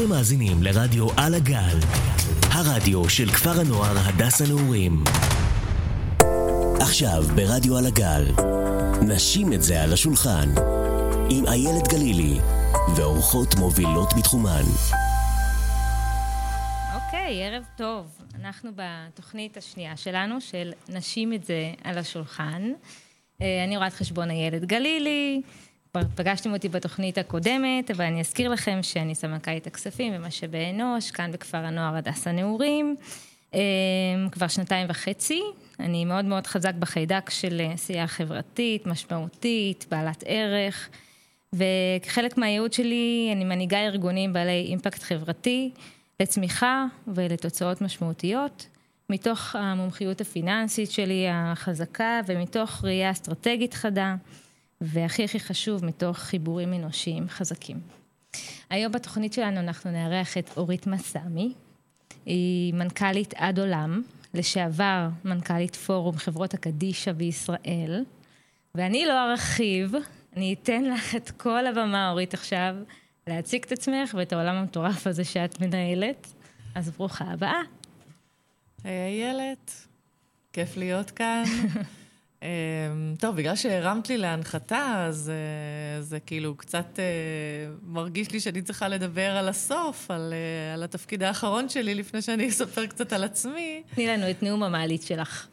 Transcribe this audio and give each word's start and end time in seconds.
אתם 0.00 0.08
מאזינים 0.08 0.62
לרדיו 0.62 1.06
על 1.16 1.34
הגל, 1.34 1.78
הרדיו 2.42 3.08
של 3.08 3.30
כפר 3.30 3.60
הנוער 3.60 3.98
הדס 3.98 4.40
הנעורים. 4.42 5.04
עכשיו 6.80 7.22
ברדיו 7.34 7.76
על 7.76 7.86
הגל, 7.86 8.24
נשים 9.08 9.52
את 9.52 9.62
זה 9.62 9.82
על 9.82 9.92
השולחן, 9.92 10.48
עם 11.30 11.46
איילת 11.46 11.88
גלילי, 11.88 12.38
ואורחות 12.96 13.54
מובילות 13.54 14.08
בתחומן. 14.18 14.62
אוקיי, 16.94 17.44
ערב 17.44 17.64
טוב. 17.76 18.06
אנחנו 18.40 18.70
בתוכנית 18.76 19.56
השנייה 19.56 19.96
שלנו, 19.96 20.40
של 20.40 20.72
נשים 20.88 21.32
את 21.32 21.44
זה 21.44 21.72
על 21.84 21.98
השולחן. 21.98 22.72
אה, 23.42 23.64
אני 23.64 23.76
רואת 23.76 23.92
חשבון 23.92 24.30
איילת 24.30 24.64
גלילי, 24.64 25.42
פגשתם 25.92 26.52
אותי 26.52 26.68
בתוכנית 26.68 27.18
הקודמת, 27.18 27.90
אבל 27.90 28.04
אני 28.04 28.20
אזכיר 28.20 28.50
לכם 28.50 28.78
שאני 28.82 29.14
סמנכ"לית 29.14 29.66
הכספים 29.66 30.12
במשאבי 30.14 30.70
אנוש, 30.70 31.10
כאן 31.10 31.32
בכפר 31.32 31.58
הנוער 31.58 31.96
הדס 31.96 32.26
הנעורים, 32.26 32.96
אה, 33.54 33.60
כבר 34.32 34.48
שנתיים 34.48 34.86
וחצי. 34.90 35.42
אני 35.80 36.04
מאוד 36.04 36.24
מאוד 36.24 36.46
חזק 36.46 36.74
בחיידק 36.74 37.30
של 37.30 37.60
עשייה 37.74 38.06
חברתית, 38.06 38.86
משמעותית, 38.86 39.86
בעלת 39.90 40.24
ערך, 40.26 40.88
וכחלק 41.52 42.38
מהייעוד 42.38 42.72
שלי 42.72 43.30
אני 43.32 43.44
מנהיגה 43.44 43.78
ארגונים 43.78 44.32
בעלי 44.32 44.64
אימפקט 44.68 45.02
חברתי 45.02 45.70
לצמיחה 46.20 46.86
ולתוצאות 47.08 47.80
משמעותיות. 47.80 48.66
מתוך 49.10 49.56
המומחיות 49.56 50.20
הפיננסית 50.20 50.90
שלי 50.90 51.26
החזקה 51.30 52.20
ומתוך 52.26 52.84
ראייה 52.84 53.10
אסטרטגית 53.10 53.74
חדה. 53.74 54.14
והכי 54.80 55.24
הכי 55.24 55.40
חשוב, 55.40 55.84
מתוך 55.84 56.18
חיבורים 56.18 56.74
אנושיים 56.74 57.28
חזקים. 57.28 57.80
היום 58.70 58.92
בתוכנית 58.92 59.32
שלנו 59.32 59.60
אנחנו 59.60 59.90
נארח 59.90 60.38
את 60.38 60.50
אורית 60.56 60.86
מסמי, 60.86 61.54
היא 62.26 62.74
מנכ"לית 62.74 63.34
עד 63.36 63.58
עולם, 63.58 64.02
לשעבר 64.34 65.08
מנכ"לית 65.24 65.76
פורום 65.76 66.16
חברות 66.16 66.54
הקדישא 66.54 67.12
בישראל, 67.12 68.04
ואני 68.74 69.06
לא 69.06 69.30
ארחיב, 69.30 69.92
אני 70.36 70.54
אתן 70.62 70.84
לך 70.84 71.16
את 71.16 71.30
כל 71.30 71.66
הבמה, 71.66 72.10
אורית, 72.10 72.34
עכשיו, 72.34 72.74
להציג 73.26 73.64
את 73.64 73.72
עצמך 73.72 74.14
ואת 74.18 74.32
העולם 74.32 74.54
המטורף 74.54 75.06
הזה 75.06 75.24
שאת 75.24 75.60
מנהלת. 75.60 76.26
אז 76.74 76.90
ברוכה 76.90 77.24
הבאה. 77.24 77.60
היי 78.84 79.24
איילת, 79.24 79.86
כיף 80.52 80.76
להיות 80.76 81.10
כאן. 81.10 81.44
אמ, 82.42 82.48
טוב, 83.18 83.36
בגלל 83.36 83.56
שהרמת 83.56 84.08
לי 84.08 84.18
להנחתה, 84.18 85.04
אז 85.06 85.32
uh, 85.98 86.02
זה 86.02 86.20
כאילו 86.20 86.54
קצת 86.54 86.86
uh, 86.96 87.00
מרגיש 87.86 88.30
לי 88.32 88.40
שאני 88.40 88.62
צריכה 88.62 88.88
לדבר 88.88 89.30
על 89.30 89.48
הסוף, 89.48 90.10
על, 90.10 90.32
uh, 90.32 90.74
על 90.74 90.82
התפקיד 90.82 91.22
האחרון 91.22 91.68
שלי, 91.68 91.94
לפני 91.94 92.22
שאני 92.22 92.48
אספר 92.48 92.86
קצת 92.86 93.12
על 93.12 93.24
עצמי. 93.24 93.82
תני 93.94 94.06
לנו 94.06 94.30
את 94.30 94.42
נאום 94.42 94.62
המעלית 94.62 95.02
שלך. 95.02 95.46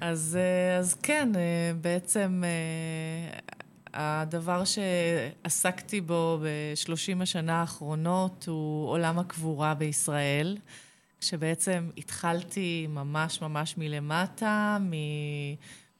אז, 0.00 0.38
אז 0.78 0.94
כן, 0.94 1.28
בעצם 1.80 2.42
הדבר 3.94 4.62
שעסקתי 4.64 6.00
בו 6.00 6.38
בשלושים 6.42 7.22
השנה 7.22 7.60
האחרונות 7.60 8.44
הוא 8.48 8.88
עולם 8.88 9.18
הקבורה 9.18 9.74
בישראל. 9.74 10.56
כשבעצם 11.20 11.90
התחלתי 11.96 12.86
ממש 12.88 13.42
ממש 13.42 13.74
מלמטה, 13.78 14.78
מ... 14.80 14.92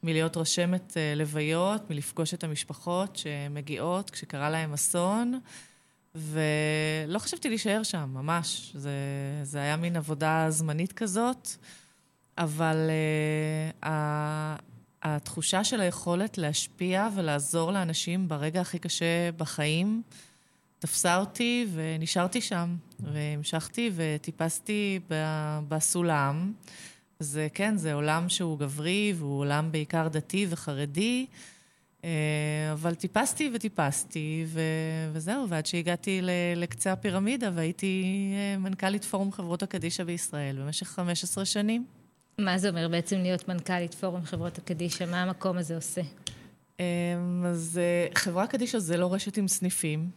מלהיות 0.03 0.37
רשמת 0.37 0.97
אה, 0.97 1.13
לוויות, 1.15 1.89
מלפגוש 1.89 2.33
את 2.33 2.43
המשפחות 2.43 3.15
שמגיעות 3.15 4.09
כשקרה 4.09 4.49
להם 4.49 4.73
אסון, 4.73 5.39
ולא 6.15 7.19
חשבתי 7.19 7.49
להישאר 7.49 7.83
שם, 7.83 8.09
ממש. 8.13 8.71
זה, 8.75 8.91
זה 9.43 9.59
היה 9.59 9.77
מין 9.77 9.95
עבודה 9.95 10.45
זמנית 10.49 10.93
כזאת, 10.93 11.49
אבל 12.37 12.89
uh, 13.81 13.85
התחושה 15.03 15.63
של 15.63 15.81
היכולת 15.81 16.37
להשפיע 16.37 17.09
ולעזור 17.15 17.71
לאנשים 17.71 18.27
ברגע 18.27 18.61
הכי 18.61 18.79
קשה 18.79 19.31
בחיים, 19.37 20.01
תפסה 20.79 21.17
אותי 21.17 21.67
ונשארתי 21.73 22.41
שם, 22.41 22.75
והמשכתי 22.99 23.91
וטיפסתי 23.95 24.99
בסולם. 25.67 26.53
זה 27.21 27.47
כן, 27.53 27.77
זה 27.77 27.93
עולם 27.93 28.29
שהוא 28.29 28.59
גברי, 28.59 29.13
והוא 29.17 29.39
עולם 29.39 29.71
בעיקר 29.71 30.07
דתי 30.07 30.45
וחרדי, 30.49 31.25
אה, 32.03 32.09
אבל 32.71 32.95
טיפסתי 32.95 33.51
וטיפסתי, 33.53 34.45
ו... 34.47 34.61
וזהו, 35.13 35.49
ועד 35.49 35.65
שהגעתי 35.65 36.21
לקצה 36.55 36.91
הפירמידה, 36.91 37.49
והייתי 37.53 38.03
אה, 38.33 38.57
מנכ"לית 38.57 39.03
פורום 39.03 39.31
חברות 39.31 39.63
הקדישא 39.63 40.03
בישראל 40.03 40.61
במשך 40.61 40.87
15 40.87 41.45
שנים. 41.45 41.85
מה 42.37 42.57
זה 42.57 42.69
אומר 42.69 42.87
בעצם 42.87 43.17
להיות 43.17 43.47
מנכ"לית 43.47 43.93
פורום 43.93 44.23
חברות 44.23 44.57
הקדישא? 44.57 45.03
מה 45.11 45.21
המקום 45.21 45.57
הזה 45.57 45.75
עושה? 45.75 46.01
אה, 46.79 46.85
אז 47.45 47.79
חברה 48.15 48.47
קדישא 48.47 48.79
זה 48.79 48.97
לא 48.97 49.13
רשת 49.13 49.37
עם 49.37 49.47
סניפים. 49.47 50.09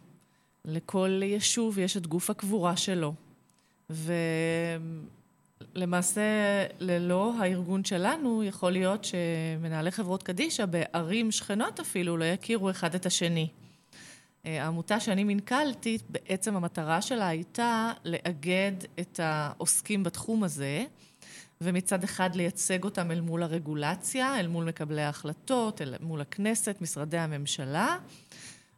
לכל 0.65 1.21
יישוב 1.23 1.79
יש 1.79 1.97
את 1.97 2.07
גוף 2.07 2.29
הקבורה 2.29 2.77
שלו. 2.77 3.13
ולמעשה, 5.61 6.21
ללא 6.79 7.33
הארגון 7.39 7.83
שלנו, 7.83 8.43
יכול 8.43 8.71
להיות 8.71 9.05
שמנהלי 9.05 9.91
חברות 9.91 10.23
קדישא 10.23 10.65
בערים 10.65 11.31
שכנות 11.31 11.79
אפילו 11.79 12.17
לא 12.17 12.25
יכירו 12.25 12.69
אחד 12.69 12.95
את 12.95 13.05
השני. 13.05 13.47
העמותה 14.43 14.99
שאני 14.99 15.23
מנכ"לתי, 15.23 15.97
בעצם 16.09 16.55
המטרה 16.55 17.01
שלה 17.01 17.27
הייתה 17.27 17.91
לאגד 18.05 18.71
את 18.99 19.19
העוסקים 19.23 20.03
בתחום 20.03 20.43
הזה, 20.43 20.83
ומצד 21.61 22.03
אחד 22.03 22.35
לייצג 22.35 22.83
אותם 22.83 23.11
אל 23.11 23.21
מול 23.21 23.43
הרגולציה, 23.43 24.39
אל 24.39 24.47
מול 24.47 24.65
מקבלי 24.65 25.01
ההחלטות, 25.01 25.81
אל 25.81 25.95
מול 25.99 26.21
הכנסת, 26.21 26.77
משרדי 26.81 27.17
הממשלה. 27.17 27.97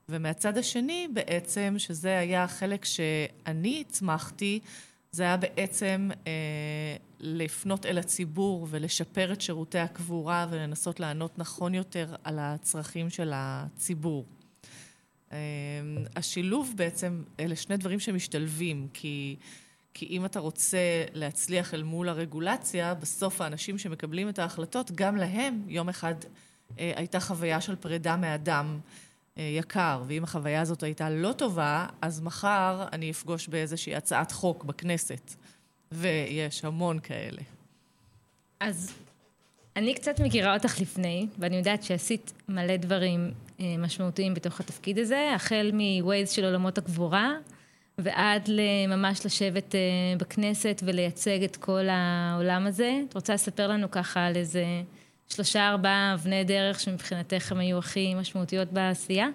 ומהצד 0.09 0.57
השני 0.57 1.07
בעצם, 1.13 1.75
שזה 1.77 2.19
היה 2.19 2.43
החלק 2.43 2.85
שאני 2.85 3.83
הצמחתי, 3.87 4.59
זה 5.17 5.23
היה 5.23 5.38
בעצם 5.38 6.09
אה, 6.28 6.95
לפנות 7.19 7.85
אל 7.85 7.97
הציבור 7.97 8.67
ולשפר 8.69 9.33
את 9.33 9.41
שירותי 9.41 9.79
הקבורה 9.79 10.47
ולנסות 10.50 11.00
לענות 11.00 11.39
נכון 11.39 11.75
יותר 11.75 12.16
על 12.23 12.39
הצרכים 12.39 13.09
של 13.09 13.31
הציבור. 13.35 14.25
אה, 15.31 15.38
השילוב 16.16 16.73
בעצם, 16.75 17.23
אלה 17.39 17.55
שני 17.55 17.78
דברים 17.78 18.00
שמשתלבים, 18.00 18.88
כי, 18.94 19.35
כי 19.94 20.05
אם 20.05 20.25
אתה 20.25 20.39
רוצה 20.39 20.78
להצליח 21.13 21.73
אל 21.73 21.84
מול 21.84 22.09
הרגולציה, 22.09 22.94
בסוף 22.94 23.41
האנשים 23.41 23.78
שמקבלים 23.78 24.29
את 24.29 24.39
ההחלטות, 24.39 24.91
גם 24.91 25.16
להם 25.16 25.63
יום 25.67 25.89
אחד 25.89 26.16
אה, 26.79 26.94
הייתה 26.95 27.19
חוויה 27.19 27.61
של 27.61 27.75
פרידה 27.75 28.16
מאדם. 28.16 28.79
אה, 29.37 29.43
יקר, 29.43 30.03
ואם 30.07 30.23
החוויה 30.23 30.61
הזאת 30.61 30.83
הייתה 30.83 31.09
לא 31.09 31.31
טובה, 31.31 31.85
אז 32.01 32.21
מחר 32.21 32.87
אני 32.93 33.11
אפגוש 33.11 33.47
באיזושהי 33.47 33.95
הצעת 33.95 34.31
חוק 34.31 34.63
בכנסת, 34.63 35.35
ויש 35.91 36.65
המון 36.65 36.99
כאלה. 36.99 37.41
אז 38.59 38.93
אני 39.75 39.93
קצת 39.93 40.19
מכירה 40.19 40.53
אותך 40.53 40.81
לפני, 40.81 41.27
ואני 41.39 41.55
יודעת 41.55 41.83
שעשית 41.83 42.33
מלא 42.49 42.77
דברים 42.77 43.31
אה, 43.59 43.75
משמעותיים 43.77 44.33
בתוך 44.33 44.59
התפקיד 44.59 44.99
הזה, 44.99 45.31
החל 45.35 45.71
מווייז 45.73 46.29
של 46.31 46.45
עולמות 46.45 46.77
הקבורה, 46.77 47.33
ועד 47.97 48.49
ממש 48.87 49.25
לשבת 49.25 49.75
אה, 49.75 49.79
בכנסת 50.17 50.81
ולייצג 50.85 51.43
את 51.43 51.55
כל 51.55 51.87
העולם 51.89 52.67
הזה. 52.67 53.01
את 53.09 53.13
רוצה 53.13 53.33
לספר 53.33 53.67
לנו 53.67 53.91
ככה 53.91 54.25
על 54.25 54.35
איזה... 54.35 54.63
שלושה, 55.29 55.69
ארבעה 55.69 56.13
אבני 56.13 56.43
דרך 56.43 56.79
שמבחינתך 56.79 57.51
הם 57.51 57.57
היו 57.57 57.77
הכי 57.77 58.15
משמעותיות 58.15 58.71
בעשייה? 58.71 59.27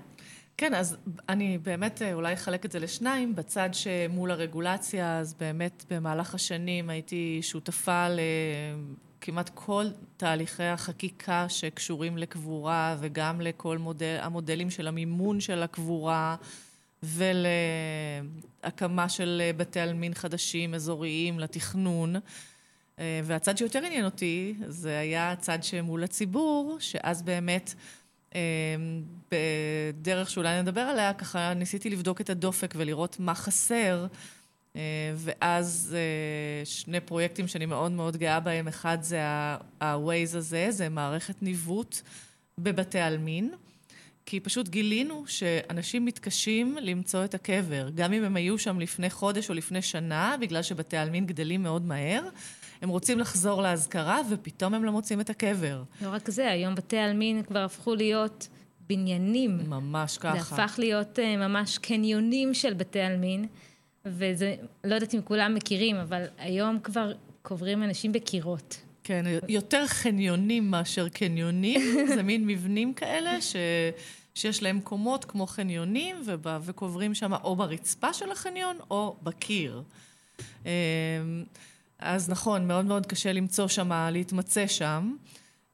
כן, 0.57 0.75
אז 0.75 0.97
אני 1.29 1.59
באמת 1.59 2.03
אה, 2.03 2.13
אולי 2.13 2.35
אחלק 2.35 2.65
את 2.65 2.73
זה 2.73 2.79
לשניים. 2.79 3.35
בצד 3.35 3.69
שמול 3.73 4.31
הרגולציה, 4.31 5.19
אז 5.19 5.35
באמת 5.35 5.85
במהלך 5.91 6.35
השנים 6.35 6.91
הייתי 6.91 7.39
שותפה 7.43 8.07
לכמעט 9.19 9.51
כל 9.55 9.87
תהליכי 10.17 10.63
החקיקה 10.63 11.49
שקשורים 11.49 12.19
לקבורה, 12.19 12.97
וגם 13.01 13.41
לכל 13.41 13.79
מודל, 13.79 14.19
המודלים 14.21 14.71
של 14.71 14.89
המימון 14.89 15.41
של 15.41 15.63
הקבורה, 15.63 16.37
ולהקמה 18.63 19.09
של 19.09 19.43
בתי 19.57 19.81
עלמין 19.81 20.15
חדשים, 20.15 20.75
אזוריים, 20.75 21.39
לתכנון. 21.39 22.17
אה, 22.99 23.21
והצד 23.25 23.59
שיותר 23.59 23.85
עניין 23.85 24.05
אותי, 24.05 24.55
זה 24.67 24.99
היה 24.99 25.33
הצד 25.33 25.65
שמול 25.65 26.05
הציבור, 26.05 26.77
שאז 26.81 27.23
באמת, 27.23 27.75
אה, 28.35 28.41
בדרך 29.31 30.31
שאולי 30.31 30.63
נדבר 30.63 30.81
עליה, 30.81 31.15
ככה 31.15 31.55
ניסיתי 31.55 31.91
לבדוק 31.91 32.21
את 32.21 32.31
הדופק 32.31 32.75
ולראות 32.77 33.17
מה 33.21 33.35
חסר. 33.35 34.07
אה, 34.77 34.81
ואז 35.17 35.97
שני 36.65 37.01
פרויקטים 37.01 37.49
שאני 37.49 37.67
מאוד 37.67 37.93
מאוד 37.93 38.17
גאה 38.17 38.41
בהם, 38.41 38.69
אחד 38.69 38.99
זה 39.01 39.23
ה-Waze 39.23 40.37
הזה, 40.37 40.67
זה 40.71 40.89
מערכת 40.89 41.43
ניווט 41.43 42.01
בבתי 42.59 42.99
עלמין. 42.99 43.51
כי 44.27 44.41
פשוט 44.41 44.69
גילינו 44.69 45.25
שאנשים 45.27 46.05
מתקשים 46.05 46.79
למצוא 46.81 47.25
את 47.25 47.35
הקבר, 47.35 47.89
גם 47.95 48.13
אם 48.13 48.25
הם 48.25 48.37
היו 48.37 48.59
שם 48.59 48.81
לפני 48.81 49.11
חודש 49.11 49.51
או 49.51 49.55
לפני 49.55 49.83
שנה, 49.83 50.37
בגלל 50.41 50.63
שבתי 50.63 50.97
העלמין 50.97 51.27
גדלים 51.27 51.63
מאוד 51.63 51.87
מהר, 51.87 52.23
הם 52.83 52.89
רוצים 52.89 53.19
לחזור 53.19 53.63
לאזכרה 53.63 54.21
ופתאום 54.31 54.75
הם 54.75 54.85
לא 54.85 54.93
מוצאים 54.93 55.21
את 55.21 55.31
הקבר. 55.31 55.83
לא 56.03 56.09
רק 56.13 56.31
זה, 56.31 56.51
היום 56.51 56.75
בתי 56.75 56.99
העלמין 56.99 57.43
כבר 57.43 57.59
הפכו 57.59 57.95
להיות 57.95 58.49
בניינים. 58.87 59.59
ממש 59.71 60.19
ככה. 60.19 60.33
זה 60.33 60.63
הפך 60.63 60.75
להיות 60.79 61.19
uh, 61.19 61.23
ממש 61.39 61.79
קניונים 61.79 62.55
של 62.55 62.75
בתי 62.75 63.01
עלמין, 63.01 63.47
וזה, 64.07 64.55
לא 64.85 64.95
יודעת 64.95 65.15
אם 65.15 65.21
כולם 65.25 65.55
מכירים, 65.55 65.97
אבל 65.97 66.25
היום 66.39 66.79
כבר 66.81 67.13
קוברים 67.43 67.83
אנשים 67.83 68.13
בקירות. 68.13 68.81
כן, 69.05 69.25
יותר 69.49 69.87
חניונים 69.87 70.71
מאשר 70.71 71.09
קניונים, 71.09 71.81
זה 72.15 72.23
מין 72.23 72.47
מבנים 72.47 72.95
כאלה 72.95 73.41
ש... 73.41 73.57
שיש 74.35 74.63
להם 74.63 74.81
קומות 74.81 75.25
כמו 75.25 75.47
חניונים, 75.47 76.17
ובא, 76.27 76.59
וקוברים 76.63 77.15
שם 77.15 77.33
או 77.33 77.57
ברצפה 77.57 78.13
של 78.13 78.33
החניון 78.33 78.77
או 78.91 79.17
בקיר. 79.23 79.83
אז 82.03 82.31
נכון, 82.31 82.69
מאוד 82.69 82.85
מאוד 82.85 83.07
קשה 83.07 83.33
למצוא 83.33 83.69
שם, 83.69 84.09
להתמצא 84.13 84.67
שם. 84.67 85.13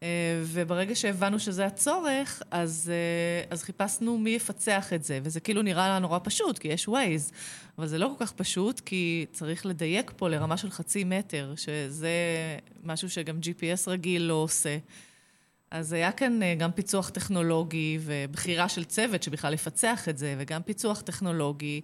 אה, 0.02 0.42
וברגע 0.44 0.94
שהבנו 0.94 1.38
שזה 1.38 1.66
הצורך, 1.66 2.42
אז, 2.50 2.92
אה, 2.94 3.50
אז 3.50 3.62
חיפשנו 3.62 4.18
מי 4.18 4.30
יפצח 4.30 4.92
את 4.92 5.04
זה. 5.04 5.20
וזה 5.22 5.40
כאילו 5.40 5.62
נראה 5.62 5.88
לנו 5.88 6.08
נורא 6.08 6.18
פשוט, 6.24 6.58
כי 6.58 6.68
יש 6.68 6.88
ווייז. 6.88 7.32
אבל 7.78 7.86
זה 7.86 7.98
לא 7.98 8.10
כל 8.18 8.26
כך 8.26 8.32
פשוט, 8.32 8.80
כי 8.80 9.26
צריך 9.32 9.66
לדייק 9.66 10.12
פה 10.16 10.28
לרמה 10.28 10.56
של 10.56 10.70
חצי 10.70 11.04
מטר, 11.04 11.54
שזה 11.56 12.10
משהו 12.84 13.10
שגם 13.10 13.38
GPS 13.42 13.88
רגיל 13.90 14.22
לא 14.22 14.34
עושה. 14.34 14.78
אז 15.70 15.92
היה 15.92 16.12
כאן 16.12 16.42
אה, 16.42 16.54
גם 16.54 16.72
פיצוח 16.72 17.08
טכנולוגי 17.08 17.98
ובחירה 18.00 18.68
של 18.68 18.84
צוות 18.84 19.22
שבכלל 19.22 19.54
יפצח 19.54 20.08
את 20.08 20.18
זה, 20.18 20.34
וגם 20.38 20.62
פיצוח 20.62 21.00
טכנולוגי. 21.00 21.80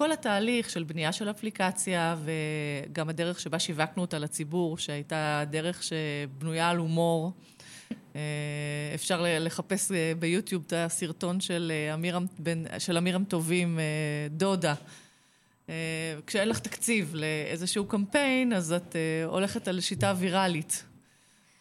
כל 0.00 0.12
התהליך 0.12 0.70
של 0.70 0.82
בנייה 0.84 1.12
של 1.12 1.30
אפליקציה 1.30 2.16
וגם 2.24 3.08
הדרך 3.08 3.40
שבה 3.40 3.58
שיווקנו 3.58 4.02
אותה 4.02 4.18
לציבור, 4.18 4.78
שהייתה 4.78 5.44
דרך 5.50 5.82
שבנויה 5.82 6.70
על 6.70 6.76
הומור. 6.76 7.32
אה, 8.16 8.20
אפשר 8.94 9.24
לחפש 9.26 9.92
אה, 9.92 10.12
ביוטיוב 10.18 10.62
את 10.66 10.72
הסרטון 10.76 11.40
של 11.40 11.72
אמיר, 11.94 12.18
של 12.78 12.96
אמירם 12.96 13.24
טובים, 13.24 13.78
דודה. 14.30 14.74
כשאין 16.26 16.48
לך 16.48 16.58
תקציב 16.58 17.14
לאיזשהו 17.14 17.84
קמפיין, 17.84 18.52
אז 18.52 18.72
את 18.72 18.96
הולכת 19.26 19.68
על 19.68 19.80
שיטה 19.80 20.14
ויראלית. 20.16 20.84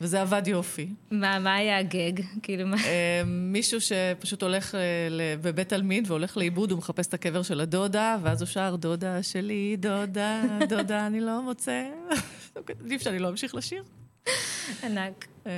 וזה 0.01 0.21
עבד 0.21 0.47
יופי. 0.47 0.89
מה, 1.11 1.39
מה 1.39 1.55
היה 1.55 1.77
הגג? 1.77 2.13
כאילו 2.43 2.67
מה? 2.67 2.77
אה, 2.85 3.21
מישהו 3.25 3.81
שפשוט 3.81 4.43
הולך 4.43 4.75
אה, 4.75 4.79
בבית 5.41 5.73
עלמין 5.73 6.03
והולך 6.07 6.37
לאיבוד, 6.37 6.71
הוא 6.71 6.77
מחפש 6.77 7.07
את 7.07 7.13
הקבר 7.13 7.43
של 7.43 7.59
הדודה, 7.59 8.17
ואז 8.23 8.41
הוא 8.41 8.47
שר, 8.47 8.75
דודה 8.75 9.23
שלי, 9.23 9.75
דודה, 9.79 10.43
דודה, 10.69 11.07
אני 11.07 11.21
לא 11.21 11.41
מוצא. 11.41 11.89
עדיף 12.85 13.01
שאני 13.01 13.19
לא 13.19 13.29
אמשיך 13.29 13.55
לשיר. 13.55 13.83
ענק. 14.83 15.27
אה, 15.47 15.51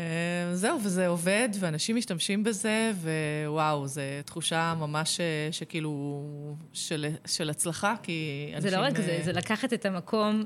זהו, 0.54 0.80
וזה 0.84 1.08
עובד, 1.08 1.50
ואנשים 1.60 1.96
משתמשים 1.96 2.44
בזה, 2.44 2.92
ווואו, 3.46 3.88
זו 3.88 4.02
תחושה 4.26 4.74
ממש 4.80 5.20
שכאילו, 5.52 6.24
של, 6.74 7.06
של 7.26 7.50
הצלחה, 7.50 7.96
כי 8.04 8.52
אנשים... 8.56 8.70
זה 8.70 8.78
לא 8.78 8.82
רק 8.82 8.98
זה, 8.98 9.20
זה 9.24 9.34
לקחת 9.34 9.74
את 9.74 9.86
המקום, 9.86 10.44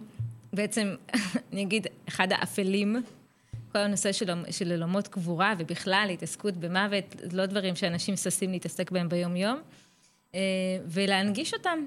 בעצם, 0.54 0.96
אני 1.54 1.62
אגיד, 1.62 1.88
אחד 2.08 2.28
האפלים 2.32 2.96
כל 3.76 3.80
הנושא 3.80 4.12
של, 4.12 4.26
של 4.52 4.72
עולמות 4.72 5.08
קבורה 5.08 5.54
ובכלל 5.58 6.10
התעסקות 6.14 6.58
במוות, 6.58 7.16
לא 7.32 7.46
דברים 7.46 7.76
שאנשים 7.76 8.16
ששים 8.16 8.52
להתעסק 8.52 8.92
בהם 8.92 9.10
ביום-יום, 9.10 9.62
אה, 10.36 10.40
ולהנגיש 10.86 11.54
אותם. 11.54 11.86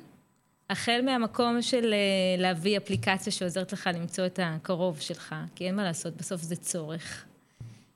החל 0.71 1.01
מהמקום 1.05 1.63
של 1.63 1.93
אה, 1.93 2.43
להביא 2.43 2.77
אפליקציה 2.77 3.33
שעוזרת 3.33 3.73
לך 3.73 3.91
למצוא 3.95 4.27
את 4.27 4.41
הקרוב 4.43 5.01
שלך, 5.01 5.35
כי 5.55 5.67
אין 5.67 5.77
מה 5.77 5.85
לעשות, 5.85 6.17
בסוף 6.17 6.43
זה 6.43 6.57
צורך. 6.57 7.25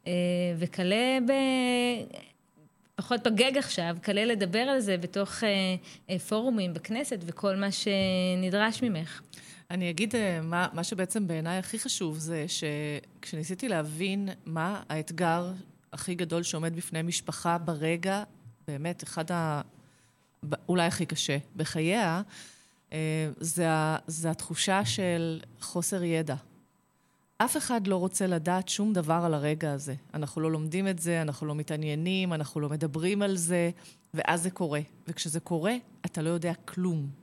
אה, 0.06 0.12
וכלה 0.58 1.18
ב... 1.28 1.32
פחות 2.94 3.26
בגג 3.26 3.58
עכשיו, 3.58 3.96
כלה 4.04 4.24
לדבר 4.24 4.58
על 4.58 4.80
זה 4.80 4.96
בתוך 4.96 5.42
פורומים 6.28 6.74
בכנסת 6.74 7.18
וכל 7.26 7.56
מה 7.56 7.68
שנדרש 7.72 8.82
ממך. 8.82 9.20
אני 9.72 9.90
אגיד, 9.90 10.16
אה, 10.16 10.40
מה, 10.42 10.68
מה 10.72 10.84
שבעצם 10.84 11.26
בעיניי 11.26 11.58
הכי 11.58 11.78
חשוב 11.78 12.18
זה 12.18 12.46
שכשניסיתי 12.48 13.68
להבין 13.68 14.28
מה 14.46 14.82
האתגר 14.88 15.52
הכי 15.92 16.14
גדול 16.14 16.42
שעומד 16.42 16.76
בפני 16.76 17.02
משפחה 17.02 17.58
ברגע, 17.58 18.22
באמת, 18.68 19.02
אחד 19.02 19.32
ה... 19.32 19.60
אולי 20.68 20.86
הכי 20.86 21.06
קשה 21.06 21.38
בחייה, 21.56 22.22
אה, 22.92 23.30
זה, 23.40 23.66
זה 24.06 24.30
התחושה 24.30 24.84
של 24.84 25.40
חוסר 25.60 26.02
ידע. 26.04 26.36
אף 27.38 27.56
אחד 27.56 27.86
לא 27.86 27.96
רוצה 27.96 28.26
לדעת 28.26 28.68
שום 28.68 28.92
דבר 28.92 29.22
על 29.24 29.34
הרגע 29.34 29.72
הזה. 29.72 29.94
אנחנו 30.14 30.40
לא 30.40 30.52
לומדים 30.52 30.88
את 30.88 30.98
זה, 30.98 31.22
אנחנו 31.22 31.46
לא 31.46 31.54
מתעניינים, 31.54 32.32
אנחנו 32.32 32.60
לא 32.60 32.68
מדברים 32.68 33.22
על 33.22 33.36
זה, 33.36 33.70
ואז 34.14 34.42
זה 34.42 34.50
קורה. 34.50 34.80
וכשזה 35.08 35.40
קורה, 35.40 35.74
אתה 36.06 36.22
לא 36.22 36.30
יודע 36.30 36.52
כלום. 36.64 37.21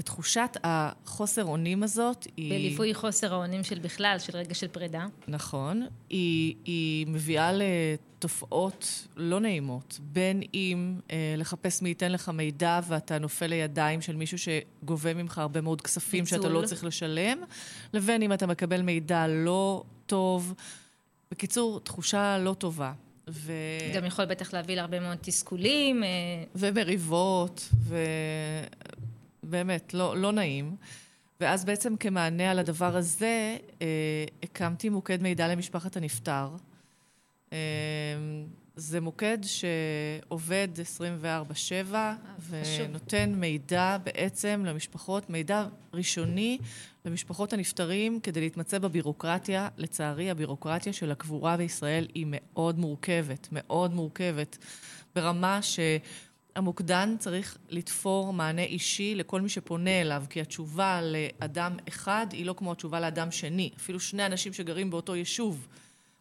ותחושת 0.00 0.56
החוסר 0.64 1.44
אונים 1.44 1.82
הזאת 1.82 2.26
היא... 2.36 2.50
בליווי 2.50 2.94
חוסר 2.94 3.34
האונים 3.34 3.64
של 3.64 3.78
בכלל, 3.78 4.16
של 4.18 4.36
רגע 4.36 4.54
של 4.54 4.68
פרידה. 4.68 5.06
נכון. 5.28 5.86
היא, 6.10 6.54
היא 6.64 7.06
מביאה 7.06 7.50
לתופעות 7.52 9.06
לא 9.16 9.40
נעימות, 9.40 9.98
בין 10.02 10.42
אם 10.54 10.94
אה, 11.10 11.34
לחפש 11.36 11.82
מי 11.82 11.88
ייתן 11.88 12.12
לך 12.12 12.28
מידע 12.28 12.80
ואתה 12.88 13.18
נופל 13.18 13.46
לידיים 13.46 14.00
של 14.00 14.16
מישהו 14.16 14.38
שגובה 14.38 15.14
ממך 15.14 15.38
הרבה 15.38 15.60
מאוד 15.60 15.80
כספים 15.80 16.20
ניצול. 16.20 16.38
שאתה 16.38 16.48
לא 16.48 16.62
צריך 16.66 16.84
לשלם, 16.84 17.38
לבין 17.92 18.22
אם 18.22 18.32
אתה 18.32 18.46
מקבל 18.46 18.82
מידע 18.82 19.26
לא 19.28 19.84
טוב. 20.06 20.54
בקיצור, 21.30 21.80
תחושה 21.80 22.38
לא 22.38 22.54
טובה. 22.54 22.92
ו... 23.28 23.52
גם 23.94 24.04
יכול 24.04 24.24
בטח 24.24 24.52
להביא 24.52 24.76
להרבה 24.76 25.00
מאוד 25.00 25.18
תסכולים. 25.20 26.04
אה, 26.04 26.08
ומריבות, 26.54 27.68
ו... 27.74 27.96
באמת, 29.50 29.94
לא, 29.94 30.16
לא 30.16 30.32
נעים. 30.32 30.76
ואז 31.40 31.64
בעצם 31.64 31.96
כמענה 31.96 32.50
על 32.50 32.58
הדבר 32.58 32.96
הזה, 32.96 33.56
אה, 33.82 33.86
הקמתי 34.42 34.88
מוקד 34.88 35.22
מידע 35.22 35.48
למשפחת 35.48 35.96
הנפטר. 35.96 36.48
אה, 37.52 37.58
זה 38.76 39.00
מוקד 39.00 39.38
שעובד 39.42 40.68
24/7 40.82 41.94
ונותן 42.50 43.32
מידע 43.34 43.96
בעצם 44.04 44.62
למשפחות, 44.66 45.30
מידע 45.30 45.66
ראשוני 45.94 46.58
למשפחות 47.04 47.52
הנפטרים 47.52 48.20
כדי 48.20 48.40
להתמצא 48.40 48.78
בבירוקרטיה. 48.78 49.68
לצערי, 49.76 50.30
הבירוקרטיה 50.30 50.92
של 50.92 51.10
הקבורה 51.10 51.56
בישראל 51.56 52.06
היא 52.14 52.26
מאוד 52.28 52.78
מורכבת, 52.78 53.48
מאוד 53.52 53.94
מורכבת, 53.94 54.58
ברמה 55.14 55.62
ש... 55.62 55.80
המוקדן 56.56 57.16
צריך 57.18 57.58
לתפור 57.68 58.32
מענה 58.32 58.62
אישי 58.62 59.14
לכל 59.14 59.40
מי 59.40 59.48
שפונה 59.48 60.00
אליו, 60.00 60.24
כי 60.30 60.40
התשובה 60.40 61.00
לאדם 61.02 61.76
אחד 61.88 62.26
היא 62.32 62.46
לא 62.46 62.54
כמו 62.56 62.72
התשובה 62.72 63.00
לאדם 63.00 63.30
שני. 63.30 63.70
אפילו 63.76 64.00
שני 64.00 64.26
אנשים 64.26 64.52
שגרים 64.52 64.90
באותו 64.90 65.16
יישוב. 65.16 65.66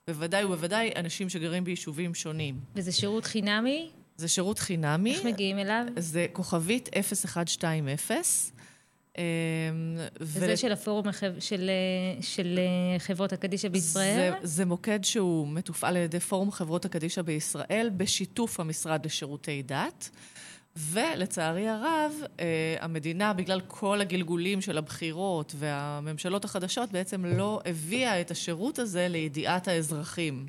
בוודאי 0.08 0.46
ובוודאי 0.46 0.92
אנשים 0.96 1.30
שגרים 1.30 1.64
ביישובים 1.64 2.16
שונים. 2.16 2.60
וזה 2.76 2.92
שירות 2.92 3.26
חינמי? 3.26 3.90
זה 4.18 4.28
שירות 4.28 4.60
חינמי. 4.60 5.16
איך 5.16 5.26
מגיעים 5.26 5.60
אליו? 5.60 5.86
זה 5.98 6.28
כוכבית 6.34 6.90
0120. 7.66 8.59
אמ, 9.18 9.24
ו... 10.22 10.58
של 10.58 10.72
הפורום 10.72 11.06
של, 11.40 11.70
של 12.22 12.60
אה, 12.60 13.00
חברות 13.00 13.34
הקדישא 13.34 13.68
בישראל? 13.68 14.34
זה, 14.42 14.48
זה 14.48 14.66
מוקד 14.66 15.00
שהוא 15.04 15.48
מתופעל 15.48 15.98
על 15.98 16.04
ידי 16.04 16.20
פורום 16.20 16.52
חברות 16.52 16.86
הקדישא 16.86 17.22
בישראל 17.22 17.90
בשיתוף 17.98 18.60
המשרד 18.60 19.06
לשירותי 19.06 19.64
דת. 19.64 20.10
ולצערי 20.76 21.68
הרב, 21.68 22.14
אה, 22.40 22.76
המדינה, 22.80 23.34
בגלל 23.34 23.62
כל 23.68 24.02
הגלגולים 24.02 24.62
של 24.62 24.78
הבחירות 24.78 25.54
והממשלות 25.60 26.46
החדשות, 26.46 26.92
בעצם 26.92 27.26
לא 27.26 27.62
הביאה 27.66 28.22
את 28.22 28.32
השירות 28.32 28.80
הזה 28.80 29.08
לידיעת 29.08 29.68
האזרחים. 29.68 30.46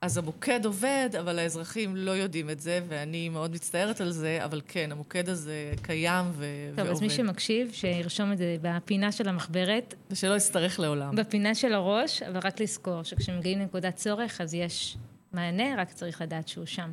אז 0.00 0.18
המוקד 0.18 0.64
עובד, 0.64 1.10
אבל 1.20 1.38
האזרחים 1.38 1.96
לא 1.96 2.10
יודעים 2.10 2.50
את 2.50 2.60
זה, 2.60 2.80
ואני 2.88 3.28
מאוד 3.28 3.50
מצטערת 3.50 4.00
על 4.00 4.10
זה, 4.10 4.44
אבל 4.44 4.60
כן, 4.68 4.92
המוקד 4.92 5.28
הזה 5.28 5.72
קיים 5.82 6.24
ו- 6.32 6.44
טוב, 6.68 6.78
ועובד. 6.78 6.82
טוב, 6.82 6.90
אז 6.90 7.00
מי 7.02 7.10
שמקשיב, 7.10 7.70
שירשום 7.72 8.32
את 8.32 8.38
זה 8.38 8.56
בפינה 8.62 9.12
של 9.12 9.28
המחברת. 9.28 9.94
ושלא 10.10 10.34
יצטרך 10.34 10.80
לעולם. 10.80 11.16
בפינה 11.16 11.54
של 11.54 11.72
הראש, 11.72 12.22
אבל 12.22 12.40
רק 12.44 12.60
לזכור 12.60 13.02
שכשמגיעים 13.02 13.58
לנקודת 13.58 13.96
צורך, 13.96 14.40
אז 14.40 14.54
יש 14.54 14.96
מענה, 15.32 15.82
רק 15.82 15.92
צריך 15.92 16.20
לדעת 16.20 16.48
שהוא 16.48 16.66
שם. 16.66 16.92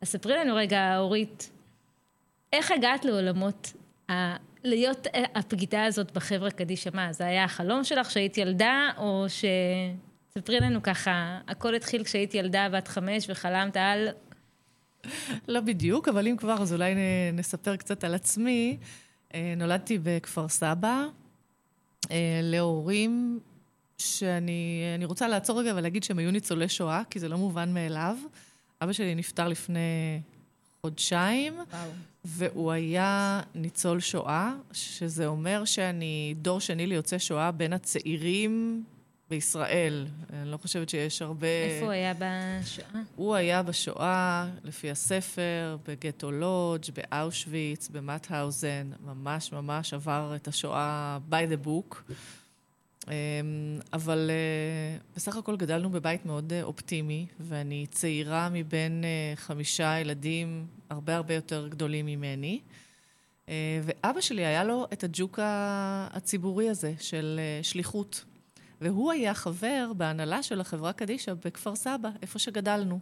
אז 0.00 0.08
ספרי 0.08 0.36
לנו 0.36 0.56
רגע, 0.56 0.98
אורית, 0.98 1.50
איך 2.52 2.70
הגעת 2.70 3.04
לעולמות 3.04 3.72
ה... 4.10 4.14
להיות 4.64 5.06
הפגידה 5.34 5.84
הזאת 5.84 6.12
בחברה 6.12 6.50
קדישא? 6.50 6.90
מה, 6.94 7.12
זה 7.12 7.26
היה 7.26 7.44
החלום 7.44 7.84
שלך 7.84 8.06
כשהיית 8.06 8.38
ילדה, 8.38 8.90
או 8.98 9.24
ש... 9.28 9.44
ספרי 10.38 10.60
לנו 10.60 10.82
ככה, 10.82 11.40
הכל 11.48 11.74
התחיל 11.74 12.04
כשהיית 12.04 12.34
ילדה 12.34 12.68
בת 12.72 12.88
חמש 12.88 13.26
וחלמת 13.30 13.76
על... 13.76 14.08
לא 15.48 15.60
בדיוק, 15.60 16.08
אבל 16.08 16.28
אם 16.28 16.36
כבר, 16.36 16.62
אז 16.62 16.72
אולי 16.72 16.94
נספר 17.32 17.76
קצת 17.76 18.04
על 18.04 18.14
עצמי. 18.14 18.78
אה, 19.34 19.54
נולדתי 19.56 19.98
בכפר 20.02 20.48
סבא, 20.48 21.04
אה, 22.10 22.40
להורים 22.42 23.40
שאני 23.98 25.04
רוצה 25.04 25.28
לעצור 25.28 25.60
רגע 25.60 25.72
ולהגיד 25.76 26.04
שהם 26.04 26.18
היו 26.18 26.30
ניצולי 26.30 26.68
שואה, 26.68 27.02
כי 27.10 27.20
זה 27.20 27.28
לא 27.28 27.38
מובן 27.38 27.74
מאליו. 27.74 28.16
אבא 28.82 28.92
שלי 28.92 29.14
נפטר 29.14 29.48
לפני 29.48 30.20
חודשיים, 30.80 31.54
וואו. 31.54 31.90
והוא 32.24 32.72
היה 32.72 33.40
ניצול 33.54 34.00
שואה, 34.00 34.54
שזה 34.72 35.26
אומר 35.26 35.64
שאני 35.64 36.34
דור 36.42 36.60
שני 36.60 36.86
ליוצאי 36.86 37.18
שואה 37.18 37.50
בין 37.50 37.72
הצעירים 37.72 38.84
בישראל. 39.34 40.06
אני 40.32 40.50
לא 40.50 40.56
חושבת 40.56 40.88
שיש 40.88 41.22
הרבה... 41.22 41.46
איפה 41.46 41.84
הוא 41.84 41.92
היה 41.92 42.14
בשואה? 42.18 43.00
הוא 43.16 43.34
היה 43.34 43.62
בשואה, 43.62 44.48
לפי 44.64 44.90
הספר, 44.90 45.76
בגטו 45.88 46.30
לודג', 46.30 46.90
באושוויץ, 46.94 47.88
במטהאוזן, 47.88 48.90
ממש 49.04 49.52
ממש 49.52 49.94
עבר 49.94 50.32
את 50.36 50.48
השואה 50.48 51.18
by 51.30 51.52
the 51.52 51.66
book. 51.66 52.12
אמ, 53.08 53.12
אבל 53.92 54.30
אה, 54.30 54.98
בסך 55.16 55.36
הכל 55.36 55.56
גדלנו 55.56 55.90
בבית 55.90 56.26
מאוד 56.26 56.52
אה, 56.52 56.62
אופטימי, 56.62 57.26
ואני 57.40 57.86
צעירה 57.90 58.48
מבין 58.52 59.04
אה, 59.04 59.36
חמישה 59.36 59.98
ילדים 59.98 60.66
הרבה 60.90 61.16
הרבה 61.16 61.34
יותר 61.34 61.68
גדולים 61.68 62.06
ממני. 62.06 62.60
ואבא 63.82 64.20
שלי 64.20 64.46
היה 64.46 64.64
לו 64.64 64.86
את 64.92 65.04
הג'וק 65.04 65.38
הציבורי 66.12 66.68
הזה 66.68 66.92
של 67.00 67.40
שליחות. 67.62 68.24
והוא 68.84 69.12
היה 69.12 69.34
חבר 69.34 69.92
בהנהלה 69.96 70.42
של 70.42 70.60
החברה 70.60 70.92
קדישא 70.92 71.34
בכפר 71.44 71.76
סבא, 71.76 72.08
איפה 72.22 72.38
שגדלנו. 72.38 73.00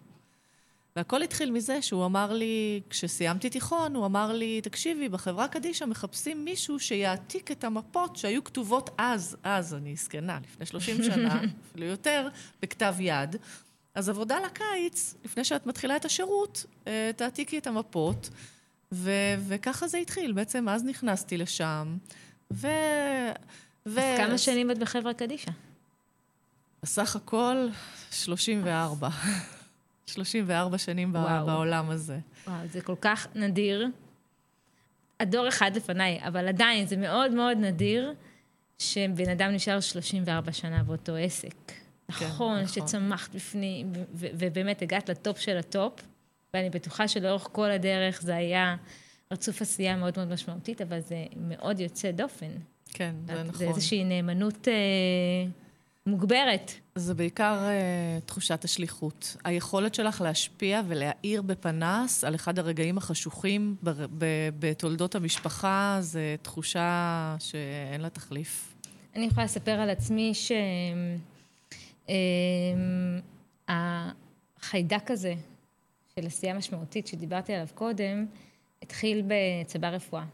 והכל 0.96 1.22
התחיל 1.22 1.50
מזה 1.50 1.82
שהוא 1.82 2.06
אמר 2.06 2.32
לי, 2.32 2.80
כשסיימתי 2.90 3.50
תיכון, 3.50 3.96
הוא 3.96 4.06
אמר 4.06 4.32
לי, 4.32 4.60
תקשיבי, 4.60 5.08
בחברה 5.08 5.48
קדישא 5.48 5.84
מחפשים 5.84 6.44
מישהו 6.44 6.80
שיעתיק 6.80 7.50
את 7.50 7.64
המפות 7.64 8.16
שהיו 8.16 8.44
כתובות 8.44 8.90
אז, 8.98 9.36
אז, 9.42 9.74
אני 9.74 9.96
זקנה, 9.96 10.38
לפני 10.44 10.66
30 10.66 11.02
שנה, 11.02 11.40
אפילו 11.70 11.86
יותר, 11.86 12.28
בכתב 12.62 12.94
יד. 12.98 13.36
אז 13.94 14.08
עבודה 14.08 14.36
לקיץ, 14.40 15.14
לפני 15.24 15.44
שאת 15.44 15.66
מתחילה 15.66 15.96
את 15.96 16.04
השירות, 16.04 16.66
אה, 16.86 17.10
תעתיקי 17.16 17.58
את 17.58 17.66
המפות. 17.66 18.30
ו- 18.92 19.34
וככה 19.48 19.88
זה 19.88 19.98
התחיל, 19.98 20.32
בעצם 20.32 20.68
אז 20.68 20.84
נכנסתי 20.84 21.36
לשם, 21.36 21.96
ו... 22.52 22.66
ו... 23.86 24.00
אז 24.00 24.18
כמה 24.18 24.38
שנים 24.38 24.70
את 24.70 24.78
בחברה 24.78 25.14
קדישא? 25.14 25.50
בסך 26.82 27.16
הכל 27.16 27.68
34. 28.10 29.08
34 30.06 30.78
שנים 30.78 31.14
וואו. 31.14 31.46
בעולם 31.46 31.90
הזה. 31.90 32.18
וואו, 32.46 32.66
זה 32.66 32.80
כל 32.80 32.94
כך 33.00 33.26
נדיר. 33.34 33.86
הדור 35.20 35.48
אחד 35.48 35.76
לפניי, 35.76 36.20
אבל 36.26 36.48
עדיין 36.48 36.86
זה 36.86 36.96
מאוד 36.96 37.32
מאוד 37.32 37.56
נדיר 37.56 38.14
שבן 38.78 39.28
אדם 39.28 39.50
נשאר 39.50 39.80
34 39.80 40.52
שנה 40.52 40.82
באותו 40.82 41.16
עסק. 41.16 41.54
כן, 41.66 41.74
נכון, 42.08 42.60
נכון, 42.62 42.68
שצמחת 42.68 43.34
בפנים, 43.34 43.92
ובאמת 44.12 44.82
הגעת 44.82 45.08
ל 45.08 45.16
top 45.16 45.38
של 45.38 45.56
ה 45.56 45.63
top, 45.63 45.92
ואני 46.54 46.70
בטוחה 46.70 47.08
שלאורך 47.08 47.48
כל 47.52 47.70
הדרך 47.70 48.22
זה 48.22 48.36
היה 48.36 48.76
רצוף 49.30 49.62
עשייה 49.62 49.96
מאוד 49.96 50.14
מאוד 50.16 50.28
משמעותית, 50.32 50.80
אבל 50.80 51.00
זה 51.00 51.24
מאוד 51.36 51.80
יוצא 51.80 52.10
דופן. 52.10 52.50
כן, 52.94 53.14
זה 53.26 53.42
נכון. 53.42 53.54
זה 53.54 53.64
איזושהי 53.64 54.04
נאמנות 54.04 54.68
אה, 54.68 54.72
מוגברת. 56.06 56.72
זה 56.94 57.14
בעיקר 57.14 57.58
אה, 57.58 58.26
תחושת 58.26 58.64
השליחות. 58.64 59.36
היכולת 59.44 59.94
שלך 59.94 60.20
להשפיע 60.20 60.80
ולהאיר 60.88 61.42
בפנס 61.42 62.24
על 62.24 62.34
אחד 62.34 62.58
הרגעים 62.58 62.98
החשוכים 62.98 63.76
ב- 63.82 63.90
ב- 63.90 64.48
בתולדות 64.58 65.14
המשפחה, 65.14 65.98
זו 66.00 66.20
תחושה 66.42 67.36
שאין 67.38 68.00
לה 68.00 68.10
תחליף. 68.10 68.74
אני 69.16 69.26
יכולה 69.26 69.44
לספר 69.44 69.70
על 69.70 69.90
עצמי 69.90 70.32
שהחיידק 74.58 75.10
um, 75.10 75.12
הזה 75.12 75.34
של 76.14 76.26
עשייה 76.26 76.54
משמעותית 76.54 77.06
שדיברתי 77.06 77.54
עליו 77.54 77.68
קודם, 77.74 78.26
התחיל 78.82 79.22
בצבא 79.26 79.88
רפואה. 79.88 80.24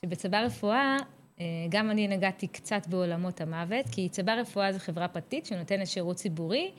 שבצבא 0.00 0.40
רפואה 0.40 0.96
אה, 1.00 1.15
גם 1.68 1.90
אני 1.90 2.08
נגעתי 2.08 2.46
קצת 2.46 2.86
בעולמות 2.86 3.40
המוות, 3.40 3.86
כי 3.92 4.08
צבא 4.08 4.32
רפואה 4.32 4.72
זו 4.72 4.78
חברה 4.78 5.08
פרטית 5.08 5.46
שנותנת 5.46 5.86
שירות 5.86 6.16
ציבורי 6.16 6.70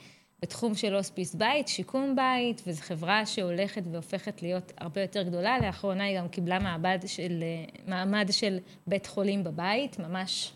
בתחום 0.41 0.75
של 0.75 0.95
הוספיס 0.95 1.35
בית, 1.35 1.67
שיקום 1.67 2.15
בית, 2.15 2.61
וזו 2.67 2.81
חברה 2.81 3.25
שהולכת 3.25 3.83
והופכת 3.91 4.41
להיות 4.41 4.71
הרבה 4.77 5.01
יותר 5.01 5.23
גדולה. 5.23 5.59
לאחרונה 5.59 6.03
היא 6.03 6.19
גם 6.19 6.27
קיבלה 6.27 6.59
מעמד 6.59 7.03
של, 7.05 7.43
אה, 7.43 7.65
מעמד 7.87 8.27
של 8.31 8.57
בית 8.87 9.07
חולים 9.07 9.43
בבית, 9.43 9.99
ממש 9.99 10.51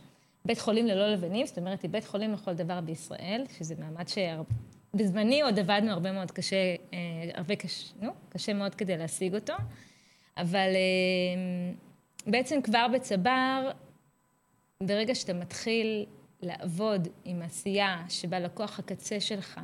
בית 0.46 0.60
חולים 0.60 0.88
ללא 0.88 1.14
לבנים, 1.14 1.46
זאת 1.46 1.58
אומרת, 1.58 1.82
היא 1.82 1.92
בית 1.92 2.06
חולים 2.06 2.34
לכל 2.34 2.54
דבר 2.54 2.82
בישראל, 2.82 3.44
שזה 3.58 3.76
מעמד 3.80 4.06
שבזמני 4.08 5.42
עוד 5.42 5.60
עבדנו 5.60 5.92
הרבה 5.92 6.12
מאוד 6.12 6.32
קשה, 6.32 6.76
אה, 6.94 6.98
הרבה 7.34 7.56
קשה, 7.56 7.94
נו, 8.02 8.12
קשה 8.30 8.54
מאוד 8.54 8.76
כדי 8.76 8.98
להשיג 8.98 9.36
אותו, 9.36 9.54
אבל 10.38 10.70
בעצם 12.28 12.62
כבר 12.62 12.86
בצבר 12.94 13.72
ברגע 14.82 15.16
שאתה 15.16 15.34
מתחיל 15.34 16.06
לעבוד 16.42 17.08
עם 17.26 17.42
עשייה 17.42 18.04
שבה 18.10 18.40
לקוח 18.40 18.80
הקצה 18.80 19.20
שלך, 19.20 19.60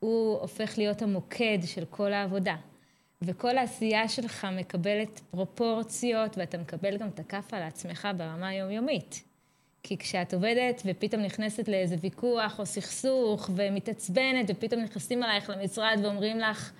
הוא 0.00 0.38
הופך 0.40 0.78
להיות 0.78 1.02
המוקד 1.02 1.58
של 1.64 1.84
כל 1.90 2.12
העבודה. 2.12 2.56
וכל 3.22 3.58
העשייה 3.58 4.08
שלך 4.08 4.46
מקבלת 4.52 5.20
פרופורציות, 5.30 6.38
ואתה 6.38 6.58
מקבל 6.58 6.96
גם 6.96 7.08
את 7.08 7.20
הכאפה 7.20 7.58
לעצמך 7.58 8.08
ברמה 8.16 8.48
היומיומית. 8.48 9.22
כי 9.82 9.98
כשאת 9.98 10.34
עובדת 10.34 10.82
ופתאום 10.84 11.22
נכנסת 11.22 11.68
לאיזה 11.68 11.96
ויכוח 12.00 12.58
או 12.58 12.66
סכסוך 12.66 13.50
ומתעצבנת, 13.54 14.46
ופתאום 14.48 14.82
נכנסים 14.82 15.22
אלייך 15.22 15.50
למשרד 15.50 15.98
ואומרים 16.02 16.38
לך, 16.38 16.72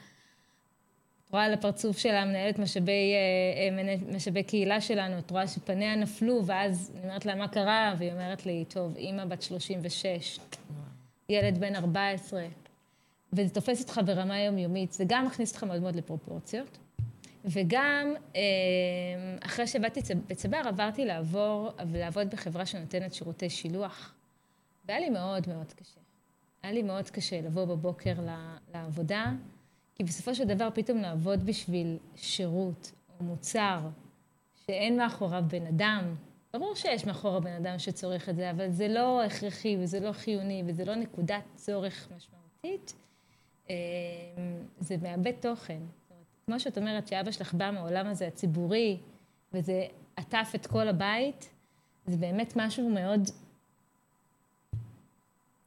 רואה 1.33 1.45
על 1.45 1.53
הפרצוף 1.53 1.99
של 1.99 2.15
המנהלת 2.15 2.59
משאבי, 2.59 3.13
אה, 3.15 3.79
אה, 3.79 3.97
משאבי 4.17 4.43
קהילה 4.43 4.81
שלנו, 4.81 5.19
את 5.19 5.31
רואה 5.31 5.49
שפניה 5.49 5.97
נפלו, 5.97 6.47
ואז 6.47 6.93
אני 6.95 7.03
אומרת 7.05 7.27
לה, 7.27 7.35
מה 7.35 7.49
קרה? 7.49 7.95
והיא 7.99 8.13
אומרת 8.13 8.47
לי, 8.47 8.65
טוב, 8.69 8.97
אימא 8.97 9.25
בת 9.25 9.43
36, 9.43 10.39
ילד 11.29 11.59
בן 11.59 11.75
14, 11.75 12.47
וזה 13.33 13.55
תופס 13.55 13.83
אותך 13.83 14.01
ברמה 14.07 14.41
יומיומית, 14.41 14.93
זה 14.93 15.05
גם 15.07 15.27
מכניס 15.27 15.51
אותך 15.51 15.65
מאוד 15.65 15.83
מאוד 15.83 15.97
לפרופורציות. 15.97 16.79
וגם 17.45 18.15
אה, 18.37 18.41
אחרי 19.41 19.67
שעבדתי 19.67 20.01
בצבר, 20.27 20.61
עברתי 20.65 21.05
לעבור 21.05 21.71
ולעבוד 21.93 22.31
בחברה 22.31 22.67
שנותנת 22.67 23.15
שירותי 23.15 23.51
שילוח. 23.51 24.15
והיה 24.89 25.01
לי 25.01 25.11
מאוד 25.11 25.49
מאוד 25.49 25.73
קשה. 25.73 26.01
היה 26.63 26.73
לי 26.73 26.83
מאוד 26.83 27.11
קשה 27.11 27.41
לבוא 27.41 27.65
בבוקר 27.65 28.15
לעבודה. 28.75 29.33
כי 29.95 30.05
בסופו 30.05 30.35
של 30.35 30.45
דבר 30.45 30.69
פתאום 30.75 30.99
לעבוד 30.99 31.47
בשביל 31.47 31.99
שירות 32.17 32.93
או 33.09 33.25
מוצר 33.25 33.81
שאין 34.67 34.97
מאחוריו 34.97 35.45
בן 35.49 35.67
אדם, 35.67 36.15
ברור 36.53 36.75
שיש 36.75 37.07
מאחורי 37.07 37.41
בן 37.41 37.53
אדם 37.53 37.79
שצורך 37.79 38.29
את 38.29 38.37
זה, 38.37 38.51
אבל 38.51 38.71
זה 38.71 38.89
לא 38.89 39.25
הכרחי 39.25 39.77
וזה 39.81 40.01
לא 40.01 40.13
חיוני 40.13 40.63
וזה 40.67 40.85
לא 40.85 40.95
נקודת 40.95 41.43
צורך 41.55 42.09
משמעותית, 42.17 42.95
אה, 43.71 43.75
זה 44.81 44.97
מאבד 45.03 45.33
תוכן. 45.41 45.81
כמו 46.47 46.61
שאת 46.61 46.79
אומרת 46.79 47.09
שאבא 47.09 47.31
שלך 47.31 47.55
בא 47.55 47.71
מהעולם 47.71 48.07
הזה 48.07 48.27
הציבורי, 48.27 48.99
וזה 49.53 49.87
עטף 50.17 50.53
את 50.55 50.67
כל 50.67 50.89
הבית, 50.89 51.51
זה 52.07 52.17
באמת 52.17 52.53
משהו 52.57 52.89
מאוד 52.89 53.21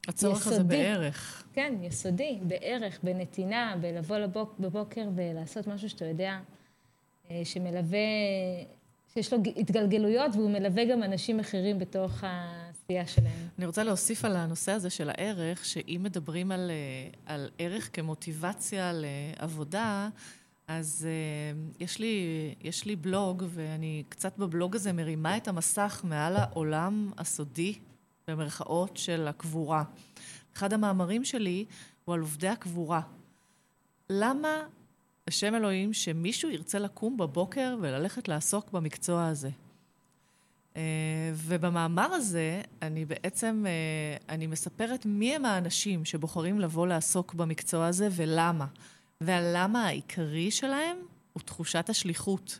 הצורך 0.08 0.40
יסודי. 0.40 0.54
הזה 0.54 0.64
בערך. 0.64 1.44
כן, 1.52 1.74
יסודי, 1.82 2.38
בערך, 2.42 2.98
בנתינה, 3.02 3.76
בלבוא 3.80 4.16
לבוק, 4.16 4.54
בבוקר 4.60 5.08
ולעשות 5.14 5.66
משהו 5.66 5.90
שאתה 5.90 6.04
יודע, 6.04 6.38
אה, 7.30 7.40
שמלווה, 7.44 7.98
שיש 9.14 9.32
לו 9.32 9.38
התגלגלויות 9.56 10.34
והוא 10.34 10.50
מלווה 10.50 10.84
גם 10.84 11.02
אנשים 11.02 11.40
אחרים 11.40 11.78
בתוך 11.78 12.24
העשייה 12.24 13.06
שלהם. 13.06 13.48
אני 13.58 13.66
רוצה 13.66 13.84
להוסיף 13.84 14.24
על 14.24 14.36
הנושא 14.36 14.72
הזה 14.72 14.90
של 14.90 15.10
הערך, 15.10 15.64
שאם 15.64 16.00
מדברים 16.02 16.52
על, 16.52 16.70
אה, 16.70 17.34
על 17.34 17.50
ערך 17.58 17.90
כמוטיבציה 17.92 18.92
לעבודה, 18.94 20.08
אז 20.68 21.08
uh, 21.08 21.82
יש, 21.82 21.98
לי, 21.98 22.24
יש 22.60 22.84
לי 22.84 22.96
בלוג, 22.96 23.44
ואני 23.48 24.02
קצת 24.08 24.38
בבלוג 24.38 24.76
הזה 24.76 24.92
מרימה 24.92 25.36
את 25.36 25.48
המסך 25.48 26.00
מעל 26.04 26.36
העולם 26.36 27.10
הסודי 27.18 27.74
במרכאות 28.30 28.96
של 28.96 29.28
הקבורה. 29.28 29.84
אחד 30.56 30.72
המאמרים 30.72 31.24
שלי 31.24 31.64
הוא 32.04 32.14
על 32.14 32.20
עובדי 32.20 32.48
הקבורה. 32.48 33.00
למה, 34.10 34.62
בשם 35.26 35.54
אלוהים, 35.54 35.92
שמישהו 35.92 36.50
ירצה 36.50 36.78
לקום 36.78 37.16
בבוקר 37.16 37.76
וללכת 37.80 38.28
לעסוק 38.28 38.70
במקצוע 38.70 39.26
הזה? 39.26 39.50
Uh, 40.74 40.78
ובמאמר 41.34 42.06
הזה 42.12 42.62
אני 42.82 43.04
בעצם, 43.04 43.64
uh, 43.66 44.24
אני 44.28 44.46
מספרת 44.46 45.06
מי 45.06 45.36
הם 45.36 45.44
האנשים 45.44 46.04
שבוחרים 46.04 46.60
לבוא 46.60 46.86
לעסוק 46.86 47.34
במקצוע 47.34 47.86
הזה 47.86 48.08
ולמה. 48.12 48.66
והלמה 49.20 49.86
העיקרי 49.86 50.50
שלהם 50.50 50.96
הוא 51.32 51.42
תחושת 51.42 51.88
השליחות. 51.88 52.58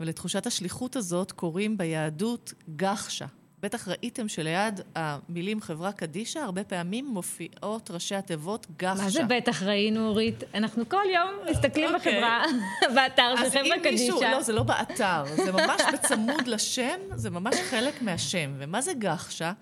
ולתחושת 0.00 0.46
השליחות 0.46 0.96
הזאת 0.96 1.32
קוראים 1.32 1.78
ביהדות 1.78 2.52
גחשה. 2.76 3.26
בטח 3.62 3.88
ראיתם 3.88 4.28
שליד 4.28 4.80
המילים 4.94 5.60
חברה 5.60 5.92
קדישא, 5.92 6.40
הרבה 6.40 6.64
פעמים 6.64 7.06
מופיעות 7.06 7.90
ראשי 7.90 8.14
התיבות 8.14 8.66
גחשה. 8.76 9.02
מה 9.02 9.10
זה 9.10 9.22
בטח 9.28 9.62
ראינו, 9.62 10.08
אורית? 10.08 10.44
אנחנו 10.54 10.88
כל 10.88 11.02
יום 11.14 11.50
מסתכלים 11.50 11.90
okay. 11.90 11.94
אוקיי. 11.94 12.12
בחברה, 12.12 12.44
באתר 12.94 13.34
של 13.36 13.50
חברה 13.50 13.78
קדישא. 13.78 13.88
אז 13.88 14.10
אם 14.10 14.14
מישהו, 14.14 14.20
לא, 14.22 14.42
זה 14.42 14.52
לא 14.52 14.62
באתר, 14.62 15.24
זה 15.36 15.52
ממש 15.52 15.80
בצמוד 15.92 16.46
לשם, 16.46 16.98
זה 17.14 17.30
ממש 17.30 17.54
חלק 17.70 18.02
מהשם. 18.02 18.54
ומה 18.58 18.80
זה 18.80 18.92
גחשה? 18.94 19.52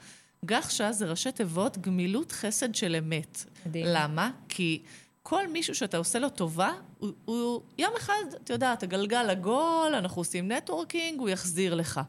גחשה 0.45 0.93
זה 0.93 1.07
ראשי 1.07 1.33
תיבות 1.33 1.79
גמילות 1.79 2.33
חסד 2.33 2.75
של 2.75 2.97
אמת. 2.99 3.45
מדהים. 3.67 3.87
למה? 3.89 4.31
כי 4.49 4.83
כל 5.23 5.49
מישהו 5.49 5.75
שאתה 5.75 5.97
עושה 5.97 6.19
לו 6.19 6.29
טובה, 6.29 6.73
הוא, 6.99 7.11
הוא 7.25 7.61
יום 7.79 7.93
אחד, 7.97 8.25
אתה 8.45 8.55
יודע, 8.55 8.73
אתה 8.73 8.87
גלגל 8.87 9.31
עגול, 9.31 9.95
אנחנו 9.95 10.21
עושים 10.21 10.53
נטוורקינג, 10.53 11.21
הוא 11.21 11.29
יחזיר 11.29 11.75
לך. 11.75 12.01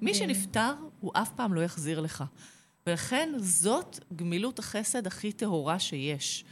מי 0.00 0.14
שנפטר, 0.14 0.74
הוא 1.00 1.12
אף 1.14 1.32
פעם 1.36 1.54
לא 1.54 1.60
יחזיר 1.60 2.00
לך. 2.00 2.24
ולכן 2.86 3.32
זאת 3.38 4.00
גמילות 4.16 4.58
החסד 4.58 5.06
הכי 5.06 5.32
טהורה 5.32 5.78
שיש. 5.78 6.44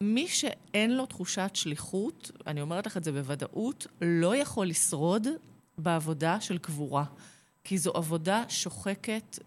מי 0.00 0.28
שאין 0.28 0.96
לו 0.96 1.06
תחושת 1.06 1.50
שליחות, 1.54 2.30
אני 2.46 2.60
אומרת 2.60 2.86
לך 2.86 2.96
את 2.96 3.04
זה 3.04 3.12
בוודאות, 3.12 3.86
לא 4.00 4.36
יכול 4.36 4.66
לשרוד 4.66 5.26
בעבודה 5.78 6.40
של 6.40 6.58
קבורה. 6.58 7.04
כי 7.64 7.78
זו 7.78 7.90
עבודה 7.90 8.44
שוחקת 8.48 9.38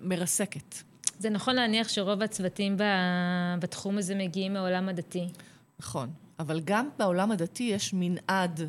ומרסקת. 0.00 0.74
זה 1.18 1.30
נכון 1.30 1.56
להניח 1.56 1.88
שרוב 1.88 2.22
הצוותים 2.22 2.76
בתחום 3.60 3.98
הזה 3.98 4.14
מגיעים 4.14 4.52
מעולם 4.52 4.88
הדתי. 4.88 5.28
נכון, 5.80 6.10
אבל 6.38 6.60
גם 6.64 6.88
בעולם 6.98 7.30
הדתי 7.30 7.62
יש 7.62 7.92
מנעד 7.92 8.60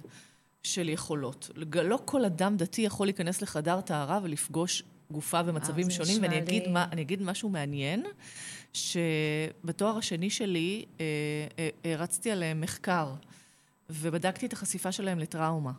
של 0.63 0.89
יכולות. 0.89 1.49
לא 1.83 1.99
כל 2.05 2.25
אדם 2.25 2.57
דתי 2.57 2.81
יכול 2.81 3.07
להיכנס 3.07 3.41
לחדר 3.41 3.81
טהרה 3.81 4.19
ולפגוש 4.23 4.83
גופה 5.11 5.43
במצבים 5.43 5.85
אה, 5.85 5.91
שונים, 5.91 6.21
ואני 6.21 6.37
אגיד, 6.37 6.63
לי... 6.63 6.71
מה, 6.71 6.85
אגיד 7.01 7.21
משהו 7.21 7.49
מעניין, 7.49 8.05
שבתואר 8.73 9.97
השני 9.97 10.29
שלי 10.29 10.85
אה, 10.99 11.05
אה, 11.59 11.91
הרצתי 11.93 12.31
על 12.31 12.43
מחקר, 12.55 13.13
ובדקתי 13.89 14.45
את 14.45 14.53
החשיפה 14.53 14.91
שלהם 14.91 15.19
לטראומה. 15.19 15.71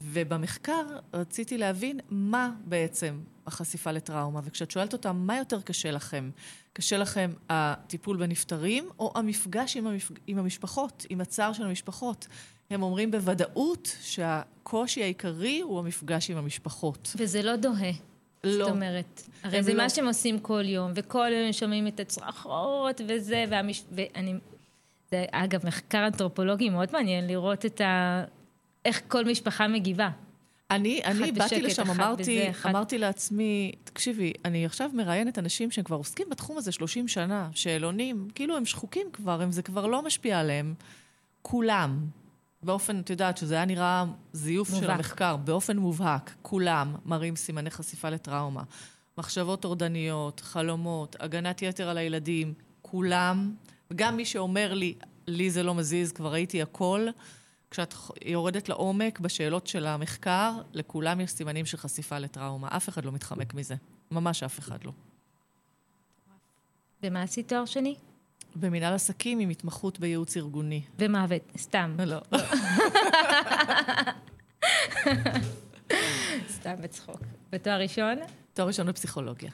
ובמחקר 0.00 0.84
רציתי 1.14 1.58
להבין 1.58 2.00
מה 2.10 2.50
בעצם 2.64 3.20
החשיפה 3.46 3.92
לטראומה. 3.92 4.40
וכשאת 4.44 4.70
שואלת 4.70 4.92
אותם, 4.92 5.16
מה 5.16 5.36
יותר 5.36 5.60
קשה 5.60 5.90
לכם? 5.90 6.30
קשה 6.76 6.96
לכם 6.96 7.32
הטיפול 7.50 8.16
בנפטרים 8.16 8.88
או 8.98 9.12
המפגש 9.14 9.76
עם, 9.76 9.86
המפ... 9.86 10.10
עם 10.26 10.38
המשפחות, 10.38 11.06
עם 11.08 11.20
הצער 11.20 11.52
של 11.52 11.62
המשפחות? 11.62 12.26
הם 12.70 12.82
אומרים 12.82 13.10
בוודאות 13.10 13.96
שהקושי 14.00 15.02
העיקרי 15.02 15.60
הוא 15.60 15.78
המפגש 15.78 16.30
עם 16.30 16.36
המשפחות. 16.36 17.12
וזה 17.16 17.42
לא 17.42 17.56
דוהה. 17.56 17.90
לא. 18.44 18.64
זאת 18.64 18.74
אומרת, 18.74 19.22
הרי 19.42 19.62
זה 19.62 19.74
לא... 19.74 19.82
מה 19.82 19.90
שהם 19.90 20.06
עושים 20.06 20.38
כל 20.38 20.62
יום, 20.64 20.92
וכל 20.94 21.28
יום 21.32 21.46
הם 21.46 21.52
שומעים 21.52 21.86
את 21.86 22.00
הצרחות 22.00 23.00
וזה, 23.08 23.44
והמש... 23.50 23.84
ואני... 23.92 24.34
זה, 25.10 25.24
אגב, 25.30 25.66
מחקר 25.66 26.06
אנתרופולוגי 26.06 26.68
מאוד 26.68 26.88
מעניין 26.92 27.26
לראות 27.26 27.66
את 27.66 27.80
ה... 27.80 28.24
איך 28.84 29.00
כל 29.08 29.24
משפחה 29.24 29.68
מגיבה. 29.68 30.08
אני, 30.70 31.00
אני 31.04 31.32
באתי 31.32 31.62
לשם, 31.62 31.90
אמרתי, 31.90 32.22
בזה, 32.22 32.50
אחת... 32.50 32.70
אמרתי 32.70 32.98
לעצמי, 32.98 33.72
תקשיבי, 33.84 34.32
אני 34.44 34.66
עכשיו 34.66 34.90
מראיינת 34.94 35.38
אנשים 35.38 35.70
שהם 35.70 35.84
כבר 35.84 35.96
עוסקים 35.96 36.26
בתחום 36.30 36.58
הזה 36.58 36.72
30 36.72 37.08
שנה, 37.08 37.48
שאלונים, 37.52 38.28
כאילו 38.34 38.56
הם 38.56 38.64
שחוקים 38.64 39.06
כבר, 39.12 39.42
הם, 39.42 39.52
זה 39.52 39.62
כבר 39.62 39.86
לא 39.86 40.02
משפיע 40.02 40.40
עליהם. 40.40 40.74
כולם, 41.42 42.06
באופן, 42.62 43.00
את 43.00 43.10
יודעת, 43.10 43.36
שזה 43.36 43.54
היה 43.54 43.64
נראה 43.64 44.04
זיוף 44.32 44.70
מובהק. 44.70 44.84
של 44.84 44.90
המחקר, 44.90 45.36
באופן 45.36 45.76
מובהק, 45.76 46.34
כולם 46.42 46.94
מראים 47.04 47.36
סימני 47.36 47.70
חשיפה 47.70 48.10
לטראומה. 48.10 48.62
מחשבות 49.18 49.60
טורדניות, 49.60 50.40
חלומות, 50.40 51.16
הגנת 51.20 51.62
יתר 51.62 51.88
על 51.88 51.98
הילדים, 51.98 52.54
כולם, 52.82 53.54
וגם 53.90 54.16
מי 54.16 54.24
שאומר 54.24 54.74
לי, 54.74 54.94
לי 55.26 55.50
זה 55.50 55.62
לא 55.62 55.74
מזיז, 55.74 56.12
כבר 56.12 56.32
ראיתי 56.32 56.62
הכל, 56.62 57.08
כשאת 57.76 57.94
יורדת 58.24 58.68
לעומק 58.68 59.20
בשאלות 59.20 59.66
של 59.66 59.86
המחקר, 59.86 60.52
לכולם 60.72 61.20
יש 61.20 61.30
סימנים 61.30 61.66
של 61.66 61.76
חשיפה 61.76 62.18
לטראומה. 62.18 62.68
אף 62.76 62.88
אחד 62.88 63.04
לא 63.04 63.12
מתחמק 63.12 63.54
מזה. 63.54 63.74
ממש 64.10 64.42
אף 64.42 64.58
אחד 64.58 64.84
לא. 64.84 64.92
ומה 67.02 67.22
עשית 67.22 67.48
תואר 67.48 67.64
שני? 67.64 67.94
במנהל 68.54 68.94
עסקים 68.94 69.38
עם 69.38 69.50
התמחות 69.50 70.00
בייעוץ 70.00 70.36
ארגוני. 70.36 70.82
ומוות, 70.98 71.42
סתם. 71.56 71.96
לא. 72.06 72.20
סתם 76.56 76.74
בצחוק. 76.80 77.20
בתואר 77.52 77.80
ראשון? 77.80 78.18
תואר 78.54 78.68
ראשון 78.68 78.86
בפסיכולוגיה. 78.86 79.50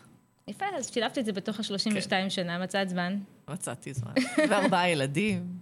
יפה, 0.49 0.67
אז 0.79 0.91
שילבתי 0.93 1.21
את 1.21 1.25
זה 1.25 1.33
בתוך 1.33 1.61
ה-32 1.61 2.11
כן. 2.11 2.31
שנה, 2.31 2.59
מצאת 2.59 2.89
זמן? 2.89 3.19
מצאתי 3.49 3.93
זמן. 3.93 4.13
וארבעה 4.51 4.89
ילדים. 4.89 5.59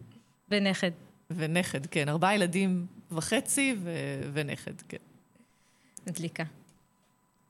ונכד. 0.48 0.90
ונכד, 1.30 1.86
כן. 1.86 2.08
ארבעה 2.08 2.34
ילדים 2.34 2.86
וחצי 3.10 3.76
ו- 3.82 4.30
ונכד, 4.32 4.80
כן. 4.88 4.96
מדליקה. 6.06 6.44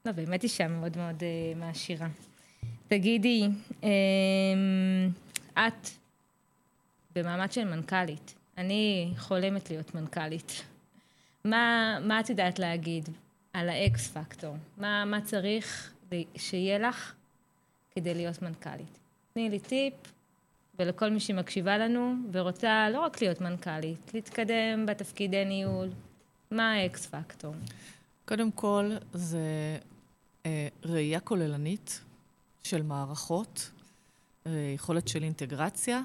לא, 0.07 0.12
באמת 0.12 0.43
אישה 0.43 0.69
מאוד 0.69 0.97
מאוד 0.97 1.21
uh, 1.21 1.59
מעשירה. 1.59 2.09
תגידי, 2.88 3.49
um, 3.81 3.85
את 5.59 5.88
במעמד 7.14 7.53
של 7.53 7.64
מנכ"לית, 7.64 8.35
אני 8.59 9.12
חולמת 9.19 9.71
להיות 9.71 9.95
מנכ"לית. 9.95 10.62
מה, 11.45 11.99
מה 12.03 12.21
את 12.21 12.31
יודעת 12.31 12.59
להגיד 12.59 13.09
על 13.53 13.69
ה 13.69 13.88
X 13.88 14.09
factor? 14.09 14.57
מה, 14.79 15.05
מה 15.05 15.21
צריך 15.21 15.93
שיהיה 16.37 16.79
לך 16.79 17.14
כדי 17.95 18.14
להיות 18.14 18.43
מנכ"לית? 18.43 18.99
תני 19.35 19.51
לי 19.51 19.59
טיפ, 19.59 19.95
ולכל 20.81 21.11
מי 21.11 21.21
שמקשיבה 21.21 21.79
לנו 21.79 22.14
ורוצה 22.33 22.90
לא 22.90 23.01
רק 23.01 23.23
להיות 23.23 23.40
מנכ"לית, 23.40 24.14
להתקדם 24.14 24.87
בתפקידי 24.87 25.45
ניהול. 25.45 25.88
מה 26.51 26.73
ה 26.73 26.89
X 26.89 27.07
factor? 27.07 27.55
קודם 28.25 28.51
כל, 28.51 28.90
זה 29.12 29.38
אה, 30.47 30.69
ראייה 30.85 31.21
כוללנית 31.21 32.01
של 32.62 32.83
מערכות, 32.83 33.71
אה, 34.47 34.73
יכולת 34.75 35.09
של 35.09 35.23
אינטגרציה, 35.23 36.03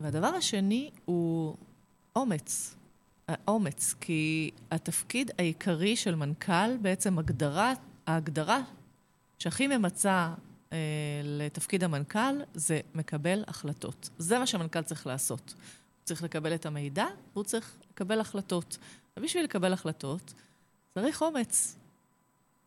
והדבר 0.00 0.26
השני 0.26 0.90
הוא 1.04 1.56
אומץ. 2.16 2.76
אומץ, 3.48 3.94
כי 4.00 4.50
התפקיד 4.70 5.30
העיקרי 5.38 5.96
של 5.96 6.14
מנכ"ל, 6.14 6.76
בעצם 6.82 7.18
הגדרה, 7.18 7.72
ההגדרה 8.06 8.60
שהכי 9.38 9.66
ממצה 9.66 10.34
אה, 10.74 10.78
לתפקיד 11.24 11.84
המנכ"ל 11.84 12.42
זה 12.54 12.80
מקבל 12.94 13.44
החלטות. 13.46 14.10
זה 14.18 14.38
מה 14.38 14.46
שהמנכ"ל 14.46 14.82
צריך 14.82 15.06
לעשות. 15.06 15.54
הוא 15.56 16.04
צריך 16.04 16.22
לקבל 16.22 16.54
את 16.54 16.66
המידע, 16.66 17.06
והוא 17.32 17.44
צריך 17.44 17.76
לקבל 17.90 18.20
החלטות. 18.20 18.78
ובשביל 19.16 19.44
לקבל 19.44 19.72
החלטות 19.72 20.34
צריך 20.94 21.22
אומץ. 21.22 21.76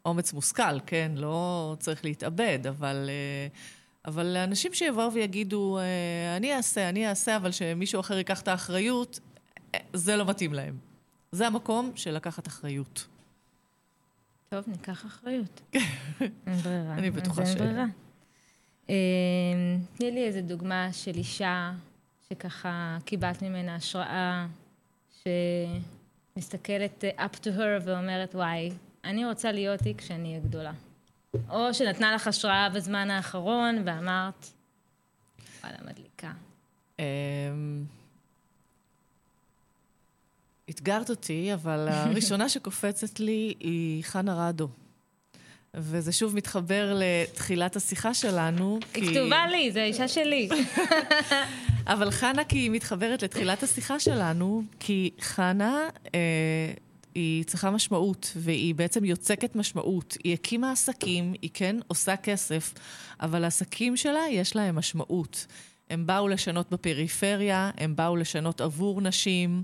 אומץ 0.06 0.34
מושכל, 0.34 0.80
כן? 0.86 1.12
לא 1.16 1.76
צריך 1.80 2.06
להתאבד, 2.06 2.60
אבל... 2.68 3.10
אה, 3.10 3.48
אבל 4.06 4.38
אנשים 4.38 4.74
שיבואו 4.74 5.14
ויגידו, 5.14 5.78
אה, 5.78 6.38
אני 6.38 6.56
אעשה, 6.56 6.90
אני 6.90 7.10
אעשה, 7.10 7.36
אבל 7.36 7.52
שמישהו 7.52 8.00
אחר 8.00 8.18
ייקח 8.18 8.42
את 8.42 8.48
האחריות, 8.48 9.20
זה 9.94 10.16
לא 10.16 10.26
מתאים 10.26 10.54
להם. 10.54 10.78
זה 11.32 11.48
המקום 11.48 11.92
של 11.96 12.12
לקחת 12.12 12.48
אחריות. 12.48 13.08
טוב, 14.50 14.64
ניקח 14.68 15.06
אחריות. 15.06 15.62
אין 16.22 16.58
ברירה. 16.64 16.94
אני 16.94 17.12
בטוחה 17.12 17.46
ש... 17.46 17.50
אין 17.50 17.58
ברירה. 17.58 17.86
אמ, 18.90 18.96
תני 19.98 20.12
לי 20.12 20.26
איזה 20.26 20.42
דוגמה 20.42 20.94
של 20.94 21.16
אישה 21.16 21.72
שככה 22.30 22.98
קיבלת 23.06 23.42
ממנה 23.42 23.76
השראה, 23.76 24.48
שמסתכלת 26.36 27.04
up 27.18 27.36
to 27.36 27.48
her 27.58 27.82
ואומרת, 27.86 28.36
וואי, 28.36 28.72
אני 29.04 29.26
רוצה 29.26 29.52
להיות 29.52 29.82
היא 29.82 29.96
כשאני 29.98 30.30
אהיה 30.30 30.40
גדולה. 30.40 30.72
או 31.50 31.74
שנתנה 31.74 32.16
לך 32.16 32.28
השראה 32.28 32.70
בזמן 32.70 33.12
האחרון 33.12 33.82
ואמרת, 33.86 34.48
וואלה, 35.64 35.78
מדליקה. 35.86 36.32
אתגרת 40.70 41.10
אותי, 41.10 41.54
אבל 41.54 41.88
הראשונה 41.90 42.50
שקופצת 42.54 43.20
לי 43.20 43.54
היא 43.60 44.04
חנה 44.04 44.48
רדו. 44.48 44.68
וזה 45.74 46.12
שוב 46.12 46.36
מתחבר 46.36 47.00
לתחילת 47.00 47.76
השיחה 47.76 48.14
שלנו. 48.14 48.80
היא 48.94 49.04
כי... 49.04 49.14
כתובה 49.14 49.48
לי, 49.48 49.72
זו 49.72 49.80
האישה 49.80 50.08
שלי. 50.08 50.50
אבל 51.94 52.12
חנה, 52.12 52.44
כי 52.44 52.58
היא 52.58 52.72
מתחברת 52.72 53.24
לתחילת 53.24 53.64
השיחה 53.64 54.00
שלנו, 54.00 54.64
כי 54.80 55.10
חנה, 55.22 55.90
אה, 56.16 56.20
היא 57.16 57.44
צריכה 57.44 57.72
משמעות, 57.72 58.34
והיא 58.36 58.76
בעצם 58.76 59.06
יוצקת 59.06 59.56
משמעות. 59.56 60.18
היא 60.24 60.34
הקימה 60.34 60.72
עסקים, 60.72 61.34
היא 61.42 61.50
כן 61.54 61.76
עושה 61.88 62.16
כסף, 62.16 62.74
אבל 63.22 63.44
העסקים 63.44 63.98
שלה, 63.98 64.22
יש 64.32 64.56
להם 64.56 64.76
משמעות. 64.76 65.46
הם 65.90 66.06
באו 66.06 66.28
לשנות 66.28 66.72
בפריפריה, 66.72 67.72
הם 67.78 67.96
באו 67.96 68.16
לשנות 68.16 68.62
עבור 68.62 69.02
נשים, 69.02 69.64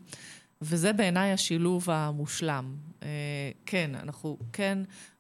וזה 0.64 0.94
בעיניי 0.94 1.32
השילוב 1.32 1.90
המושלם. 1.90 2.76
אה, 3.04 3.08
כן, 3.66 3.92
אנחנו 3.96 4.38
כן 4.54 4.78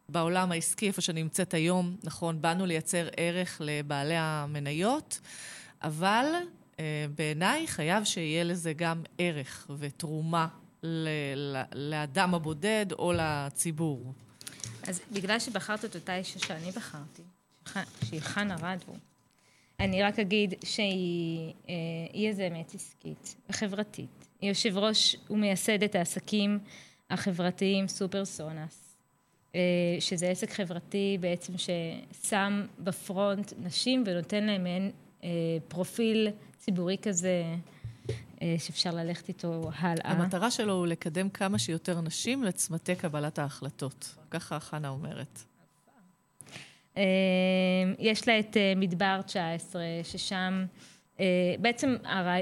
בעולם 0.10 0.52
העסקי, 0.52 0.88
איפה 0.88 1.02
שאני 1.02 1.24
נמצאת 1.24 1.54
היום, 1.54 1.96
נכון, 2.04 2.42
באנו 2.42 2.66
לייצר 2.66 3.08
ערך 3.18 3.62
לבעלי 3.66 4.16
המניות, 4.18 5.20
אבל 5.82 6.26
אה, 6.80 7.06
בעיניי 7.16 7.68
חייב 7.68 8.04
שיהיה 8.04 8.44
לזה 8.44 8.74
גם 8.74 9.04
ערך 9.18 9.68
ותרומה 9.78 10.48
לאדם 11.76 12.36
הבודד 12.36 12.86
או 12.92 13.14
לציבור. 13.16 14.14
אז 14.88 15.02
בגלל 15.12 15.40
שבחרת 15.40 15.86
את 15.86 15.96
אותה 15.96 16.16
אישה 16.16 16.40
שאני 16.40 16.72
בחרתי, 16.72 17.22
שהיא 18.06 18.22
חנה 18.22 18.56
רדו, 18.56 18.94
אני 19.80 20.04
רק 20.04 20.20
אגיד 20.20 20.54
שהיא 20.64 21.54
אה, 21.70 22.28
איזה 22.28 22.48
אמת 22.48 22.76
עסקית 22.76 23.36
וחברתית. 23.50 24.23
יושב 24.44 24.78
ראש 24.78 25.16
ומייסדת 25.30 25.96
העסקים 25.96 26.60
החברתיים 27.10 27.88
סופר 27.88 28.26
סונאס, 28.26 28.96
אה, 29.56 29.60
שזה 30.00 30.30
עסק 30.30 30.52
חברתי 30.52 31.18
בעצם 31.20 31.54
ששם 31.58 32.66
בפרונט 32.80 33.54
נשים 33.58 34.04
ונותן 34.06 34.44
להם 34.44 34.64
מעין 34.64 34.92
אה, 35.24 35.30
פרופיל 35.68 36.28
ציבורי 36.58 36.98
כזה 37.02 37.44
שאפשר 38.58 38.92
ללכת 38.92 39.28
איתו 39.28 39.70
הלאה. 39.76 40.12
המטרה 40.12 40.52
שלו 40.52 40.74
הוא 40.74 40.88
לקדם 40.88 41.30
כמה 41.30 41.60
שיותר 41.60 42.02
נשים 42.02 42.44
לצמתי 42.44 42.96
קבלת 42.96 43.40
ההחלטות. 43.40 44.16
ככה 44.32 44.60
חנה 44.60 44.90
אומרת. 44.90 45.44
יש 48.00 48.28
לה 48.28 48.40
את 48.40 48.58
אה, 48.58 48.74
מדבר 48.76 49.22
19, 49.26 49.82
ששם 50.04 50.66
אה, 51.20 51.26
בעצם 51.60 51.96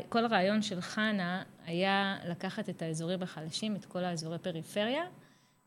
כל 0.09 0.25
הרעיון 0.25 0.61
של 0.61 0.81
חנה 0.81 1.43
היה 1.71 2.17
לקחת 2.27 2.69
את 2.69 2.81
האזורים 2.81 3.23
החלשים, 3.23 3.75
את 3.75 3.85
כל 3.85 4.03
האזורי 4.03 4.39
פריפריה, 4.39 5.03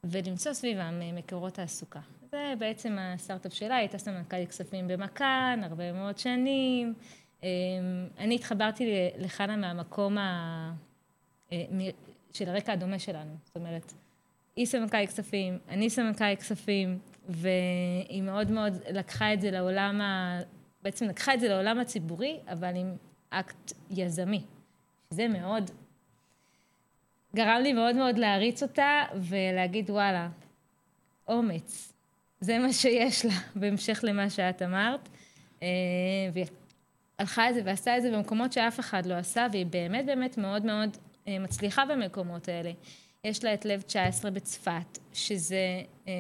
ולמצוא 0.04 0.52
סביבם 0.52 1.00
אה, 1.02 1.12
מקורות 1.12 1.54
תעסוקה. 1.54 2.00
זה 2.30 2.54
בעצם 2.58 2.96
הסטארט-אפ 3.00 3.54
שלה, 3.54 3.76
הייתה 3.76 3.98
סמנכ"לית 3.98 4.48
כספים 4.48 4.88
במכאן, 4.88 5.60
הרבה 5.62 5.92
מאוד 5.92 6.18
שנים. 6.18 6.94
אמ, 7.42 7.48
אני 8.18 8.34
התחברתי 8.34 9.10
לחנה 9.18 9.56
מהמקום 9.56 10.18
ה... 10.18 10.72
של 12.32 12.48
הרקע 12.48 12.72
הדומה 12.72 12.98
שלנו. 12.98 13.34
זאת 13.44 13.56
אומרת, 13.56 13.92
היא 14.56 14.66
סמנכ"לית 14.66 15.08
כספים, 15.08 15.58
אני 15.68 15.90
סמנכ"לית 15.90 16.38
כספים, 16.38 16.98
והיא 17.28 18.22
מאוד 18.22 18.50
מאוד 18.50 18.72
לקחה 18.90 19.32
את 19.34 19.40
זה 19.40 19.50
לעולם 19.50 20.00
ה... 20.00 20.40
בעצם 20.82 21.08
לקחה 21.08 21.34
את 21.34 21.40
זה 21.40 21.48
לעולם 21.48 21.78
הציבורי, 21.78 22.40
אבל 22.46 22.76
עם 22.76 22.96
אקט 23.30 23.72
יזמי. 23.90 24.42
זה 25.10 25.28
מאוד... 25.28 25.70
גרם 27.34 27.60
לי 27.62 27.72
מאוד 27.72 27.96
מאוד 27.96 28.18
להריץ 28.18 28.62
אותה 28.62 29.02
ולהגיד, 29.14 29.90
וואלה, 29.90 30.28
אומץ. 31.28 31.92
זה 32.40 32.58
מה 32.58 32.72
שיש 32.72 33.24
לה, 33.24 33.34
בהמשך 33.60 34.00
למה 34.02 34.30
שאת 34.30 34.62
אמרת. 34.62 35.08
אה, 35.62 35.68
והיא 36.32 36.46
הלכה 37.18 37.50
את 37.50 37.54
זה 37.54 37.60
ועשתה 37.64 37.96
את 37.96 38.02
זה 38.02 38.10
במקומות 38.10 38.52
שאף 38.52 38.80
אחד 38.80 39.06
לא 39.06 39.14
עשה, 39.14 39.46
והיא 39.52 39.66
באמת 39.66 40.06
באמת 40.06 40.38
מאוד 40.38 40.64
מאוד 40.64 40.96
אה, 41.28 41.38
מצליחה 41.38 41.84
במקומות 41.86 42.48
האלה. 42.48 42.72
יש 43.24 43.44
לה 43.44 43.54
את 43.54 43.64
לב 43.64 43.82
19 43.82 44.30
בצפת, 44.30 44.98
שזה 45.12 45.82
אה, 46.08 46.12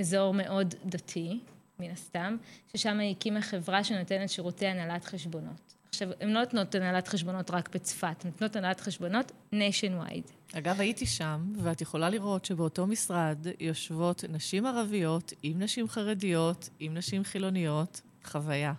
אזור 0.00 0.34
מאוד 0.34 0.74
דתי, 0.84 1.40
מן 1.78 1.90
הסתם, 1.90 2.36
ששם 2.72 2.98
היא 3.00 3.10
הקימה 3.10 3.42
חברה 3.42 3.84
שנותנת 3.84 4.28
שירותי 4.28 4.66
הנהלת 4.66 5.04
חשבונות. 5.04 5.74
עכשיו, 5.88 6.08
הן 6.20 6.28
לא 6.28 6.40
נותנות 6.40 6.74
הנהלת 6.74 7.08
חשבונות 7.08 7.50
רק 7.50 7.74
בצפת, 7.74 8.24
הן 8.24 8.30
נותנות 8.30 8.56
הנהלת 8.56 8.80
חשבונות 8.80 9.32
nationwide. 9.52 10.56
אגב, 10.58 10.80
הייתי 10.80 11.06
שם, 11.06 11.52
ואת 11.56 11.80
יכולה 11.80 12.10
לראות 12.10 12.44
שבאותו 12.44 12.86
משרד 12.86 13.38
יושבות 13.60 14.24
נשים 14.28 14.66
ערביות 14.66 15.32
עם 15.42 15.62
נשים 15.62 15.88
חרדיות, 15.88 16.68
עם 16.78 16.94
נשים 16.94 17.24
חילוניות, 17.24 18.00
חוויה. 18.24 18.72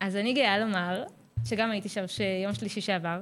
אז 0.00 0.16
אני 0.16 0.32
גאה 0.32 0.58
לומר 0.58 1.04
שגם 1.44 1.70
הייתי 1.70 1.88
שם 1.88 2.06
שיום 2.06 2.54
שלישי 2.54 2.80
שעבר. 2.80 3.20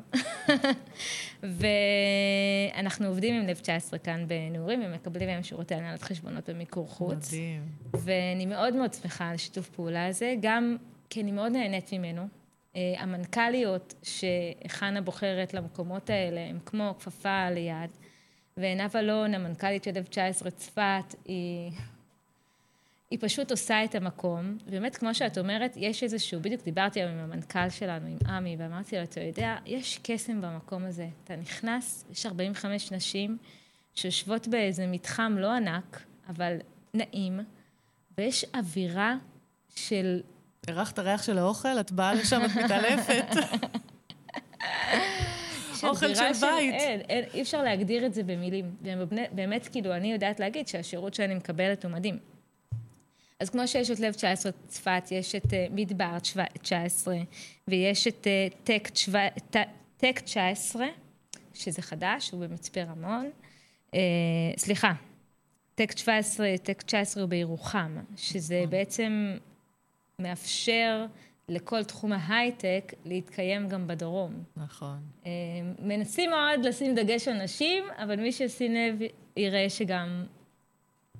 ואנחנו 1.42 3.06
עובדים 3.06 3.34
עם 3.34 3.46
לב 3.46 3.58
19 3.58 3.98
כאן 3.98 4.24
בנעורים, 4.28 4.82
ומקבלים 4.84 5.28
היום 5.28 5.42
שירותי 5.42 5.74
הנהלת 5.74 6.02
חשבונות 6.02 6.48
במיקור 6.48 6.88
חוץ. 6.88 7.32
מדהים. 7.32 7.62
ואני 7.92 8.46
מאוד 8.46 8.76
מאוד 8.76 8.94
שמחה 8.94 9.28
על 9.28 9.36
שיתוף 9.36 9.68
פעולה 9.68 10.06
הזה, 10.06 10.34
גם 10.40 10.76
כי 11.10 11.22
אני 11.22 11.32
מאוד 11.32 11.52
נהנית 11.52 11.92
ממנו. 11.92 12.22
Uh, 12.72 12.76
המנכ"ליות 12.98 13.94
שחנה 14.02 15.00
בוחרת 15.00 15.54
למקומות 15.54 16.10
האלה 16.10 16.40
הן 16.40 16.58
כמו 16.66 16.94
כפפה 16.98 17.50
ליד. 17.50 17.90
ועינב 18.56 18.96
אלון, 18.96 19.34
המנכ"לית 19.34 19.84
של 19.84 19.90
לב 19.94 20.04
19 20.04 20.50
צפת, 20.50 21.14
היא 21.24 21.70
היא 23.12 23.18
פשוט 23.20 23.50
עושה 23.50 23.84
את 23.84 23.94
המקום. 23.94 24.58
באמת, 24.70 24.96
כמו 24.96 25.14
שאת 25.14 25.38
אומרת, 25.38 25.74
יש 25.76 26.02
איזשהו, 26.02 26.40
בדיוק 26.40 26.62
דיברתי 26.62 27.00
היום 27.00 27.12
עם 27.12 27.18
המנכ"ל 27.18 27.70
שלנו, 27.70 28.06
עם 28.06 28.18
עמי, 28.28 28.56
ואמרתי 28.58 28.96
לו, 28.96 29.02
אתה 29.02 29.20
יודע, 29.20 29.56
יש 29.66 29.98
קסם 30.02 30.40
במקום 30.40 30.84
הזה. 30.84 31.08
אתה 31.24 31.36
נכנס, 31.36 32.04
יש 32.12 32.26
45 32.26 32.92
נשים 32.92 33.38
שיושבות 33.94 34.48
באיזה 34.48 34.86
מתחם 34.86 35.36
לא 35.38 35.52
ענק, 35.52 36.02
אבל 36.28 36.56
נעים, 36.94 37.40
ויש 38.18 38.44
אווירה 38.54 39.16
של... 39.74 40.20
הרחת 40.68 40.98
ריח 40.98 41.22
של 41.22 41.38
האוכל? 41.38 41.80
את 41.80 41.92
באה 41.92 42.14
לשם, 42.14 42.40
את 42.44 42.64
מתעלפת. 42.64 43.24
אוכל 45.82 46.14
של 46.14 46.32
בית. 46.40 46.74
אין, 46.74 47.00
אין, 47.00 47.24
אי 47.34 47.42
אפשר 47.42 47.62
להגדיר 47.62 48.06
את 48.06 48.14
זה 48.14 48.22
במילים. 48.22 48.76
באמת, 49.32 49.68
כאילו, 49.68 49.94
אני 49.94 50.12
יודעת 50.12 50.40
להגיד 50.40 50.68
שהשירות 50.68 51.14
שאני 51.14 51.34
מקבלת 51.34 51.84
הוא 51.84 51.92
מדהים. 51.92 52.31
אז 53.42 53.50
כמו 53.50 53.68
שיש 53.68 53.90
את 53.90 54.00
לב 54.00 54.12
19 54.12 54.52
צפת, 54.68 55.02
יש 55.10 55.34
את 55.34 55.44
uh, 55.44 55.48
מדבר 55.70 56.18
19, 56.62 57.16
ויש 57.68 58.06
את 58.06 58.26
uh, 58.26 59.54
טק 59.96 60.18
19, 60.20 60.86
שזה 61.54 61.82
חדש, 61.82 62.30
הוא 62.30 62.40
במצפה 62.40 62.82
רמון. 62.82 63.30
Uh, 63.90 63.94
סליחה, 64.56 64.92
טק 65.74 65.98
17, 65.98 66.54
טק 66.62 66.82
19 66.82 67.22
הוא 67.22 67.30
בירוחם, 67.30 67.96
שזה 68.16 68.58
נכון. 68.58 68.70
בעצם 68.70 69.36
מאפשר 70.18 71.06
לכל 71.48 71.84
תחום 71.84 72.12
ההייטק 72.12 72.94
להתקיים 73.04 73.68
גם 73.68 73.86
בדרום. 73.86 74.32
נכון. 74.56 74.98
מנסים 75.78 76.30
מאוד 76.30 76.64
לשים 76.64 76.94
דגש 76.94 77.28
על 77.28 77.42
נשים, 77.42 77.84
אבל 77.96 78.20
מי 78.20 78.32
שישים 78.32 78.74
לב 78.74 78.98
יראה 79.36 79.70
שגם 79.70 80.24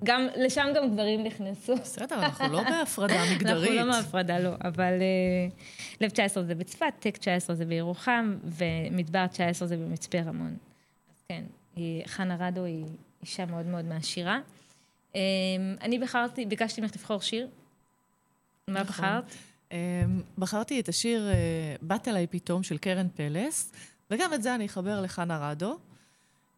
גם, 0.03 0.27
לשם 0.35 0.67
גם 0.75 0.89
גברים 0.91 1.23
נכנסו. 1.23 1.75
בסדר, 1.75 2.15
אנחנו 2.15 2.47
לא 2.47 2.63
בהפרדה 2.63 3.21
מגדרית. 3.35 3.71
אנחנו 3.79 3.91
לא 3.91 3.93
בהפרדה, 3.93 4.39
לא, 4.39 4.53
אבל 4.63 4.93
uh, 4.99 5.53
לב 6.01 6.09
19 6.09 6.43
זה 6.43 6.55
בצפת, 6.55 6.93
טק 6.99 7.17
19 7.17 7.55
זה 7.55 7.65
בירוחם, 7.65 8.35
ומדבר 8.43 9.27
19 9.27 9.67
זה 9.67 9.77
במצפה 9.77 10.19
רמון. 10.19 10.57
אז 11.09 11.23
כן, 11.29 11.43
היא, 11.75 12.03
חנה 12.05 12.35
רדו 12.39 12.63
היא 12.63 12.85
אישה 13.21 13.45
מאוד 13.45 13.65
מאוד 13.65 13.85
מעשירה. 13.85 14.39
Um, 15.13 15.15
אני 15.81 15.99
בחרתי, 15.99 16.45
ביקשתי 16.45 16.81
ממך 16.81 16.91
לבחור 16.95 17.21
שיר. 17.21 17.47
מה 18.67 18.81
נכון. 18.81 19.05
בחרת? 19.05 19.35
Um, 19.69 19.73
בחרתי 20.37 20.79
את 20.79 20.89
השיר 20.89 21.29
uh, 21.31 21.85
"באת 21.85 22.07
אליי 22.07 22.27
פתאום" 22.27 22.63
של 22.63 22.77
קרן 22.77 23.07
פלס, 23.15 23.71
וגם 24.11 24.33
את 24.33 24.43
זה 24.43 24.55
אני 24.55 24.65
אחבר 24.65 25.01
לחנה 25.01 25.49
רדו. 25.49 25.77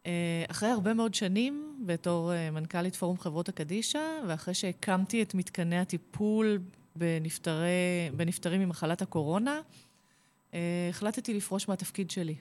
אה, 0.06 0.12
אחרי 0.48 0.70
הרבה 0.70 0.94
מאוד 0.94 1.13
שנים, 1.13 1.76
בתור 1.86 2.34
אה, 2.34 2.52
מנכ"לית 2.52 2.96
פורום 2.96 3.18
חברות 3.18 3.50
הקדישא, 3.50 4.20
ואחרי 4.28 4.54
שהקמתי 4.54 5.22
את 5.22 5.34
מתקני 5.34 5.80
הטיפול 5.80 6.60
בנפטרי, 6.96 8.10
בנפטרים 8.15 8.62
ממחלת 8.62 9.02
הקורונה, 9.02 9.62
אה, 10.54 10.60
החלטתי 10.89 11.34
לפרוש 11.34 11.68
מהתפקיד 11.68 12.12
שלי. 12.12 12.36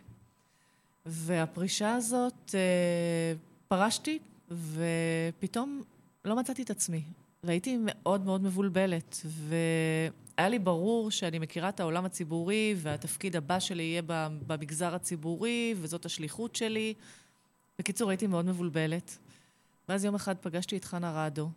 והפרישה 1.06 1.94
הזאת, 1.94 2.54
פרשתי, 3.68 4.18
ופתאום 4.50 5.82
לא 6.24 6.36
מצאתי 6.36 6.62
את 6.62 6.70
עצמי. 6.70 7.02
והייתי 7.44 7.76
מאוד 7.80 8.24
מאוד 8.24 8.42
מבולבלת, 8.42 9.20
והיה 9.26 10.48
לי 10.48 10.58
ברור 10.58 11.10
שאני 11.10 11.38
מכירה 11.38 11.68
את 11.68 11.80
העולם 11.80 12.04
הציבורי, 12.04 12.74
והתפקיד 12.76 13.36
הבא 13.36 13.58
שלי 13.58 13.82
יהיה 13.82 14.02
במגזר 14.46 14.94
הציבורי, 14.94 15.74
וזאת 15.80 16.04
השליחות 16.04 16.56
שלי. 16.56 16.94
בקיצור, 17.78 18.10
הייתי 18.10 18.26
מאוד 18.26 18.44
מבולבלת. 18.44 19.18
ואז 19.88 20.04
יום 20.04 20.14
אחד 20.14 20.36
פגשתי 20.36 20.76
את 20.76 20.84
חנה 20.84 21.26
רדו. 21.26 21.50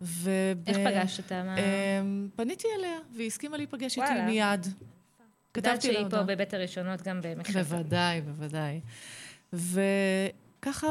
וב... 0.00 0.28
איך 0.66 0.76
פגשת 0.76 1.24
אותה? 1.24 1.42
מה... 1.42 1.56
אמ, 1.58 2.28
פניתי 2.36 2.68
אליה, 2.78 2.98
והיא 3.16 3.26
הסכימה 3.26 3.56
להיפגש 3.56 3.98
איתי 3.98 4.22
מיד. 4.26 4.66
כתבתי 5.54 5.88
לה 5.88 5.94
שהיא 5.94 6.06
פה 6.10 6.22
בבית 6.22 6.54
הראשונות 6.54 7.02
גם 7.02 7.20
במחשב. 7.22 7.58
בוודאי, 7.58 8.20
בוודאי. 8.20 8.80
וככה, 9.52 10.86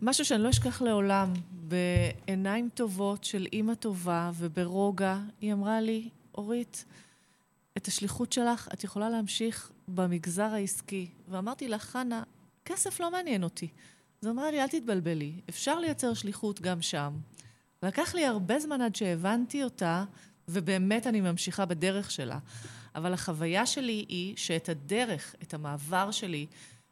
במשהו 0.00 0.24
שאני 0.24 0.42
לא 0.42 0.50
אשכח 0.50 0.82
לעולם, 0.82 1.32
בעיניים 1.50 2.68
טובות 2.74 3.24
של 3.24 3.46
אימא 3.52 3.74
טובה 3.74 4.30
וברוגע, 4.34 5.18
היא 5.40 5.52
אמרה 5.52 5.80
לי, 5.80 6.08
אורית, 6.34 6.84
את 7.76 7.86
השליחות 7.86 8.32
שלך 8.32 8.68
את 8.72 8.84
יכולה 8.84 9.10
להמשיך 9.10 9.70
במגזר 9.88 10.54
העסקי. 10.54 11.08
ואמרתי 11.28 11.68
לה, 11.68 11.78
חנה, 11.78 12.22
כסף 12.64 13.00
לא 13.00 13.10
מעניין 13.10 13.44
אותי. 13.44 13.68
אז 14.22 14.28
אמרה 14.28 14.50
לי, 14.50 14.62
אל 14.62 14.68
תתבלבלי, 14.68 15.40
אפשר 15.48 15.78
לייצר 15.78 16.14
שליחות 16.14 16.60
גם 16.60 16.82
שם. 16.82 17.12
לקח 17.82 18.14
לי 18.14 18.26
הרבה 18.26 18.58
זמן 18.58 18.80
עד 18.80 18.96
שהבנתי 18.96 19.64
אותה, 19.64 20.04
ובאמת 20.48 21.06
אני 21.06 21.20
ממשיכה 21.20 21.64
בדרך 21.64 22.10
שלה. 22.10 22.38
אבל 22.94 23.12
החוויה 23.12 23.66
שלי 23.66 24.04
היא 24.08 24.36
שאת 24.36 24.68
הדרך, 24.68 25.34
את 25.42 25.54
המעבר 25.54 26.10
שלי 26.10 26.46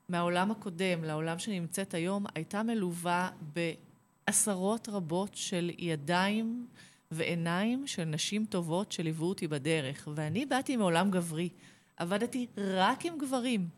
מהעולם 0.08 0.50
הקודם 0.50 1.04
לעולם 1.04 1.38
שנמצאת 1.38 1.94
היום, 1.94 2.24
הייתה 2.34 2.62
מלווה 2.62 3.30
בעשרות 3.54 4.88
רבות 4.88 5.30
של 5.34 5.70
ידיים 5.78 6.66
ועיניים 7.10 7.86
של 7.86 8.04
נשים 8.04 8.44
טובות 8.44 8.92
שליוו 8.92 9.24
אותי 9.24 9.48
בדרך. 9.48 10.08
ואני 10.14 10.46
באתי 10.46 10.76
מעולם 10.76 11.10
גברי, 11.10 11.48
עבדתי 11.96 12.46
רק 12.56 13.06
עם 13.06 13.18
גברים. 13.18 13.68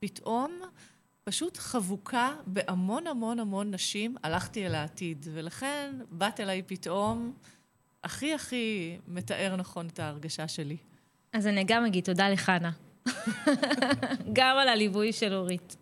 פתאום, 0.00 0.60
פשוט 1.24 1.56
חבוקה 1.56 2.30
בהמון 2.46 3.06
המון 3.06 3.40
המון 3.40 3.74
נשים, 3.74 4.16
הלכתי 4.22 4.66
אל 4.66 4.74
העתיד. 4.74 5.26
ולכן 5.32 5.94
באת 6.10 6.40
אליי 6.40 6.62
פתאום, 6.66 7.32
הכי 8.04 8.34
הכי 8.34 8.96
מתאר 9.08 9.56
נכון 9.56 9.86
את 9.86 9.98
ההרגשה 10.00 10.48
שלי. 10.48 10.76
אז 11.32 11.46
אני 11.46 11.64
גם 11.64 11.84
אגיד 11.84 12.04
תודה 12.04 12.28
לחנה. 12.28 12.70
גם 14.38 14.56
על 14.58 14.68
הליווי 14.68 15.12
של 15.12 15.34
אורית. 15.34 15.76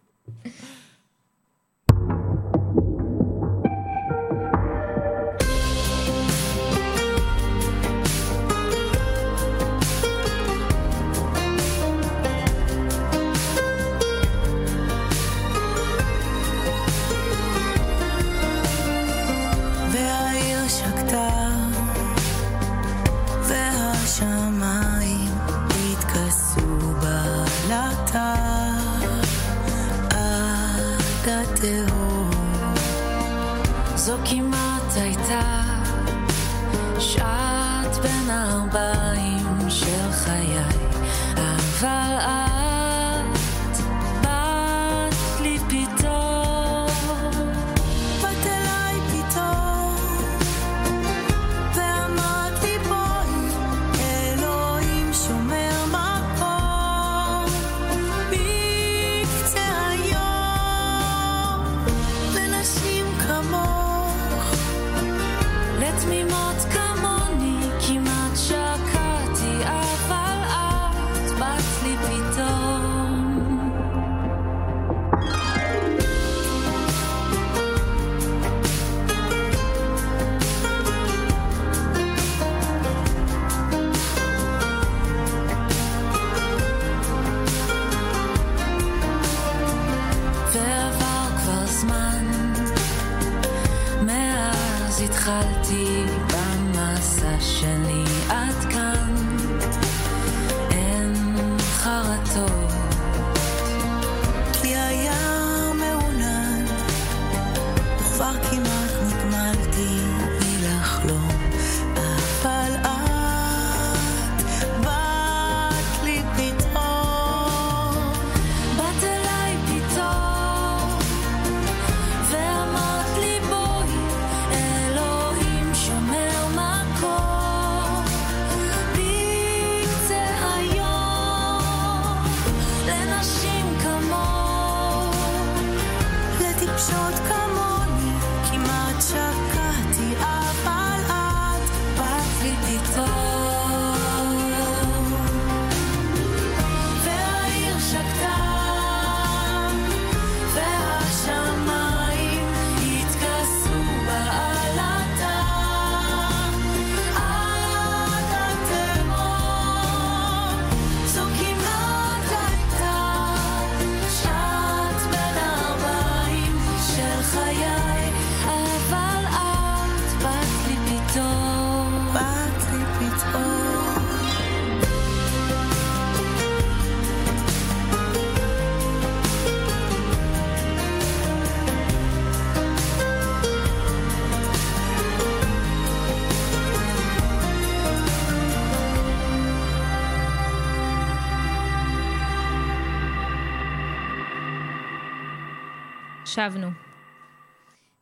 שבנו. 196.35 196.69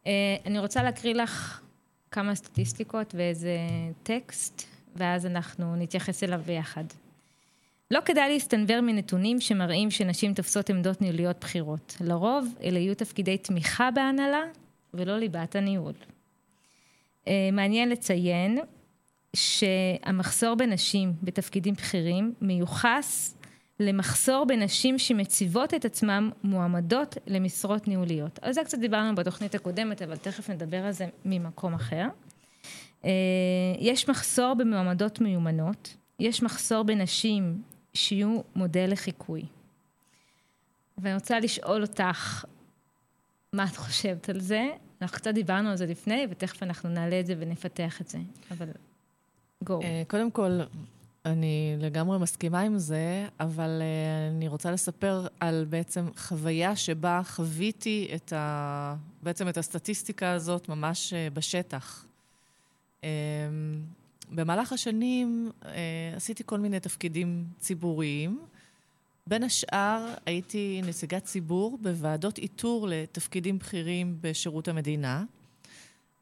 Uh, 0.04 0.08
אני 0.46 0.58
רוצה 0.58 0.82
להקריא 0.82 1.14
לך 1.14 1.60
כמה 2.10 2.34
סטטיסטיקות 2.34 3.14
ואיזה 3.14 3.56
טקסט, 4.02 4.62
ואז 4.96 5.26
אנחנו 5.26 5.76
נתייחס 5.76 6.22
אליו 6.24 6.40
ביחד. 6.46 6.84
לא 7.90 8.00
כדאי 8.04 8.28
להסתנוור 8.28 8.80
מנתונים 8.80 9.40
שמראים 9.40 9.90
שנשים 9.90 10.34
תופסות 10.34 10.70
עמדות 10.70 11.00
ניהוליות 11.00 11.36
בכירות. 11.40 11.96
לרוב, 12.00 12.54
אלה 12.62 12.78
יהיו 12.78 12.94
תפקידי 12.94 13.38
תמיכה 13.38 13.90
בהנהלה 13.90 14.42
ולא 14.94 15.18
ליבת 15.18 15.56
הניהול. 15.56 15.92
Uh, 17.24 17.28
מעניין 17.52 17.88
לציין 17.88 18.58
שהמחסור 19.36 20.54
בנשים 20.54 21.12
בתפקידים 21.22 21.74
בכירים 21.74 22.34
מיוחס 22.40 23.37
למחסור 23.80 24.44
בנשים 24.44 24.98
שמציבות 24.98 25.74
את 25.74 25.84
עצמן 25.84 26.30
מועמדות 26.44 27.16
למשרות 27.26 27.88
ניהוליות. 27.88 28.38
על 28.42 28.52
זה 28.52 28.64
קצת 28.64 28.78
דיברנו 28.78 29.14
בתוכנית 29.14 29.54
הקודמת, 29.54 30.02
אבל 30.02 30.16
תכף 30.16 30.50
נדבר 30.50 30.76
על 30.76 30.92
זה 30.92 31.06
ממקום 31.24 31.74
אחר. 31.74 32.06
אה, 33.04 33.10
יש 33.78 34.08
מחסור 34.08 34.54
במועמדות 34.54 35.20
מיומנות, 35.20 35.96
יש 36.18 36.42
מחסור 36.42 36.82
בנשים 36.82 37.62
שיהיו 37.94 38.40
מודל 38.56 38.92
לחיקוי. 38.92 39.42
ואני 40.98 41.14
רוצה 41.14 41.40
לשאול 41.40 41.82
אותך, 41.82 42.44
מה 43.52 43.64
את 43.64 43.76
חושבת 43.76 44.28
על 44.28 44.40
זה? 44.40 44.66
אנחנו 45.02 45.16
קצת 45.16 45.34
דיברנו 45.34 45.70
על 45.70 45.76
זה 45.76 45.86
לפני, 45.86 46.26
ותכף 46.30 46.62
אנחנו 46.62 46.88
נעלה 46.88 47.20
את 47.20 47.26
זה 47.26 47.34
ונפתח 47.38 48.00
את 48.00 48.08
זה, 48.08 48.18
אבל 48.50 48.68
גו. 49.64 49.80
אה, 49.82 50.02
קודם 50.06 50.30
כל, 50.30 50.60
אני 51.28 51.76
לגמרי 51.78 52.18
מסכימה 52.18 52.60
עם 52.60 52.78
זה, 52.78 53.26
אבל 53.40 53.82
uh, 53.82 54.36
אני 54.36 54.48
רוצה 54.48 54.70
לספר 54.70 55.26
על 55.40 55.66
בעצם 55.68 56.06
חוויה 56.16 56.76
שבה 56.76 57.20
חוויתי 57.24 58.08
את 58.14 58.32
ה... 58.32 58.94
בעצם 59.22 59.48
את 59.48 59.56
הסטטיסטיקה 59.56 60.32
הזאת 60.32 60.68
ממש 60.68 61.12
uh, 61.12 61.34
בשטח. 61.34 62.06
Um, 63.00 63.04
במהלך 64.30 64.72
השנים 64.72 65.50
uh, 65.62 65.66
עשיתי 66.16 66.42
כל 66.46 66.60
מיני 66.60 66.80
תפקידים 66.80 67.44
ציבוריים. 67.58 68.40
בין 69.26 69.42
השאר, 69.42 70.14
הייתי 70.26 70.80
נציגת 70.84 71.24
ציבור 71.24 71.78
בוועדות 71.82 72.38
איתור 72.38 72.86
לתפקידים 72.90 73.58
בכירים 73.58 74.18
בשירות 74.20 74.68
המדינה. 74.68 75.24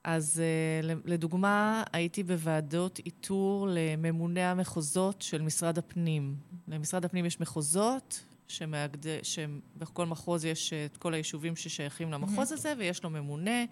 אז 0.07 0.43
uh, 0.43 1.01
לדוגמה, 1.05 1.83
הייתי 1.93 2.23
בוועדות 2.23 2.99
איתור 3.07 3.69
לממוני 3.71 4.43
המחוזות 4.43 5.23
של 5.23 5.43
משרד 5.43 5.79
הפנים. 5.79 6.37
למשרד 6.69 7.05
הפנים 7.05 7.27
יש 7.27 7.41
מחוזות, 7.41 8.25
שמאגד... 8.49 9.23
שבכל 9.23 10.07
מחוז 10.07 10.45
יש 10.45 10.73
את 10.73 10.97
כל 10.97 11.15
היישובים 11.15 11.57
ששייכים 11.57 12.13
למחוז 12.13 12.53
הזה, 12.53 12.75
ויש 12.79 13.05
לו 13.05 13.11
ממונה, 13.11 13.65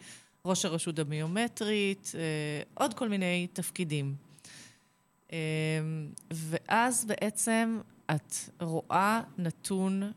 ראש 0.45 0.65
הרשות 0.65 0.99
הביומטרית, 0.99 2.13
uh, 2.13 2.69
עוד 2.75 2.95
כל 2.95 3.09
מיני 3.09 3.47
תפקידים. 3.53 4.15
ואז 6.31 7.05
בעצם 7.05 7.81
את 8.11 8.35
רואה 8.61 9.21
נתון 9.39 10.13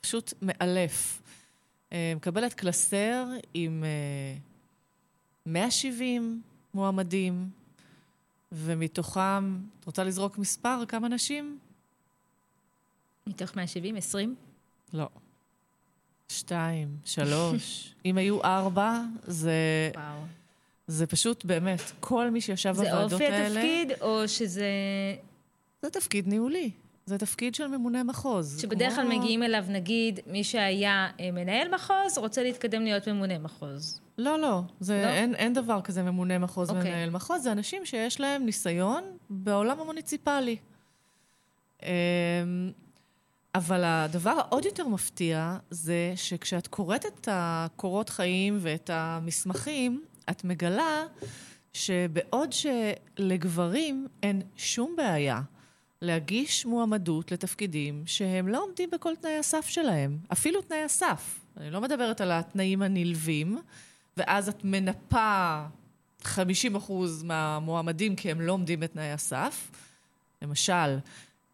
פשוט 0.00 0.32
מאלף. 0.42 1.22
מקבלת 2.16 2.54
קלסר 2.54 3.26
עם 3.54 3.84
170 5.46 6.42
מועמדים, 6.74 7.48
ומתוכם, 8.52 9.58
את 9.80 9.84
רוצה 9.84 10.04
לזרוק 10.04 10.38
מספר? 10.38 10.82
כמה 10.88 11.08
נשים? 11.08 11.58
מתוך 13.26 13.56
170? 13.56 13.96
20? 13.96 14.34
לא. 14.92 15.08
שתיים, 16.28 16.96
שלוש. 17.04 17.88
אם 18.06 18.18
היו 18.18 18.44
ארבע, 18.44 19.00
זה... 19.22 19.90
וואו. 19.94 20.20
זה 20.86 21.06
פשוט 21.06 21.44
באמת, 21.44 21.80
כל 22.00 22.30
מי 22.30 22.40
שישב 22.40 22.70
בוועדות 22.70 23.20
האלה... 23.20 23.48
זה 23.48 23.58
אופי 23.60 23.60
התפקיד, 23.60 24.02
או 24.02 24.28
שזה... 24.28 24.66
זה 25.82 25.90
תפקיד 25.90 26.26
ניהולי. 26.26 26.70
זה 27.06 27.18
תפקיד 27.18 27.54
של 27.54 27.66
ממונה 27.66 28.02
מחוז. 28.04 28.60
שבדרך 28.60 28.94
כלל 28.94 29.04
כמו... 29.04 29.18
מגיעים 29.18 29.42
אליו, 29.42 29.64
נגיד, 29.68 30.20
מי 30.26 30.44
שהיה 30.44 31.08
אה, 31.20 31.30
מנהל 31.30 31.74
מחוז, 31.74 32.18
רוצה 32.18 32.42
להתקדם 32.42 32.82
להיות 32.82 33.08
ממונה 33.08 33.38
מחוז. 33.38 34.00
לא, 34.18 34.38
לא. 34.38 34.60
זה, 34.80 35.02
לא? 35.04 35.10
אין, 35.10 35.34
אין 35.34 35.52
דבר 35.52 35.80
כזה 35.80 36.02
ממונה 36.02 36.38
מחוז 36.38 36.70
okay. 36.70 36.74
אוקיי. 36.74 36.90
ומנהל 36.90 37.10
מחוז. 37.10 37.42
זה 37.42 37.52
אנשים 37.52 37.86
שיש 37.86 38.20
להם 38.20 38.44
ניסיון 38.44 39.04
בעולם 39.30 39.80
המוניציפלי. 39.80 40.56
אמ, 41.82 41.88
אבל 43.54 43.84
הדבר 43.84 44.30
העוד 44.30 44.64
יותר 44.64 44.88
מפתיע 44.88 45.56
זה 45.70 46.12
שכשאת 46.16 46.66
קוראת 46.66 47.06
את 47.06 47.28
הקורות 47.32 48.08
חיים 48.08 48.58
ואת 48.60 48.90
המסמכים, 48.92 50.04
את 50.30 50.44
מגלה 50.44 51.02
שבעוד 51.72 52.50
שלגברים 52.52 54.06
אין 54.22 54.42
שום 54.56 54.94
בעיה 54.96 55.40
להגיש 56.04 56.66
מועמדות 56.66 57.32
לתפקידים 57.32 58.02
שהם 58.06 58.48
לא 58.48 58.62
עומדים 58.64 58.90
בכל 58.90 59.16
תנאי 59.16 59.38
הסף 59.38 59.68
שלהם, 59.68 60.18
אפילו 60.32 60.62
תנאי 60.62 60.82
הסף. 60.82 61.40
אני 61.56 61.70
לא 61.70 61.80
מדברת 61.80 62.20
על 62.20 62.32
התנאים 62.32 62.82
הנלווים, 62.82 63.58
ואז 64.16 64.48
את 64.48 64.64
מנפה 64.64 65.64
50% 66.22 66.26
מהמועמדים 67.24 68.16
כי 68.16 68.30
הם 68.30 68.40
לא 68.40 68.52
עומדים 68.52 68.80
בתנאי 68.80 69.12
הסף. 69.12 69.70
למשל, 70.42 70.98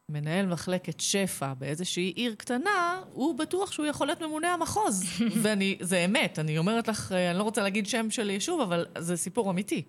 מנהל 0.08 0.46
מחלקת 0.46 1.00
שפע 1.00 1.54
באיזושהי 1.54 2.12
עיר 2.16 2.34
קטנה, 2.34 3.02
הוא 3.12 3.38
בטוח 3.38 3.72
שהוא 3.72 3.86
יכול 3.86 4.06
להיות 4.06 4.22
ממונה 4.22 4.54
המחוז. 4.54 5.04
ואני, 5.42 5.78
זה 5.80 6.04
אמת, 6.04 6.38
אני 6.38 6.58
אומרת 6.58 6.88
לך, 6.88 7.12
אני 7.12 7.38
לא 7.38 7.42
רוצה 7.42 7.62
להגיד 7.62 7.86
שם 7.86 8.10
של 8.10 8.30
יישוב, 8.30 8.60
אבל 8.60 8.86
זה 8.98 9.16
סיפור 9.16 9.50
אמיתי. 9.50 9.82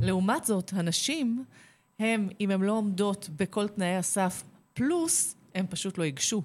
לעומת 0.00 0.44
זאת, 0.44 0.72
הנשים, 0.74 1.44
הם, 1.98 2.28
אם 2.40 2.50
הן 2.50 2.60
לא 2.60 2.72
עומדות 2.72 3.28
בכל 3.36 3.68
תנאי 3.68 3.96
הסף, 3.96 4.42
פלוס, 4.74 5.36
הם 5.54 5.66
פשוט 5.66 5.98
לא 5.98 6.04
ייגשו. 6.04 6.42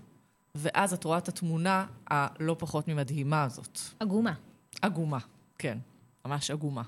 ואז 0.56 0.94
את 0.94 1.04
רואה 1.04 1.18
את 1.18 1.28
התמונה 1.28 1.86
הלא 2.08 2.56
פחות 2.60 2.88
ממדהימה 2.88 3.44
הזאת. 3.44 3.80
עגומה. 4.00 4.34
עגומה, 4.82 5.20
כן. 5.58 5.78
ממש 6.26 6.52
עגומה. 6.52 6.84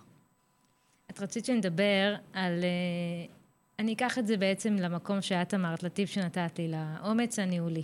את 1.12 1.20
רצית 1.20 1.46
שנדבר 1.46 2.16
על... 2.34 2.64
אה, 2.64 3.34
אני 3.80 3.94
אקח 3.94 4.18
את 4.18 4.28
זה 4.28 4.38
בעצם 4.38 4.76
למקום 4.76 5.22
שאת 5.22 5.54
אמרת, 5.54 5.84
לטיפ 5.84 6.10
שנתת 6.10 6.60
לי, 6.60 6.72
לאומץ 6.72 7.40
הניהולי. 7.40 7.84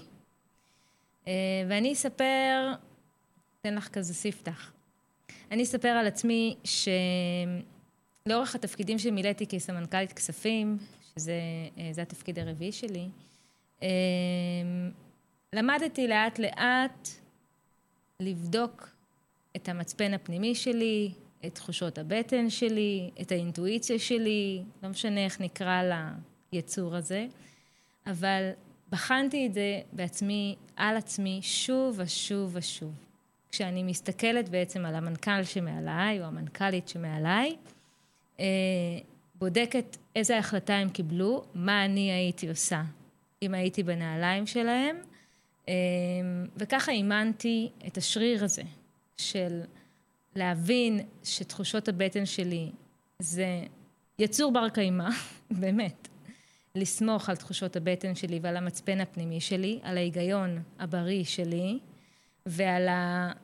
אה, 1.27 1.33
ואני 1.69 1.93
אספר, 1.93 2.73
אתן 3.61 3.75
לך 3.75 3.87
כזה 3.87 4.13
ספתח. 4.13 4.71
אני 5.51 5.63
אספר 5.63 5.87
על 5.87 6.07
עצמי 6.07 6.55
שלאורך 8.27 8.55
התפקידים 8.55 8.99
שמילאתי 8.99 9.47
כסמנכ"לית 9.47 10.13
כספים, 10.13 10.77
שזה 11.15 11.39
אה, 11.77 12.01
התפקיד 12.01 12.39
הרביעי 12.39 12.71
שלי, 12.71 13.07
למדתי 15.53 16.07
לאט 16.07 16.39
לאט 16.39 17.09
לבדוק 18.19 18.89
את 19.55 19.69
המצפן 19.69 20.13
הפנימי 20.13 20.55
שלי, 20.55 21.11
את 21.45 21.55
תחושות 21.55 21.97
הבטן 21.97 22.49
שלי, 22.49 23.11
את 23.21 23.31
האינטואיציה 23.31 23.99
שלי, 23.99 24.63
לא 24.83 24.89
משנה 24.89 25.25
איך 25.25 25.41
נקרא 25.41 25.83
ליצור 26.53 26.95
הזה, 26.95 27.27
אבל 28.07 28.49
בחנתי 28.89 29.47
את 29.47 29.53
זה 29.53 29.81
בעצמי, 29.91 30.55
על 30.75 30.97
עצמי, 30.97 31.39
שוב 31.41 31.99
ושוב 31.99 32.51
ושוב. 32.53 32.93
כשאני 33.51 33.83
מסתכלת 33.83 34.49
בעצם 34.49 34.85
על 34.85 34.95
המנכ"ל 34.95 35.43
שמעליי, 35.43 36.21
או 36.21 36.25
המנכ"לית 36.25 36.87
שמעליי, 36.87 37.55
בודקת 39.35 39.97
איזה 40.15 40.37
החלטה 40.37 40.75
הם 40.75 40.89
קיבלו, 40.89 41.43
מה 41.53 41.85
אני 41.85 42.11
הייתי 42.11 42.49
עושה 42.49 42.83
אם 43.41 43.53
הייתי 43.53 43.83
בנעליים 43.83 44.47
שלהם, 44.47 44.97
אה, 45.69 45.73
וככה 46.57 46.91
אימנתי 46.91 47.69
את 47.87 47.97
השריר 47.97 48.43
הזה 48.43 48.63
של 49.17 49.61
להבין 50.35 50.99
שתחושות 51.23 51.87
הבטן 51.87 52.25
שלי 52.25 52.71
זה 53.19 53.63
יצור 54.19 54.51
בר 54.51 54.69
קיימא, 54.69 55.09
באמת. 55.61 56.07
לסמוך 56.75 57.29
על 57.29 57.35
תחושות 57.35 57.75
הבטן 57.75 58.15
שלי 58.15 58.39
ועל 58.41 58.57
המצפן 58.57 59.01
הפנימי 59.01 59.41
שלי, 59.41 59.79
על 59.83 59.97
ההיגיון 59.97 60.61
הבריא 60.79 61.23
שלי 61.23 61.79
ועל 62.45 62.87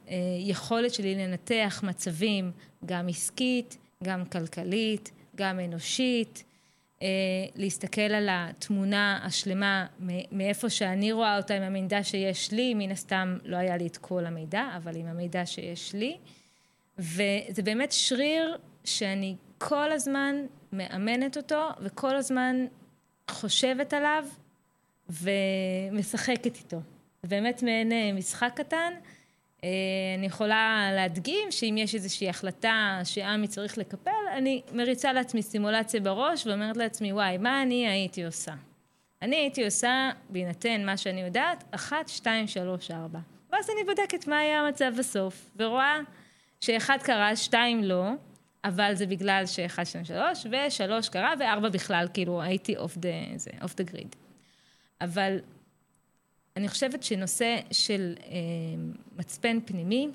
היכולת 0.07 0.93
שלי 0.93 1.15
לנתח 1.15 1.83
מצבים 1.87 2.51
גם 2.85 3.07
עסקית, 3.09 3.77
גם 4.03 4.25
כלכלית, 4.25 5.11
גם 5.35 5.59
אנושית, 5.59 6.43
אה, 7.01 7.07
להסתכל 7.55 8.01
על 8.01 8.27
התמונה 8.31 9.19
השלמה 9.23 9.85
מאיפה 10.31 10.69
שאני 10.69 11.11
רואה 11.11 11.37
אותה 11.37 11.53
עם 11.53 11.63
המידע 11.63 12.03
שיש 12.03 12.51
לי, 12.51 12.73
מן 12.73 12.91
הסתם 12.91 13.37
לא 13.43 13.57
היה 13.57 13.77
לי 13.77 13.87
את 13.87 13.97
כל 13.97 14.25
המידע, 14.25 14.69
אבל 14.77 14.95
עם 14.95 15.05
המידע 15.05 15.45
שיש 15.45 15.93
לי. 15.93 16.17
וזה 16.99 17.61
באמת 17.63 17.91
שריר 17.91 18.57
שאני 18.83 19.35
כל 19.57 19.91
הזמן 19.91 20.35
מאמנת 20.73 21.37
אותו, 21.37 21.67
וכל 21.81 22.15
הזמן 22.15 22.65
חושבת 23.31 23.93
עליו 23.93 24.25
ומשחקת 25.09 26.55
איתו. 26.57 26.81
באמת 27.23 27.63
מעין 27.63 27.91
אה, 27.91 28.11
משחק 28.13 28.51
קטן. 28.55 28.93
אה, 29.63 29.69
אני 30.17 30.25
יכולה 30.25 30.89
להדגים 30.95 31.51
שאם 31.51 31.75
יש 31.77 31.95
איזושהי 31.95 32.29
החלטה 32.29 32.99
שעמי 33.03 33.47
צריך 33.47 33.77
לקפל, 33.77 34.11
אני 34.37 34.61
מריצה 34.71 35.13
לעצמי 35.13 35.41
סימולציה 35.41 36.01
בראש 36.01 36.47
ואומרת 36.47 36.77
לעצמי, 36.77 37.13
וואי, 37.13 37.37
מה 37.37 37.61
אני 37.61 37.87
הייתי 37.87 38.25
עושה? 38.25 38.53
אני 39.21 39.35
הייתי 39.35 39.65
עושה, 39.65 40.09
בהינתן 40.29 40.85
מה 40.85 40.97
שאני 40.97 41.21
יודעת, 41.21 41.63
אחת, 41.71 42.07
שתיים, 42.07 42.47
שלוש, 42.47 42.91
ארבע. 42.91 43.19
ואז 43.51 43.69
אני 43.69 43.83
בודקת 43.85 44.27
מה 44.27 44.39
היה 44.39 44.61
המצב 44.61 44.91
בסוף, 44.97 45.49
ורואה 45.59 45.99
שאחד 46.61 46.97
קרה, 47.03 47.35
שתיים 47.35 47.83
לא, 47.83 48.09
אבל 48.63 48.95
זה 48.95 49.05
בגלל 49.05 49.45
שאחד, 49.45 49.83
שתיים, 49.83 50.05
שלוש, 50.05 50.45
ושלוש 50.51 51.09
קרה, 51.09 51.33
וארבע 51.39 51.69
בכלל, 51.69 52.07
כאילו, 52.13 52.41
הייתי 52.41 52.77
אוף 52.77 52.97
דה 52.97 53.83
גריד. 53.83 54.15
אבל 55.01 55.37
אני 56.57 56.69
חושבת 56.69 57.03
שנושא 57.03 57.59
של 57.71 58.15
אה, 58.25 58.31
מצפן 59.15 59.59
פנימי 59.65 60.09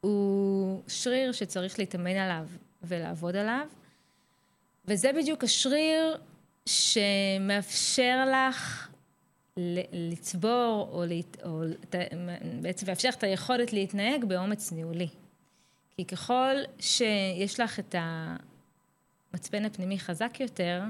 הוא 0.00 0.82
שריר 0.88 1.32
שצריך 1.32 1.78
להתאמן 1.78 2.16
עליו 2.16 2.46
ולעבוד 2.82 3.36
עליו, 3.36 3.66
וזה 4.84 5.12
בדיוק 5.12 5.44
השריר 5.44 6.18
שמאפשר 6.66 8.24
לך 8.32 8.88
לצבור, 9.92 10.88
או, 10.92 11.04
להת, 11.06 11.36
או 11.44 11.62
בעצם 12.60 12.86
מאפשר 12.86 13.08
את 13.08 13.22
היכולת 13.22 13.72
להתנהג 13.72 14.24
באומץ 14.24 14.72
ניהולי. 14.72 15.08
כי 15.96 16.04
ככל 16.04 16.54
שיש 16.80 17.60
לך 17.60 17.78
את 17.78 17.94
המצפן 17.98 19.64
הפנימי 19.64 19.98
חזק 19.98 20.40
יותר, 20.40 20.82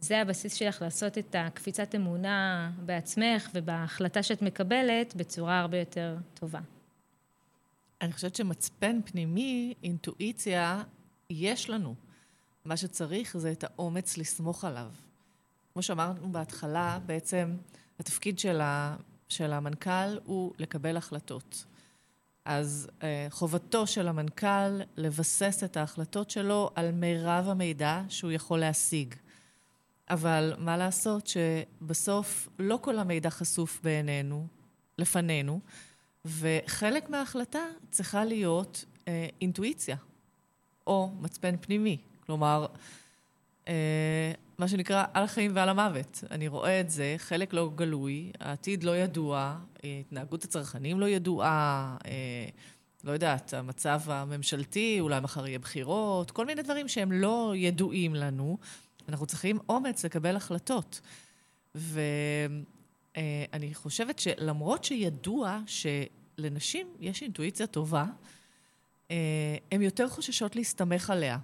זה 0.00 0.20
הבסיס 0.20 0.54
שלך 0.54 0.82
לעשות 0.82 1.18
את 1.18 1.34
הקפיצת 1.38 1.94
אמונה 1.94 2.70
בעצמך 2.84 3.50
ובהחלטה 3.54 4.22
שאת 4.22 4.42
מקבלת 4.42 5.14
בצורה 5.14 5.60
הרבה 5.60 5.78
יותר 5.78 6.16
טובה. 6.34 6.60
אני 8.00 8.12
חושבת 8.12 8.36
שמצפן 8.36 9.00
פנימי, 9.04 9.74
אינטואיציה, 9.82 10.82
יש 11.30 11.70
לנו. 11.70 11.94
מה 12.64 12.76
שצריך 12.76 13.36
זה 13.36 13.52
את 13.52 13.64
האומץ 13.64 14.16
לסמוך 14.16 14.64
עליו. 14.64 14.90
כמו 15.72 15.82
שאמרנו 15.82 16.32
בהתחלה, 16.32 16.98
בעצם 17.06 17.56
התפקיד 18.00 18.38
של, 18.38 18.60
ה, 18.60 18.96
של 19.28 19.52
המנכ"ל 19.52 20.18
הוא 20.24 20.52
לקבל 20.58 20.96
החלטות. 20.96 21.64
אז 22.44 22.90
אה, 23.02 23.26
חובתו 23.30 23.86
של 23.86 24.08
המנכ"ל 24.08 24.80
לבסס 24.96 25.64
את 25.64 25.76
ההחלטות 25.76 26.30
שלו 26.30 26.70
על 26.74 26.92
מירב 26.92 27.48
המידע 27.48 28.02
שהוא 28.08 28.32
יכול 28.32 28.58
להשיג. 28.58 29.14
אבל 30.10 30.54
מה 30.58 30.76
לעשות 30.76 31.26
שבסוף 31.26 32.48
לא 32.58 32.78
כל 32.82 32.98
המידע 32.98 33.30
חשוף 33.30 33.80
בעינינו, 33.82 34.46
לפנינו, 34.98 35.60
וחלק 36.24 37.10
מההחלטה 37.10 37.64
צריכה 37.90 38.24
להיות 38.24 38.84
אה, 39.08 39.26
אינטואיציה, 39.40 39.96
או 40.86 41.10
מצפן 41.20 41.56
פנימי. 41.60 41.98
כלומר, 42.26 42.66
אה, 43.68 44.32
מה 44.58 44.68
שנקרא 44.68 45.04
על 45.14 45.24
החיים 45.24 45.50
ועל 45.54 45.68
המוות. 45.68 46.24
אני 46.30 46.48
רואה 46.48 46.80
את 46.80 46.90
זה, 46.90 47.14
חלק 47.18 47.52
לא 47.52 47.70
גלוי, 47.74 48.32
העתיד 48.40 48.84
לא 48.84 48.96
ידוע, 48.96 49.56
אה, 49.84 50.00
התנהגות 50.00 50.44
הצרכנים 50.44 51.00
לא 51.00 51.08
ידועה, 51.08 51.96
אה, 52.06 52.48
לא 53.04 53.12
יודעת, 53.12 53.54
המצב 53.54 54.00
הממשלתי, 54.06 54.96
אולי 55.00 55.20
מחר 55.20 55.46
יהיה 55.46 55.58
בחירות, 55.58 56.30
כל 56.30 56.46
מיני 56.46 56.62
דברים 56.62 56.88
שהם 56.88 57.12
לא 57.12 57.52
ידועים 57.56 58.14
לנו. 58.14 58.58
אנחנו 59.08 59.26
צריכים 59.26 59.58
אומץ 59.68 60.04
לקבל 60.04 60.36
החלטות. 60.36 61.00
ואני 61.74 63.74
חושבת 63.74 64.18
שלמרות 64.18 64.84
שידוע 64.84 65.60
שלנשים 65.66 66.86
יש 67.00 67.22
אינטואיציה 67.22 67.66
טובה, 67.66 68.04
הן 69.70 69.82
יותר 69.82 70.08
חוששות 70.08 70.56
להסתמך 70.56 71.10
עליה. 71.10 71.38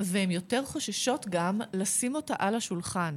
והן 0.00 0.30
יותר 0.30 0.64
חוששות 0.64 1.26
גם 1.28 1.60
לשים 1.72 2.14
אותה 2.14 2.34
על 2.38 2.54
השולחן. 2.54 3.16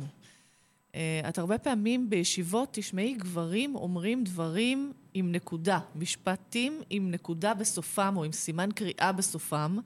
אה, 0.95 1.21
את 1.29 1.37
הרבה 1.37 1.57
פעמים 1.57 2.09
בישיבות 2.09 2.69
תשמעי 2.71 3.13
גברים 3.13 3.75
אומרים 3.75 4.23
דברים 4.23 4.93
עם 5.13 5.31
נקודה, 5.31 5.79
משפטים 5.95 6.81
עם 6.89 7.11
נקודה 7.11 7.53
בסופם 7.53 8.13
או 8.17 8.23
עם 8.23 8.31
סימן 8.31 8.69
קריאה 8.71 9.11
בסופם, 9.11 9.77
אה, 9.77 9.81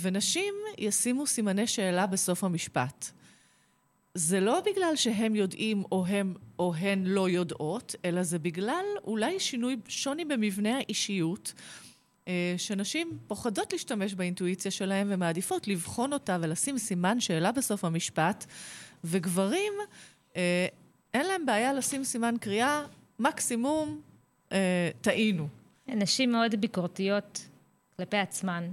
ונשים 0.00 0.54
ישימו 0.78 1.26
סימני 1.26 1.66
שאלה 1.66 2.06
בסוף 2.06 2.44
המשפט. 2.44 3.10
זה 4.14 4.40
לא 4.40 4.60
בגלל 4.60 4.96
שהם 4.96 5.34
יודעים 5.34 5.82
או 5.92 6.06
הם 6.06 6.34
או 6.58 6.74
הן 6.74 7.04
לא 7.04 7.28
יודעות, 7.28 7.94
אלא 8.04 8.22
זה 8.22 8.38
בגלל 8.38 8.84
אולי 9.04 9.40
שינוי, 9.40 9.76
שוני 9.88 10.24
במבנה 10.24 10.76
האישיות. 10.76 11.52
אה, 12.28 12.54
שנשים 12.56 13.18
פוחדות 13.26 13.72
להשתמש 13.72 14.14
באינטואיציה 14.14 14.70
שלהם 14.70 15.06
ומעדיפות 15.10 15.68
לבחון 15.68 16.12
אותה 16.12 16.38
ולשים 16.40 16.78
סימן 16.78 17.20
שאלה 17.20 17.52
בסוף 17.52 17.84
המשפט, 17.84 18.44
וגברים, 19.04 19.72
אה, 20.36 20.66
אין 21.14 21.26
להם 21.26 21.46
בעיה 21.46 21.72
לשים 21.72 22.04
סימן 22.04 22.34
קריאה, 22.40 22.82
מקסימום 23.18 24.00
אה, 24.52 24.90
טעינו. 25.00 25.48
נשים 25.86 26.32
מאוד 26.32 26.54
ביקורתיות 26.54 27.48
כלפי 27.96 28.16
עצמן, 28.16 28.70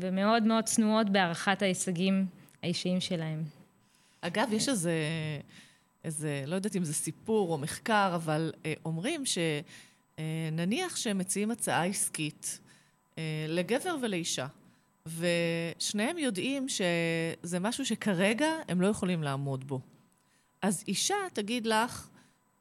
ומאוד 0.00 0.42
מאוד 0.42 0.64
צנועות 0.64 1.10
בהערכת 1.10 1.62
ההישגים 1.62 2.26
האישיים 2.62 3.00
שלהם. 3.00 3.44
אגב, 4.20 4.52
יש 4.52 4.68
איזה, 4.68 4.92
איזה, 6.04 6.44
לא 6.46 6.54
יודעת 6.54 6.76
אם 6.76 6.84
זה 6.84 6.94
סיפור 6.94 7.52
או 7.52 7.58
מחקר, 7.58 8.12
אבל 8.14 8.52
אה, 8.66 8.72
אומרים 8.84 9.22
שנניח 9.26 10.96
שהם 10.96 11.18
מציעים 11.18 11.50
הצעה 11.50 11.86
עסקית, 11.86 12.60
אה, 13.18 13.46
לגבר 13.48 13.96
ולאישה. 14.02 14.46
ושניהם 15.06 16.18
יודעים 16.18 16.66
שזה 16.68 17.60
משהו 17.60 17.86
שכרגע 17.86 18.48
הם 18.68 18.80
לא 18.80 18.86
יכולים 18.86 19.22
לעמוד 19.22 19.68
בו. 19.68 19.80
אז 20.62 20.84
אישה 20.88 21.14
תגיד 21.32 21.66
לך, 21.66 22.08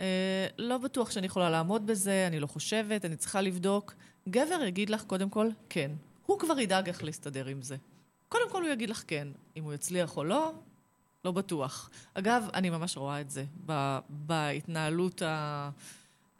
אה, 0.02 0.48
לא 0.58 0.78
בטוח 0.78 1.12
שאני 1.12 1.26
יכולה 1.26 1.50
לעמוד 1.50 1.88
בזה, 1.88 2.28
אני 2.28 2.40
לא 2.40 2.48
חושבת, 2.48 3.06
אני 3.06 3.16
צריכה 3.16 3.42
לבדוק. 3.42 3.94
גבר 4.30 4.64
יגיד 4.68 4.90
לך 4.90 5.04
קודם 5.04 5.30
כל, 5.30 5.50
כן. 5.70 5.92
הוא 6.26 6.40
כבר 6.40 6.60
ידאג 6.60 6.88
איך 6.88 7.04
להסתדר 7.04 7.46
עם 7.46 7.62
זה. 7.62 7.76
קודם 8.30 8.50
כל 8.50 8.64
הוא 8.64 8.72
יגיד 8.72 8.90
לך 8.90 9.04
כן. 9.08 9.28
אם 9.58 9.64
הוא 9.64 9.74
יצליח 9.74 10.18
או 10.18 10.24
לא, 10.24 10.54
לא 11.26 11.32
בטוח. 11.32 11.90
אגב, 12.14 12.48
אני 12.54 12.70
ממש 12.70 12.98
רואה 12.98 13.22
את 13.22 13.30
זה 13.30 13.46
בהתנהלות 14.10 15.22
ה... 15.22 15.70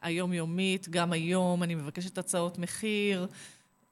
היומיומית. 0.04 0.90
גם 0.90 1.14
היום 1.14 1.64
אני 1.64 1.76
מבקשת 1.76 2.18
הצעות 2.18 2.58
מחיר. 2.58 3.28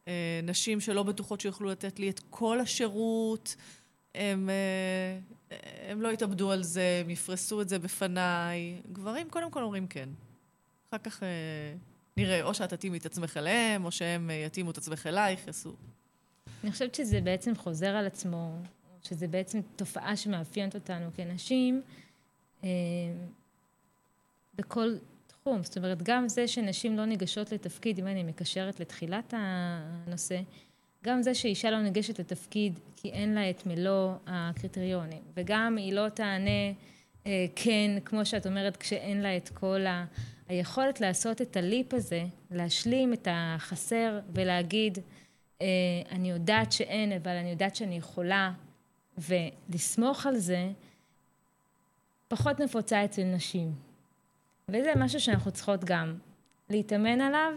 אה, 0.07 0.39
נשים 0.43 0.79
שלא 0.79 1.03
בטוחות 1.03 1.41
שיוכלו 1.41 1.69
לתת 1.69 1.99
לי 1.99 2.09
את 2.09 2.21
כל 2.29 2.59
השירות, 2.59 3.55
הם, 4.15 4.49
אה, 4.49 5.57
הם 5.89 6.01
לא 6.01 6.07
יתאבדו 6.07 6.51
על 6.51 6.63
זה, 6.63 7.01
הם 7.05 7.09
יפרסו 7.09 7.61
את 7.61 7.69
זה 7.69 7.79
בפניי. 7.79 8.81
גברים 8.91 9.29
קודם 9.29 9.51
כל 9.51 9.63
אומרים 9.63 9.87
כן. 9.87 10.09
אחר 10.89 10.97
כך 10.97 11.23
אה, 11.23 11.27
נראה, 12.18 12.43
או 12.43 12.53
שאת 12.53 12.70
תתאימי 12.70 12.97
את 12.97 13.05
עצמך 13.05 13.38
אליהם, 13.38 13.86
או 13.86 13.91
שהם 13.91 14.30
יתאימו 14.45 14.72
את 14.72 14.78
עצמך 14.78 15.07
אלייך, 15.07 15.47
יעשו. 15.47 15.74
אני 16.64 16.72
חושבת 16.72 16.95
שזה 16.95 17.22
בעצם 17.22 17.55
חוזר 17.55 17.89
על 17.89 18.05
עצמו, 18.05 18.55
שזה 19.03 19.28
בעצם 19.28 19.59
תופעה 19.76 20.16
שמאפיינת 20.16 20.76
אותנו 20.76 21.09
כנשים. 21.16 21.82
בכל 24.55 24.95
תחום. 25.28 25.64
זאת 25.64 25.78
אומרת, 25.78 26.03
גם 26.03 26.28
זה 26.28 26.47
שנשים 26.47 26.97
לא 26.97 27.05
ניגשות 27.05 27.51
לתפקיד, 27.51 27.99
אם 27.99 28.07
אני 28.07 28.24
מקשרת 28.24 28.80
לתחילת 28.80 29.34
הנושא, 29.38 30.41
גם 31.03 31.22
זה 31.22 31.36
שאישה 31.36 31.72
לא 31.72 31.82
ניגשת 31.82 32.20
לתפקיד 32.20 32.80
כי 32.95 33.09
אין 33.09 33.34
לה 33.34 33.49
את 33.49 33.66
מלוא 33.66 34.14
הקריטריונים, 34.28 35.22
וגם 35.34 35.78
היא 35.78 35.93
לא 35.93 36.09
תענה 36.09 36.72
אה, 37.28 37.45
כן, 37.55 37.91
כמו 38.05 38.26
שאת 38.26 38.47
אומרת, 38.47 38.78
כשאין 38.78 39.22
לה 39.22 39.38
את 39.38 39.49
כל 39.49 39.86
ה... 39.86 40.05
היכולת 40.52 41.02
לעשות 41.02 41.41
את 41.41 41.58
הליפ 41.58 41.93
הזה, 41.93 42.24
להשלים 42.52 43.14
את 43.14 43.28
החסר 43.32 44.20
ולהגיד, 44.34 44.97
אה, 45.62 45.68
אני 46.12 46.32
יודעת 46.32 46.72
שאין, 46.72 47.12
אבל 47.12 47.32
אני 47.32 47.49
יודעת 47.49 47.76
שאני 47.76 47.97
יכולה, 47.97 48.52
ולסמוך 49.18 50.26
על 50.26 50.38
זה, 50.38 50.72
פחות 52.28 52.60
נפוצה 52.60 53.06
אצל 53.06 53.24
נשים. 53.24 53.76
וזה 54.68 54.93
משהו 54.95 55.20
שאנחנו 55.20 55.52
צריכות 55.52 55.84
גם 55.84 56.18
להתאמן 56.70 57.22
עליו, 57.22 57.54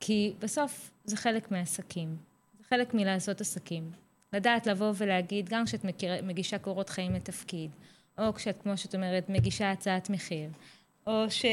כי 0.00 0.34
בסוף 0.38 0.90
זה 1.04 1.16
חלק 1.16 1.50
מעסקים. 1.50 2.16
זה 2.58 2.64
חלק 2.64 2.94
מלעשות 2.94 3.40
עסקים. 3.40 3.92
לדעת 4.32 4.66
לבוא 4.66 4.92
ולהגיד, 4.96 5.48
גם 5.48 5.64
כשאת 5.64 5.84
מגישה 6.22 6.58
קורות 6.58 6.88
חיים 6.88 7.12
לתפקיד, 7.12 7.70
או 8.18 8.34
כשאת, 8.34 8.62
כמו 8.62 8.76
שאת 8.76 8.94
אומרת, 8.94 9.28
מגישה 9.28 9.70
הצעת 9.70 10.10
מחיר, 10.10 10.50
או 11.06 11.30
ש... 11.30 11.44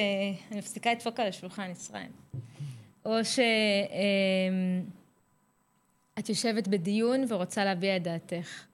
אני 0.52 0.60
מפסיקה 0.60 0.92
לדפוק 0.94 1.20
על 1.20 1.28
השולחן, 1.28 1.72
ישראל. 1.72 2.10
או 3.06 3.26
שאת 3.26 3.40
אמ, 6.18 6.30
יושבת 6.30 6.68
בדיון 6.68 7.26
ורוצה 7.30 7.66
להביע 7.66 7.96
את 7.96 8.04
דעתך. 8.04 8.66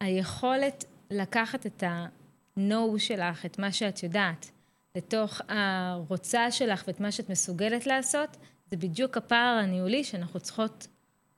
היכולת 0.00 0.84
לקחת 1.10 1.66
את 1.66 1.82
ה-no 1.82 2.98
שלך, 2.98 3.46
את 3.46 3.58
מה 3.58 3.72
שאת 3.72 4.02
יודעת, 4.02 4.50
לתוך 4.96 5.40
הרוצה 5.48 6.50
שלך 6.50 6.84
ואת 6.86 7.00
מה 7.00 7.12
שאת 7.12 7.30
מסוגלת 7.30 7.86
לעשות, 7.86 8.36
זה 8.70 8.76
בדיוק 8.76 9.16
הפער 9.16 9.58
הניהולי 9.62 10.04
שאנחנו 10.04 10.40
צריכות 10.40 10.86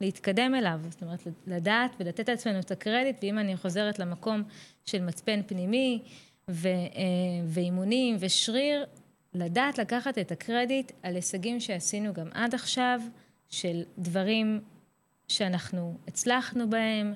להתקדם 0.01 0.55
אליו. 0.55 0.81
זאת 0.91 1.03
אומרת, 1.03 1.27
לדעת 1.47 1.91
ולתת 2.01 2.29
לעצמנו 2.29 2.59
את 2.59 2.71
הקרדיט, 2.71 3.17
ואם 3.23 3.39
אני 3.39 3.57
חוזרת 3.57 3.99
למקום 3.99 4.43
של 4.85 5.03
מצפן 5.03 5.41
פנימי 5.47 6.03
ו, 6.51 6.69
אה, 6.69 6.73
ואימונים 7.47 8.17
ושריר, 8.21 8.87
לדעת 9.35 9.79
לקחת 9.79 10.19
את 10.19 10.33
הקרדיט 10.33 10.93
על 11.03 11.15
הישגים 11.15 11.61
שעשינו 11.61 12.13
גם 12.15 12.29
עד 12.33 12.55
עכשיו, 12.55 13.01
של 13.49 13.83
דברים 13.99 14.61
שאנחנו 15.29 15.95
הצלחנו 16.09 16.71
בהם, 16.71 17.15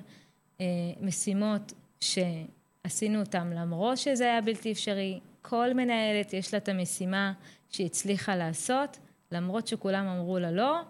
אה, 0.61 0.65
משימות 1.01 1.73
שעשינו 1.99 3.19
אותם 3.19 3.51
למרות 3.55 3.97
שזה 3.97 4.23
היה 4.23 4.41
בלתי 4.41 4.71
אפשרי, 4.71 5.19
כל 5.41 5.73
מנהלת 5.73 6.33
יש 6.33 6.53
לה 6.53 6.57
את 6.57 6.69
המשימה 6.69 7.33
שהיא 7.69 7.85
הצליחה 7.85 8.35
לעשות, 8.35 8.97
למרות 9.31 9.67
שכולם 9.67 10.07
אמרו 10.07 10.39
לה 10.39 10.51
לא. 10.51 10.81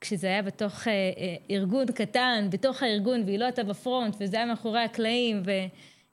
כשזה 0.00 0.26
היה 0.26 0.42
בתוך 0.42 0.88
אה, 0.88 0.92
אה, 0.92 1.36
ארגון 1.50 1.86
קטן, 1.86 2.48
בתוך 2.50 2.82
הארגון, 2.82 3.22
והיא 3.24 3.38
לא 3.38 3.44
הייתה 3.44 3.64
בפרונט, 3.64 4.16
וזה 4.20 4.36
היה 4.36 4.46
מאחורי 4.46 4.80
הקלעים, 4.80 5.42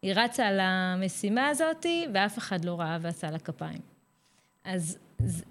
והיא 0.05 0.15
רצה 0.15 0.47
על 0.47 0.59
המשימה 0.59 1.47
הזאת, 1.47 1.85
ואף 2.13 2.37
אחד 2.37 2.65
לא 2.65 2.79
ראה 2.79 2.97
ועשה 3.01 3.31
לה 3.31 3.39
כפיים. 3.39 3.81
אז 4.63 4.97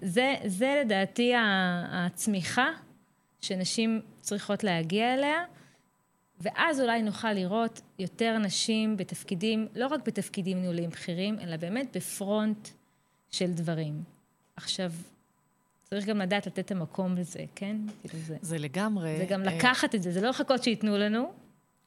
זה, 0.01 0.35
זה 0.45 0.81
לדעתי 0.85 1.33
הצמיחה 1.91 2.69
שנשים 3.41 4.01
צריכות 4.21 4.63
להגיע 4.63 5.13
אליה, 5.13 5.43
ואז 6.41 6.81
אולי 6.81 7.01
נוכל 7.01 7.33
לראות 7.33 7.81
יותר 7.99 8.37
נשים 8.37 8.97
בתפקידים, 8.97 9.67
לא 9.75 9.87
רק 9.87 10.07
בתפקידים 10.07 10.61
ניהוליים 10.61 10.89
בכירים, 10.89 11.39
אלא 11.39 11.57
באמת 11.57 11.97
בפרונט 11.97 12.69
של 13.31 13.51
דברים. 13.51 14.03
עכשיו, 14.55 14.91
צריך 15.83 16.05
גם 16.05 16.19
לדעת 16.19 16.47
לתת 16.47 16.59
את 16.59 16.71
המקום 16.71 17.15
לזה, 17.15 17.45
כן? 17.55 17.77
כאילו 18.01 18.19
זה. 18.25 18.37
זה 18.41 18.57
לגמרי. 18.57 19.17
זה 19.17 19.25
גם 19.25 19.43
לקחת 19.43 19.95
את 19.95 20.03
זה, 20.03 20.11
זה 20.11 20.21
לא 20.21 20.29
לחכות 20.29 20.63
שייתנו 20.63 20.97
לנו, 20.97 21.33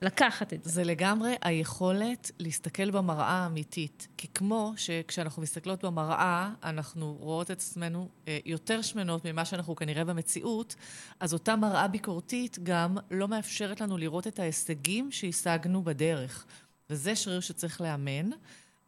לקחת 0.03 0.53
את 0.53 0.65
זה. 0.65 0.71
זה 0.71 0.85
לגמרי 0.85 1.35
היכולת 1.43 2.31
להסתכל 2.39 2.91
במראה 2.91 3.31
האמיתית. 3.31 4.09
כי 4.17 4.29
כמו 4.35 4.73
שכשאנחנו 4.77 5.43
מסתכלות 5.43 5.85
במראה, 5.85 6.53
אנחנו 6.63 7.17
רואות 7.21 7.47
את 7.47 7.51
עצמנו 7.51 8.09
אה, 8.29 8.39
יותר 8.45 8.83
שמנות 8.83 9.25
ממה 9.25 9.45
שאנחנו 9.45 9.77
כנראה 9.77 10.05
במציאות, 10.05 10.75
אז 11.21 11.33
אותה 11.33 11.57
מראה 11.57 11.89
ביקורתית 11.89 12.59
גם 12.63 12.97
לא 13.11 13.29
מאפשרת 13.29 13.81
לנו 13.81 13.99
לראות 13.99 14.27
את 14.27 14.39
ההישגים 14.39 15.13
שהשגנו 15.13 15.83
בדרך. 15.83 16.47
וזה 16.91 17.17
שריר 17.17 17.41
שצריך 17.41 17.81
לאמן. 17.81 18.31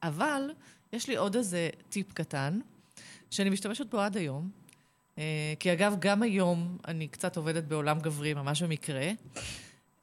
אבל 0.03 0.51
יש 0.93 1.09
לי 1.09 1.17
עוד 1.17 1.37
איזה 1.37 1.69
טיפ 1.89 2.13
קטן, 2.13 2.61
שאני 3.31 3.51
משתמשת 3.51 3.87
בו 3.87 4.01
עד 4.01 4.17
היום. 4.17 4.51
אה, 5.19 5.55
כי 5.61 5.73
אגב, 5.73 5.97
גם 5.99 6.23
היום 6.23 6.79
אני 6.89 7.09
קצת 7.09 7.37
עובדת 7.37 7.65
בעולם 7.65 7.99
גברי, 7.99 8.35
ממש 8.35 8.63
במקרה. 8.63 9.11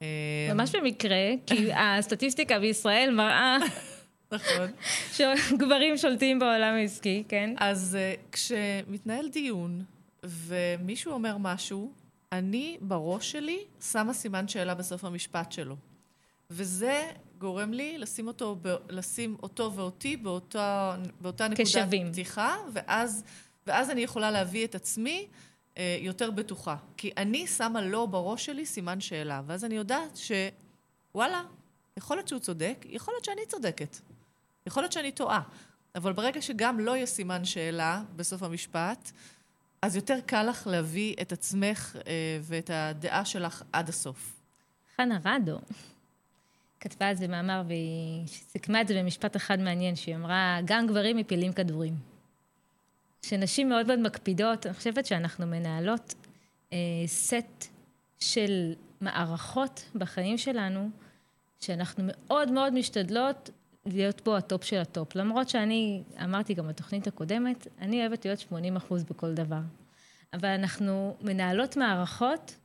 אה, 0.01 0.53
ממש 0.53 0.75
במקרה, 0.75 1.31
כי 1.45 1.73
הסטטיסטיקה 1.81 2.59
בישראל 2.59 3.09
מראה... 3.15 3.57
נכון. 4.31 4.71
שגברים 5.13 5.97
שולטים 5.97 6.39
בעולם 6.39 6.73
העסקי, 6.73 7.23
כן? 7.27 7.53
אז 7.57 7.97
uh, 7.97 8.31
כשמתנהל 8.31 9.29
דיון 9.29 9.83
ומישהו 10.23 11.11
אומר 11.11 11.37
משהו, 11.37 11.91
אני 12.31 12.77
בראש 12.81 13.31
שלי 13.31 13.59
שמה 13.81 14.13
סימן 14.13 14.47
שאלה 14.47 14.75
בסוף 14.75 15.03
המשפט 15.03 15.51
שלו. 15.51 15.75
וזה 16.49 17.03
גורם 17.37 17.73
לי 17.73 17.97
לשים 17.97 18.27
אותו, 18.27 18.55
ב, 18.61 18.75
לשים 18.89 19.37
אותו 19.43 19.71
ואותי 19.75 20.17
באותה, 20.17 20.95
באותה 21.21 21.47
נקודת. 21.47 21.89
פתיחה, 22.11 22.55
ואז, 22.73 23.23
ואז 23.67 23.89
אני 23.89 24.01
יכולה 24.01 24.31
להביא 24.31 24.65
את 24.65 24.75
עצמי 24.75 25.27
יותר 25.99 26.31
בטוחה. 26.31 26.75
כי 26.97 27.11
אני 27.17 27.47
שמה 27.47 27.81
לו 27.81 28.07
בראש 28.07 28.45
שלי 28.45 28.65
סימן 28.65 29.01
שאלה, 29.01 29.41
ואז 29.45 29.65
אני 29.65 29.75
יודעת 29.75 30.17
שוואלה, 30.17 31.43
יכול 31.97 32.17
להיות 32.17 32.27
שהוא 32.27 32.39
צודק, 32.39 32.85
יכול 32.89 33.13
להיות 33.13 33.25
שאני 33.25 33.45
צודקת. 33.47 33.97
יכול 34.67 34.83
להיות 34.83 34.91
שאני 34.91 35.11
טועה. 35.11 35.41
אבל 35.95 36.13
ברגע 36.13 36.41
שגם 36.41 36.79
לא 36.79 36.95
יהיה 36.95 37.05
סימן 37.05 37.45
שאלה 37.45 38.01
בסוף 38.15 38.43
המשפט, 38.43 39.11
אז 39.81 39.95
יותר 39.95 40.19
קל 40.25 40.43
לך 40.43 40.67
להביא 40.67 41.15
את 41.21 41.31
עצמך 41.31 41.95
אה, 42.07 42.39
ואת 42.41 42.69
הדעה 42.73 43.25
שלך 43.25 43.63
עד 43.73 43.89
הסוף. 43.89 44.33
חנה 44.95 45.19
רדו 45.25 45.57
כתבה 46.79 47.07
על 47.07 47.15
זה 47.15 47.27
מאמר 47.27 47.63
והיא 47.67 48.27
סיכמה 48.27 48.81
את 48.81 48.87
זה 48.87 48.93
במשפט 48.99 49.35
אחד 49.35 49.59
מעניין, 49.59 49.95
שהיא 49.95 50.15
אמרה, 50.15 50.59
גם 50.65 50.87
גברים 50.87 51.17
מפילים 51.17 51.53
כדורים. 51.53 52.16
שנשים 53.27 53.69
מאוד 53.69 53.87
מאוד 53.87 53.99
מקפידות, 53.99 54.65
אני 54.65 54.73
חושבת 54.73 55.05
שאנחנו 55.05 55.47
מנהלות 55.47 56.13
אה, 56.73 56.77
סט 57.05 57.65
של 58.19 58.73
מערכות 59.01 59.85
בחיים 59.95 60.37
שלנו, 60.37 60.89
שאנחנו 61.59 62.03
מאוד 62.07 62.51
מאוד 62.51 62.73
משתדלות 62.73 63.49
להיות 63.85 64.21
בו 64.25 64.35
ה 64.35 64.42
top 64.42 64.63
של 64.63 64.77
ה 64.77 64.85
top. 64.85 65.15
למרות 65.15 65.49
שאני, 65.49 66.03
אמרתי 66.23 66.53
גם 66.53 66.67
בתוכנית 66.67 67.07
הקודמת, 67.07 67.67
אני 67.81 68.01
אוהבת 68.01 68.25
להיות 68.25 68.39
80 68.39 68.75
אחוז 68.75 69.03
בכל 69.03 69.33
דבר. 69.33 69.61
אבל 70.33 70.49
אנחנו 70.49 71.15
מנהלות 71.21 71.77
מערכות, 71.77 72.55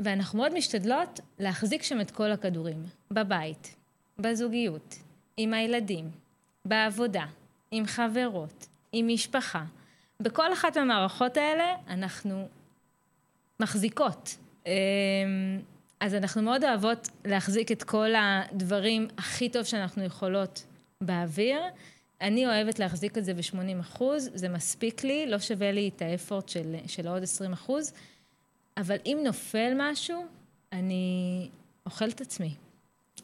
ואנחנו 0.00 0.38
מאוד 0.38 0.54
משתדלות 0.54 1.20
להחזיק 1.38 1.82
שם 1.82 2.00
את 2.00 2.10
כל 2.10 2.32
הכדורים. 2.32 2.84
בבית, 3.10 3.76
בזוגיות, 4.18 4.94
עם 5.36 5.54
הילדים, 5.54 6.10
בעבודה, 6.64 7.24
עם 7.70 7.86
חברות, 7.86 8.66
עם 8.92 9.08
משפחה. 9.08 9.64
בכל 10.20 10.52
אחת 10.52 10.76
מהמערכות 10.76 11.36
האלה 11.36 11.74
אנחנו 11.88 12.48
מחזיקות. 13.60 14.36
אמ, 14.66 14.72
אז 16.00 16.14
אנחנו 16.14 16.42
מאוד 16.42 16.64
אוהבות 16.64 17.08
להחזיק 17.24 17.72
את 17.72 17.82
כל 17.82 18.10
הדברים 18.16 19.08
הכי 19.18 19.48
טוב 19.48 19.62
שאנחנו 19.62 20.04
יכולות 20.04 20.64
באוויר. 21.00 21.60
אני 22.20 22.46
אוהבת 22.46 22.78
להחזיק 22.78 23.18
את 23.18 23.24
זה 23.24 23.34
ב-80 23.34 23.80
אחוז, 23.80 24.30
זה 24.34 24.48
מספיק 24.48 25.04
לי, 25.04 25.26
לא 25.26 25.38
שווה 25.38 25.72
לי 25.72 25.90
את 25.96 26.02
ה 26.02 26.09
effort 26.09 26.48
של, 26.48 26.76
של 26.86 27.08
עוד 27.08 27.22
20 27.22 27.52
אחוז, 27.52 27.92
אבל 28.76 28.96
אם 29.06 29.18
נופל 29.24 29.72
משהו, 29.76 30.26
אני 30.72 31.48
אוכלת 31.86 32.20
עצמי. 32.20 32.54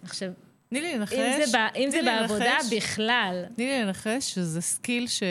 עכשיו, 0.03 0.33
תני 0.75 0.83
לי 0.83 0.99
לנחש. 0.99 1.15
אם 1.15 1.47
זה, 1.47 1.59
אם 1.77 1.91
זה 1.91 2.01
בעבודה, 2.05 2.45
לנחש, 2.45 2.73
בכלל. 2.73 3.45
תני 3.55 3.67
לי 3.67 3.83
לנחש 3.83 4.35
שזה 4.35 4.61
skill 4.61 5.07
ש, 5.07 5.23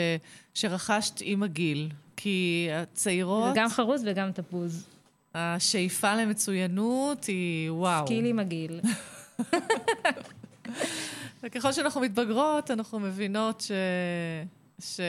שרכשת 0.54 1.20
עם 1.20 1.42
הגיל. 1.42 1.88
כי 2.16 2.68
הצעירות... 2.72 3.54
זה 3.54 3.60
גם 3.60 3.68
חרוז 3.68 4.02
וגם 4.06 4.32
תפוז. 4.32 4.86
השאיפה 5.34 6.14
למצוינות 6.14 7.24
היא 7.24 7.70
וואו. 7.70 8.06
skill 8.06 8.24
עם 8.24 8.38
הגיל. 8.38 8.80
וככל 11.42 11.72
שאנחנו 11.72 12.00
מתבגרות, 12.00 12.70
אנחנו 12.70 13.00
מבינות 13.00 13.60
ש... 13.60 13.70
ש... 14.80 15.00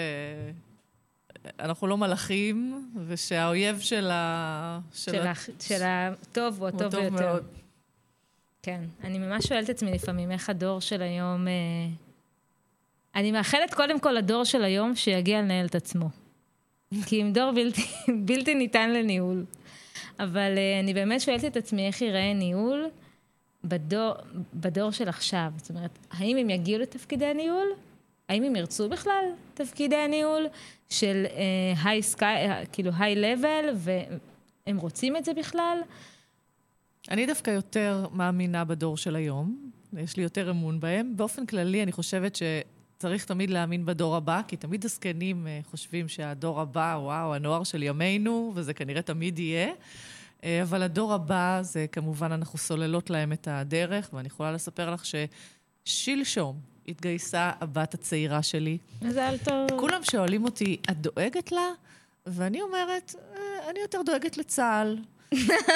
אנחנו 1.60 1.88
לא 1.88 1.98
מלאכים, 1.98 2.90
ושהאויב 3.08 3.80
של 3.80 4.10
ה... 4.12 4.80
של, 4.94 5.12
של, 5.12 5.28
ה... 5.28 5.34
של 5.60 5.82
הטוב 5.84 6.60
הוא 6.60 6.68
הטוב 6.68 6.96
ביותר. 6.96 7.10
מאוד. 7.10 7.65
כן, 8.66 8.82
אני 9.04 9.20
ממש 9.20 9.46
שואלת 9.46 9.70
את 9.70 9.76
עצמי 9.76 9.92
לפעמים 9.92 10.32
איך 10.32 10.50
הדור 10.50 10.82
של 10.82 11.02
היום... 11.02 11.48
אה... 11.48 11.54
אני 13.16 13.32
מאחלת 13.32 13.74
קודם 13.74 14.00
כל 14.00 14.12
לדור 14.12 14.44
של 14.44 14.64
היום 14.64 14.96
שיגיע 14.96 15.42
לנהל 15.42 15.66
את 15.66 15.76
עצמו. 15.76 16.10
כי 17.06 17.22
אם 17.22 17.34
דור 17.34 17.52
בלתי, 17.52 17.82
בלתי 18.26 18.56
ניתן 18.56 18.94
לניהול. 18.94 19.46
אבל 20.20 20.58
אה, 20.58 20.80
אני 20.80 20.94
באמת 20.94 21.22
שואלת 21.22 21.46
את 21.46 21.58
עצמי 21.58 21.88
איך 21.88 22.02
ייראה 22.02 22.34
ניהול 22.34 22.90
בדור, 23.64 24.14
בדור 24.54 24.92
של 24.92 25.10
עכשיו. 25.10 25.52
זאת 25.58 25.70
אומרת, 25.70 26.00
האם 26.12 26.38
הם 26.38 26.50
יגיעו 26.50 26.82
לתפקידי 26.82 27.34
ניהול? 27.34 27.68
האם 28.30 28.44
הם 28.44 28.56
ירצו 28.56 28.90
בכלל 28.90 29.26
תפקידי 29.54 29.96
הניהול 29.96 30.46
של 30.90 31.26
היי 31.84 32.00
uh, 32.00 32.04
סקאי, 32.04 32.52
uh, 32.52 32.66
כאילו 32.72 32.92
היי 33.00 33.16
לבל, 33.16 33.70
והם 33.76 34.78
רוצים 34.78 35.18
את 35.18 35.26
זה 35.26 35.34
בכלל? 35.34 35.78
אני 37.12 37.26
דווקא 37.26 37.52
יותר 37.52 38.08
מאמינה 38.12 38.64
בדור 38.66 38.98
של 38.98 39.16
היום, 39.16 39.72
יש 39.98 40.18
לי 40.18 40.24
יותר 40.24 40.50
אמון 40.50 40.80
בהם. 40.80 41.14
באופן 41.16 41.46
כללי, 41.46 41.84
אני 41.84 41.92
חושבת 41.92 42.36
שצריך 42.36 43.26
תמיד 43.26 43.50
להאמין 43.50 43.86
בדור 43.86 44.16
הבא, 44.16 44.42
כי 44.48 44.58
תמיד 44.58 44.86
הזקנים 44.86 45.48
אה, 45.48 45.60
חושבים 45.64 46.08
שהדור 46.08 46.62
הבא, 46.62 46.98
וואו, 47.02 47.36
הנוער 47.36 47.64
של 47.64 47.84
ימינו, 47.84 48.52
וזה 48.56 48.74
כנראה 48.74 49.02
תמיד 49.02 49.40
יהיה. 49.40 49.70
אה, 50.44 50.62
אבל 50.64 50.84
הדור 50.84 51.14
הבא, 51.14 51.60
זה 51.62 51.86
כמובן, 51.92 52.32
אנחנו 52.32 52.60
סוללות 52.60 53.10
להם 53.10 53.34
את 53.34 53.48
הדרך, 53.52 54.10
ואני 54.14 54.28
יכולה 54.28 54.52
לספר 54.52 54.94
לך 54.94 55.04
ששלשום 55.86 56.60
התגייסה 56.88 57.52
הבת 57.62 57.94
הצעירה 57.94 58.44
שלי. 58.44 58.78
מזל 59.02 59.36
טוב. 59.44 59.80
כולם 59.80 60.04
שואלים 60.04 60.44
אותי, 60.44 60.78
את 60.92 60.98
דואגת 60.98 61.52
לה? 61.52 61.70
ואני 62.26 62.62
אומרת, 62.62 63.16
אה, 63.36 63.70
אני 63.70 63.80
יותר 63.80 64.02
דואגת 64.06 64.38
לצה"ל. 64.38 64.98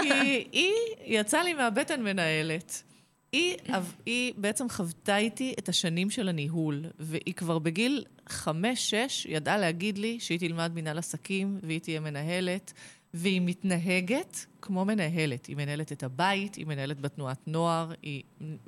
כי 0.02 0.48
היא 0.52 0.74
יצאה 1.06 1.44
לי 1.44 1.54
מהבטן 1.54 2.04
מנהלת. 2.04 2.84
היא, 3.32 3.58
היא 4.06 4.34
בעצם 4.38 4.70
חוותה 4.70 5.18
איתי 5.18 5.54
את 5.60 5.70
השנים 5.70 6.10
של 6.10 6.30
הניהול, 6.30 6.86
והיא 7.00 7.34
כבר 7.34 7.60
בגיל 7.60 8.06
חמש-שש 8.30 9.26
ידעה 9.30 9.58
להגיד 9.58 9.98
לי 9.98 10.20
שהיא 10.20 10.40
תלמד 10.40 10.72
מנהל 10.76 10.98
עסקים 10.98 11.60
והיא 11.64 11.80
תהיה 11.80 12.00
מנהלת, 12.00 12.74
והיא 13.14 13.42
מתנהגת 13.42 14.46
כמו 14.62 14.86
מנהלת. 14.86 15.46
היא 15.46 15.56
מנהלת 15.56 15.92
את 15.92 16.04
הבית, 16.04 16.56
היא 16.56 16.66
מנהלת 16.66 17.02
בתנועת 17.02 17.48
נוער, 17.48 17.92
היא, 18.02 18.24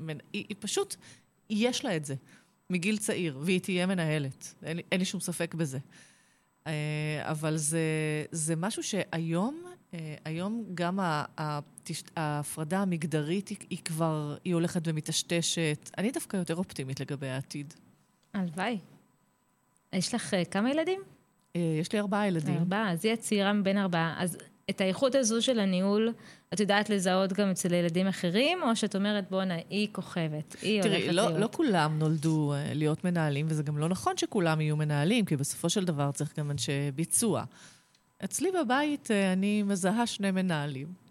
היא, 0.08 0.16
היא 0.34 0.56
פשוט, 0.60 0.96
יש 1.50 1.86
לה 1.86 1.96
את 1.96 2.06
זה 2.06 2.16
מגיל 2.70 2.98
צעיר, 2.98 3.40
והיא 3.42 3.60
תהיה 3.60 3.86
מנהלת. 3.86 4.54
אין, 4.64 4.80
אין 4.92 5.00
לי 5.00 5.06
שום 5.06 5.20
ספק 5.20 5.54
בזה. 5.54 5.80
אה, 6.68 7.22
אבל 7.24 7.58
זה, 7.58 7.80
זה 8.32 8.56
משהו 8.56 8.84
שהיום 8.84 9.64
היום 10.26 10.66
גם 10.74 11.00
ההפרדה 12.16 12.80
המגדרית 12.80 13.50
היא 13.50 13.80
כבר, 13.86 14.38
היא 14.44 14.54
הולכת 14.54 14.82
ומטשטשת. 14.86 15.90
אני 15.98 16.12
דווקא 16.12 16.38
יותר 16.38 16.56
אופטימית 16.56 17.00
לגבי 17.00 17.28
העתיד. 17.28 17.74
הלוואי. 18.34 18.78
יש 19.94 20.16
לך 20.16 20.34
אה, 20.34 20.46
כמה 20.46 20.72
ילדים? 20.72 21.02
אה, 21.56 21.78
יש 21.80 21.94
לי 21.94 22.00
ארבעה 22.00 22.28
ילדים. 22.28 22.58
ארבעה, 22.58 22.92
אז 22.92 23.06
היא 23.06 23.14
הצעירה 23.14 23.54
מבין 23.54 23.78
ארבעה. 23.78 24.16
אז 24.18 24.38
את 24.70 24.82
האיכות 24.82 25.16
הזו 25.16 25.42
של 25.42 25.60
הניהול, 25.60 26.14
את 26.54 26.60
יודעת 26.60 26.90
לזהות 26.90 27.34
גם 27.34 27.50
אצל 27.50 27.74
ילדים 27.74 28.08
אחרים, 28.08 28.64
או 28.64 28.76
שאת 28.76 28.96
אומרת, 28.96 29.30
בואנה, 29.30 29.56
היא 29.70 29.88
כוכבת, 29.92 30.56
היא 30.62 30.82
תראי, 30.82 30.94
הולכת 30.94 31.08
לא, 31.08 31.14
להיות? 31.14 31.30
תראי, 31.30 31.42
לא 31.42 31.50
כולם 31.52 32.00
נולדו 32.00 32.54
להיות 32.74 33.04
מנהלים, 33.04 33.46
וזה 33.50 33.64
גם 33.64 33.78
לא 33.78 33.90
נכון 33.90 34.18
שכולם 34.18 34.62
יהיו 34.62 34.78
מנהלים, 34.78 35.26
כי 35.26 35.36
בסופו 35.36 35.70
של 35.70 35.86
דבר 35.86 36.12
צריך 36.12 36.40
גם 36.40 36.52
אנשי 36.52 36.92
ביצוע. 36.96 37.44
אצלי 38.24 38.52
בבית 38.52 39.12
אה, 39.12 39.34
אני 39.34 39.64
מזהה 39.64 40.08
שני 40.08 40.32
מנהלים. 40.32 41.02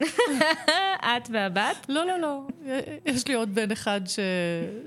את 1.16 1.30
והבת? 1.32 1.86
לא, 1.88 2.06
לא, 2.06 2.18
לא. 2.18 2.46
יש 3.06 3.28
לי 3.28 3.34
עוד 3.34 3.54
בן 3.54 3.70
אחד 3.70 4.00
ש... 4.06 4.18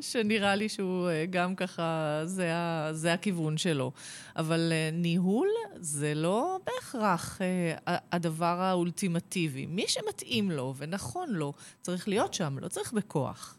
שנראה 0.01 0.55
לי 0.55 0.69
שהוא 0.69 1.09
אה, 1.09 1.25
גם 1.29 1.55
ככה, 1.55 2.21
זה, 2.25 2.55
ה... 2.55 2.89
זה 2.93 3.13
הכיוון 3.13 3.57
שלו. 3.57 3.91
אבל 4.35 4.69
אה, 4.71 4.89
ניהול 4.93 5.47
זה 5.75 6.13
לא 6.13 6.59
בהכרח 6.65 7.41
אה, 7.41 7.97
הדבר 8.11 8.61
האולטימטיבי. 8.61 9.65
מי 9.65 9.85
שמתאים 9.87 10.51
לו 10.51 10.73
ונכון 10.77 11.29
לו, 11.29 11.53
צריך 11.81 12.07
להיות 12.07 12.33
שם, 12.33 12.59
לא 12.59 12.67
צריך 12.67 12.93
בכוח. 12.93 13.57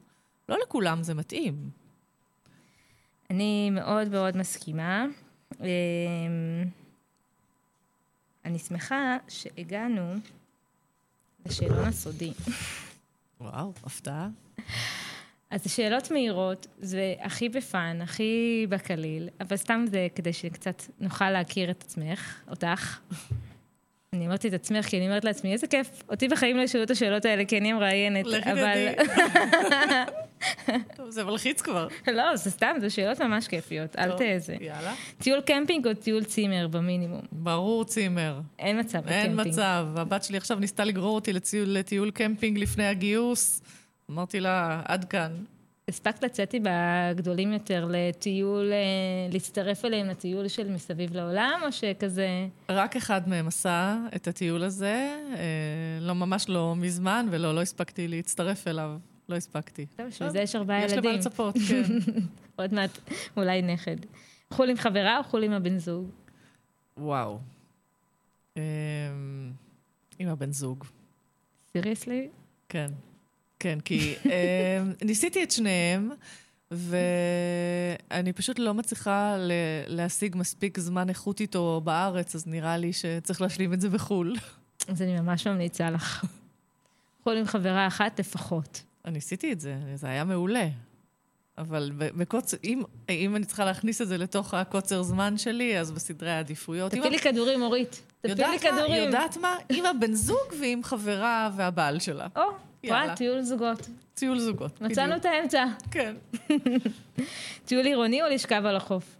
לא 0.48 0.56
לכולם 0.62 1.02
זה 1.02 1.14
מתאים. 1.14 1.54
אני 3.30 3.70
מאוד 3.70 4.08
מאוד 4.08 4.36
מסכימה. 4.36 5.06
אני 8.44 8.58
שמחה 8.58 9.16
שהגענו 9.28 10.14
לשאלון 11.46 11.84
הסודי. 11.84 12.32
וואו, 13.40 13.72
הפתעה. 13.84 14.28
אז 15.50 15.72
שאלות 15.72 16.10
מהירות, 16.10 16.66
זה 16.78 17.14
הכי 17.20 17.48
בפאן, 17.48 18.02
הכי 18.02 18.66
בקליל, 18.68 19.28
אבל 19.40 19.56
סתם 19.56 19.84
זה 19.90 20.08
כדי 20.14 20.32
שקצת 20.32 20.82
נוכל 21.00 21.30
להכיר 21.30 21.70
את 21.70 21.82
עצמך, 21.82 22.42
אותך. 22.50 23.00
אני 24.12 24.24
אומרת 24.24 24.46
את 24.46 24.52
עצמך, 24.52 24.86
כי 24.86 24.96
אני 24.98 25.06
אומרת 25.06 25.24
לעצמי, 25.24 25.52
איזה 25.52 25.66
כיף, 25.66 26.02
אותי 26.08 26.28
בחיים 26.28 26.56
לא 26.56 26.62
ישאלו 26.62 26.84
את 26.84 26.90
השאלות 26.90 27.24
האלה, 27.24 27.44
כי 27.44 27.58
אני 27.58 27.72
המראיינת, 27.72 28.26
אבל... 28.26 28.78
טוב, 30.96 31.10
זה 31.10 31.24
מלחיץ 31.24 31.60
כבר. 31.60 31.88
לא, 32.12 32.36
זה 32.36 32.50
סתם, 32.50 32.76
זה 32.80 32.90
שאלות 32.90 33.20
ממש 33.20 33.48
כיפיות, 33.48 33.96
אל 33.98 34.10
תזה. 34.12 34.56
יאללה. 34.60 34.94
טיול 35.18 35.40
קמפינג 35.40 35.86
או 35.86 35.94
טיול 35.94 36.24
צימר 36.24 36.68
במינימום? 36.68 37.22
ברור 37.32 37.84
צימר. 37.84 38.40
אין 38.58 38.80
מצב 38.80 38.98
בקמפינג. 38.98 39.38
אין 39.40 39.48
מצב. 39.48 39.86
הבת 39.96 40.24
שלי 40.24 40.36
עכשיו 40.36 40.58
ניסתה 40.58 40.84
לגרור 40.84 41.14
אותי 41.14 41.32
לטיול, 41.32 41.68
לטיול 41.68 42.10
קמפינג 42.10 42.58
לפני 42.58 42.86
הגיוס. 42.86 43.62
אמרתי 44.10 44.40
לה, 44.40 44.82
עד 44.84 45.04
כאן. 45.04 45.32
הספקת 45.88 46.24
לצאת 46.24 46.54
עם 46.54 46.62
הגדולים 46.66 47.52
יותר 47.52 47.88
לטיול, 47.90 48.72
אה, 48.72 48.78
להצטרף 49.32 49.84
אליהם 49.84 50.06
לטיול 50.06 50.48
של 50.48 50.70
מסביב 50.70 51.16
לעולם, 51.16 51.60
או 51.66 51.72
שכזה... 51.72 52.28
רק 52.68 52.96
אחד 52.96 53.28
מהם 53.28 53.48
עשה 53.48 53.98
את 54.16 54.28
הטיול 54.28 54.62
הזה, 54.62 55.16
אה, 55.36 55.98
לא, 56.00 56.14
ממש 56.14 56.48
לא 56.48 56.76
מזמן, 56.76 57.26
ולא, 57.30 57.54
לא 57.54 57.62
הספקתי 57.62 58.08
להצטרף 58.08 58.68
אליו. 58.68 58.90
לא 59.28 59.36
הספקתי. 59.36 59.86
טוב, 59.96 60.06
בשביל 60.06 60.30
זה 60.30 60.40
יש 60.40 60.56
ארבעה 60.56 60.78
ילדים. 60.82 60.98
יש 60.98 61.04
למה 61.04 61.12
לצפות, 61.12 61.54
כן. 61.68 61.82
עוד 62.56 62.74
מעט, 62.74 62.98
אולי 63.36 63.62
נכד. 63.62 63.96
חול 64.50 64.70
עם 64.70 64.76
חברה 64.76 65.18
או 65.18 65.24
חול 65.24 65.44
עם 65.44 65.52
הבן 65.52 65.78
זוג? 65.78 66.10
וואו. 66.96 67.38
אמ, 68.56 68.62
עם 70.18 70.28
הבן 70.28 70.52
זוג. 70.52 70.84
סיריוסלי? 71.72 72.28
כן. 72.68 72.90
כן, 73.58 73.78
כי 73.80 74.14
אמ, 74.24 74.92
ניסיתי 75.08 75.42
את 75.42 75.50
שניהם, 75.50 76.10
ואני 76.70 78.32
פשוט 78.34 78.58
לא 78.58 78.74
מצליחה 78.74 79.36
להשיג 79.86 80.36
מספיק 80.36 80.78
זמן 80.78 81.08
איכות 81.08 81.40
איתו 81.40 81.80
בארץ, 81.84 82.34
אז 82.34 82.46
נראה 82.46 82.76
לי 82.76 82.92
שצריך 82.92 83.42
להשלים 83.42 83.72
את 83.72 83.80
זה 83.80 83.88
בחו"ל. 83.88 84.36
אז 84.88 85.02
אני 85.02 85.20
ממש 85.20 85.46
ממליצה 85.46 85.90
לך. 85.90 86.24
חול 87.22 87.36
עם 87.36 87.46
חברה 87.46 87.86
אחת 87.86 88.20
לפחות. 88.20 88.82
אני 89.04 89.18
עשיתי 89.18 89.52
את 89.52 89.60
זה, 89.60 89.76
זה 89.94 90.06
היה 90.06 90.24
מעולה. 90.24 90.68
אבל 91.58 91.90
בקוצר, 91.96 92.56
אם, 92.64 92.82
אם 93.08 93.36
אני 93.36 93.44
צריכה 93.44 93.64
להכניס 93.64 94.02
את 94.02 94.08
זה 94.08 94.18
לתוך 94.18 94.54
הקוצר 94.54 95.02
זמן 95.02 95.38
שלי, 95.38 95.78
אז 95.78 95.90
בסדרי 95.90 96.30
העדיפויות. 96.30 96.90
תפילי 96.90 97.10
לי 97.10 97.18
כדורים, 97.18 97.62
אורית. 97.62 98.02
תפילי 98.20 98.50
לי 98.50 98.58
כדורים. 98.58 99.04
יודעת 99.04 99.36
מה? 99.36 99.56
עם 99.68 99.86
הבן 99.86 100.14
זוג 100.14 100.54
ועם 100.60 100.82
חברה 100.82 101.50
והבעל 101.56 101.98
שלה. 101.98 102.26
או, 102.36 102.42
וואי, 102.84 103.08
טיול 103.16 103.42
זוגות. 103.42 103.88
טיול 104.14 104.38
זוגות, 104.38 104.80
מצאנו 104.80 105.16
את 105.16 105.24
האמצע. 105.24 105.64
כן. 105.90 106.14
טיול 107.66 107.86
עירוני 107.86 108.22
או 108.22 108.28
לשכב 108.28 108.66
על 108.66 108.76
החוף? 108.76 109.16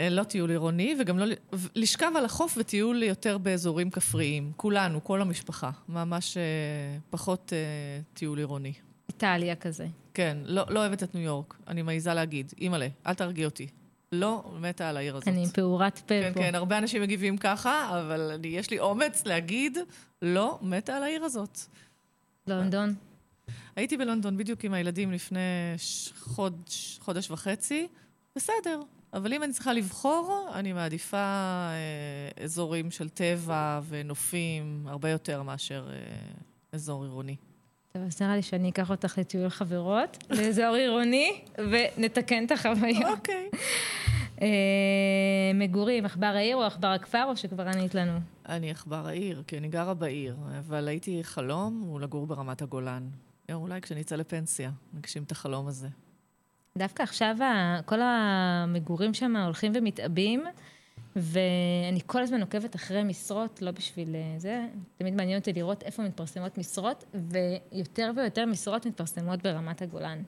אה, 0.00 0.08
לא 0.08 0.22
טיול 0.22 0.50
עירוני, 0.50 0.96
וגם 1.00 1.18
לא... 1.18 1.26
לשכב 1.74 2.12
על 2.16 2.24
החוף 2.24 2.54
וטיול 2.58 3.02
יותר 3.02 3.38
באזורים 3.38 3.90
כפריים. 3.90 4.52
כולנו, 4.56 5.04
כל 5.04 5.22
המשפחה. 5.22 5.70
ממש 5.88 6.36
אה, 6.36 6.42
פחות 7.10 7.52
אה, 7.52 8.00
טיול 8.14 8.38
עירוני. 8.38 8.72
איטליה 9.08 9.56
כזה. 9.56 9.86
כן, 10.14 10.38
לא, 10.44 10.64
לא 10.68 10.80
אוהבת 10.80 11.02
את 11.02 11.14
ניו 11.14 11.24
יורק, 11.24 11.56
אני 11.68 11.82
מעיזה 11.82 12.14
להגיד. 12.14 12.52
אימא'לה, 12.60 12.86
אל 13.06 13.14
תרגיע 13.14 13.46
אותי. 13.46 13.66
לא 14.12 14.50
מתה 14.60 14.88
על 14.88 14.96
העיר 14.96 15.16
הזאת. 15.16 15.28
אני 15.28 15.46
פעורת 15.54 15.98
פה 15.98 16.04
כן, 16.06 16.32
פה. 16.34 16.40
כן, 16.40 16.46
כן, 16.46 16.54
הרבה 16.54 16.78
אנשים 16.78 17.02
מגיבים 17.02 17.38
ככה, 17.38 18.00
אבל 18.00 18.30
אני, 18.34 18.48
יש 18.48 18.70
לי 18.70 18.78
אומץ 18.78 19.26
להגיד, 19.26 19.78
לא 20.22 20.58
מתה 20.62 20.96
על 20.96 21.02
העיר 21.02 21.24
הזאת. 21.24 21.58
לונדון? 22.46 22.94
הייתי 23.76 23.96
בלונדון 23.96 24.36
בדיוק 24.36 24.64
עם 24.64 24.74
הילדים 24.74 25.12
לפני 25.12 25.40
חודש, 26.18 26.98
חודש 27.02 27.30
וחצי. 27.30 27.88
בסדר, 28.36 28.80
אבל 29.12 29.32
אם 29.32 29.42
אני 29.42 29.52
צריכה 29.52 29.72
לבחור, 29.72 30.50
אני 30.54 30.72
מעדיפה 30.72 31.16
אה, 31.16 32.44
אזורים 32.44 32.90
של 32.90 33.08
טבע 33.08 33.80
ונופים 33.88 34.84
הרבה 34.86 35.10
יותר 35.10 35.42
מאשר 35.42 35.88
אה, 35.92 35.96
אזור 36.72 37.02
עירוני. 37.02 37.36
טוב, 37.92 38.02
אז 38.02 38.22
נראה 38.22 38.36
לי 38.36 38.42
שאני 38.42 38.70
אקח 38.70 38.90
אותך 38.90 39.18
לטיול 39.18 39.48
חברות, 39.48 40.24
לאזור 40.36 40.74
עירוני, 40.74 41.40
ונתקן 41.58 42.44
את 42.46 42.52
החוויה. 42.52 43.10
אוקיי. 43.10 43.50
אה, 44.42 44.48
מגורים, 45.54 46.04
עכבר 46.04 46.26
העיר 46.26 46.56
או 46.56 46.62
עכבר 46.62 46.86
הכפר, 46.86 47.24
או 47.28 47.36
שכבר 47.36 47.68
ענית 47.68 47.94
לנו? 47.94 48.18
אני 48.48 48.70
עכבר 48.70 49.06
העיר, 49.06 49.42
כי 49.46 49.58
אני 49.58 49.68
גרה 49.68 49.94
בעיר, 49.94 50.36
אבל 50.58 50.88
הייתי 50.88 51.24
חלום 51.24 51.84
הוא 51.86 52.00
לגור 52.00 52.26
ברמת 52.26 52.62
הגולן. 52.62 53.08
אולי 53.52 53.80
כשאני 53.80 54.00
אצא 54.00 54.16
לפנסיה, 54.16 54.70
נגשים 54.94 55.22
את 55.22 55.32
החלום 55.32 55.66
הזה. 55.66 55.88
דווקא 56.78 57.02
עכשיו 57.02 57.36
כל 57.84 58.00
המגורים 58.02 59.14
שם 59.14 59.36
הולכים 59.36 59.72
ומתעבים, 59.74 60.44
ואני 61.16 62.00
כל 62.06 62.22
הזמן 62.22 62.40
עוקבת 62.40 62.76
אחרי 62.76 63.02
משרות, 63.04 63.62
לא 63.62 63.70
בשביל 63.70 64.16
אה, 64.16 64.34
זה, 64.38 64.66
תמיד 64.96 65.14
מעניין 65.14 65.38
אותי 65.38 65.52
לראות 65.52 65.82
איפה 65.82 66.02
מתפרסמות 66.02 66.58
משרות, 66.58 67.04
ויותר 67.14 68.10
ויותר 68.16 68.46
משרות 68.46 68.86
מתפרסמות 68.86 69.42
ברמת 69.42 69.82
הגולן, 69.82 70.22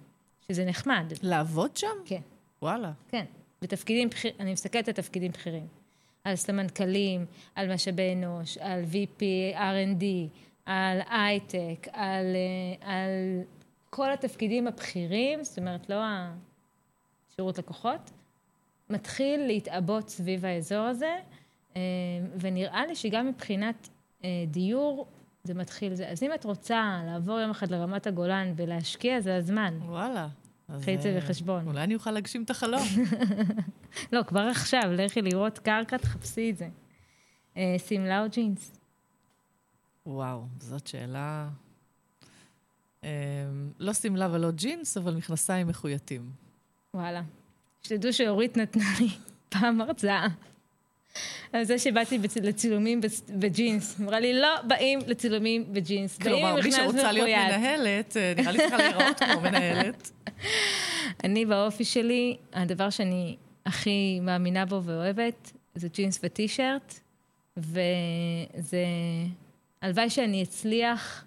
שזה 0.49 0.65
נחמד. 0.65 1.13
לעבוד 1.23 1.77
שם? 1.77 1.87
כן. 2.05 2.21
וואלה. 2.63 2.93
כן, 3.09 3.25
בתפקידים 3.63 4.09
בכירים, 4.09 4.37
אני 4.41 4.53
מסתכלת 4.53 4.89
על 4.89 4.95
תפקידים 4.95 5.33
בכירים. 5.33 5.67
על 6.25 6.37
סמנכ"לים, 6.37 7.27
על 7.55 7.75
משאבי 7.75 8.13
אנוש, 8.13 8.59
על 8.59 8.83
VP, 8.93 9.23
R&D, 9.57 10.05
על 10.67 11.01
הייטק, 11.11 11.89
על, 11.93 12.27
אה, 12.37 12.95
על 12.95 13.41
כל 13.95 14.13
התפקידים 14.13 14.67
הבכירים, 14.67 15.45
זאת 15.45 15.59
אומרת, 15.59 15.91
לא 15.91 16.01
השירות 17.31 17.59
לקוחות, 17.59 18.11
מתחיל 18.91 19.47
להתעבות 19.47 20.09
סביב 20.09 20.45
האזור 20.45 20.79
הזה, 20.79 21.17
אה, 21.77 21.81
ונראה 22.41 22.87
לי 22.87 22.95
שגם 22.95 23.27
מבחינת 23.27 23.89
אה, 24.25 24.29
דיור, 24.47 25.07
זה 25.45 25.55
מתחיל 25.55 25.95
זה. 25.95 26.09
אז 26.09 26.23
אם 26.23 26.35
את 26.35 26.45
רוצה 26.45 27.03
לעבור 27.07 27.41
יום 27.41 27.51
אחד 27.51 27.71
לרמת 27.71 28.07
הגולן 28.07 28.53
ולהשקיע, 28.57 29.21
זה 29.21 29.37
הזמן. 29.37 29.79
וואלה. 29.83 30.29
קחי 30.81 30.95
את 30.95 31.03
זה 31.03 31.19
בחשבון. 31.23 31.67
אולי 31.67 31.83
אני 31.83 31.95
אוכל 31.95 32.11
להגשים 32.11 32.43
את 32.43 32.51
החלום. 32.51 32.83
לא, 34.13 34.23
כבר 34.23 34.41
עכשיו, 34.41 34.83
לכי 34.93 35.23
לראות 35.23 35.59
קרקע, 35.59 35.97
תחפשי 35.97 36.51
את 36.51 36.57
זה. 36.57 36.69
שמלה 37.79 38.23
או 38.23 38.29
ג'ינס? 38.31 38.79
וואו, 40.07 40.45
זאת 40.59 40.87
שאלה 40.87 41.49
לא 43.79 43.93
שמלה 43.93 44.29
ולא 44.33 44.51
ג'ינס, 44.51 44.97
אבל 44.97 45.15
מכנסיים 45.15 45.67
מחויטים. 45.69 46.31
וואלה. 46.95 47.23
שתדעו 47.83 48.13
שאורית 48.13 48.57
נתנה 48.57 48.85
לי 49.01 49.09
פעם 49.49 49.81
הרצאה. 49.81 50.29
על 51.53 51.65
זה 51.65 51.79
שבאתי 51.79 52.19
לצילומים 52.43 53.01
בג'ינס. 53.29 54.01
אמרה 54.01 54.21
לי, 54.21 54.41
לא 54.41 54.63
באים 54.63 55.01
לצילומים 55.07 55.73
בג'ינס. 55.73 56.19
כלומר, 56.19 56.57
מי 56.65 56.73
שרוצה 56.73 57.13
להיות 57.13 57.29
מנהלת, 57.29 58.17
אה, 58.17 58.33
נראה 58.37 58.53
לי 58.53 58.59
צריכה 58.59 58.77
להיראות 58.77 59.19
כמו 59.19 59.41
מנהלת. 59.51 60.11
אני 61.25 61.47
באופי 61.47 61.85
שלי, 61.85 62.37
הדבר 62.53 62.91
שאני 62.91 63.37
הכי 63.67 64.21
מאמינה 64.21 64.67
בו 64.67 64.83
ואוהבת, 64.85 65.53
זה 65.75 65.89
ג'ינס 65.89 66.21
וטישרט, 66.23 67.01
וזה... 67.57 68.85
הלוואי 69.83 70.11
שאני 70.11 70.43
אצליח 70.43 71.25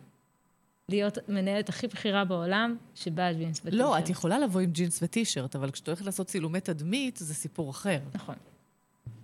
להיות 0.90 1.18
מנהלת 1.30 1.70
הכי 1.70 1.88
בכירה 1.88 2.26
בעולם, 2.26 2.78
שבאה 2.96 3.34
ג'ינס 3.34 3.60
וטישרט. 3.60 3.80
לא, 3.80 4.00
את 4.00 4.10
יכולה 4.10 4.40
לבוא 4.40 4.62
עם 4.62 4.72
ג'ינס 4.72 5.00
וטישרט, 5.04 5.56
אבל 5.56 5.72
כשאת 5.72 5.88
הולכת 5.88 6.06
לעשות 6.06 6.28
צילומי 6.28 6.60
תדמית, 6.60 7.18
זה 7.18 7.34
סיפור 7.34 7.72
אחר. 7.72 8.00
נכון. 8.14 8.36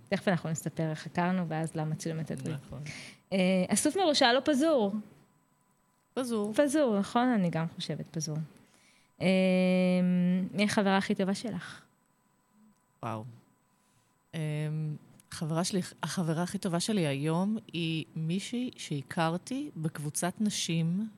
תכף 0.08 0.28
אנחנו 0.28 0.50
נספר 0.50 0.90
איך 0.90 1.06
הכרנו, 1.06 1.48
ואז 1.48 1.74
למה 1.74 1.94
צילומי 1.94 2.24
תדמית. 2.24 2.56
נכון. 2.66 2.82
אה, 3.32 3.38
אסוף 3.68 3.96
מרושע 3.96 4.32
לא 4.32 4.40
פזור. 4.44 4.92
פזור. 6.14 6.52
פזור, 6.54 6.98
נכון? 6.98 7.28
אני 7.28 7.50
גם 7.50 7.66
חושבת 7.74 8.06
פזור. 8.06 8.36
אה, 9.20 9.26
מי 10.52 10.64
החברה 10.64 10.96
הכי 10.96 11.14
טובה 11.14 11.34
שלך? 11.34 11.80
וואו. 13.02 13.24
אה, 14.34 14.40
החברה 15.32 15.64
שלי, 15.64 15.80
החברה 16.02 16.42
הכי 16.42 16.58
טובה 16.58 16.80
שלי 16.80 17.06
היום 17.06 17.56
היא 17.72 18.04
מישהי 18.16 18.70
שהכרתי 18.76 19.70
בקבוצת 19.76 20.32
נשים 20.40 21.08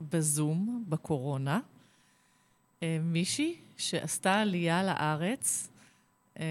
בזום, 0.00 0.84
בקורונה. 0.88 1.60
אה, 2.82 2.98
מישהי 3.02 3.56
שעשתה 3.76 4.34
עלייה 4.34 4.82
לארץ. 4.82 5.68
אה, 6.40 6.44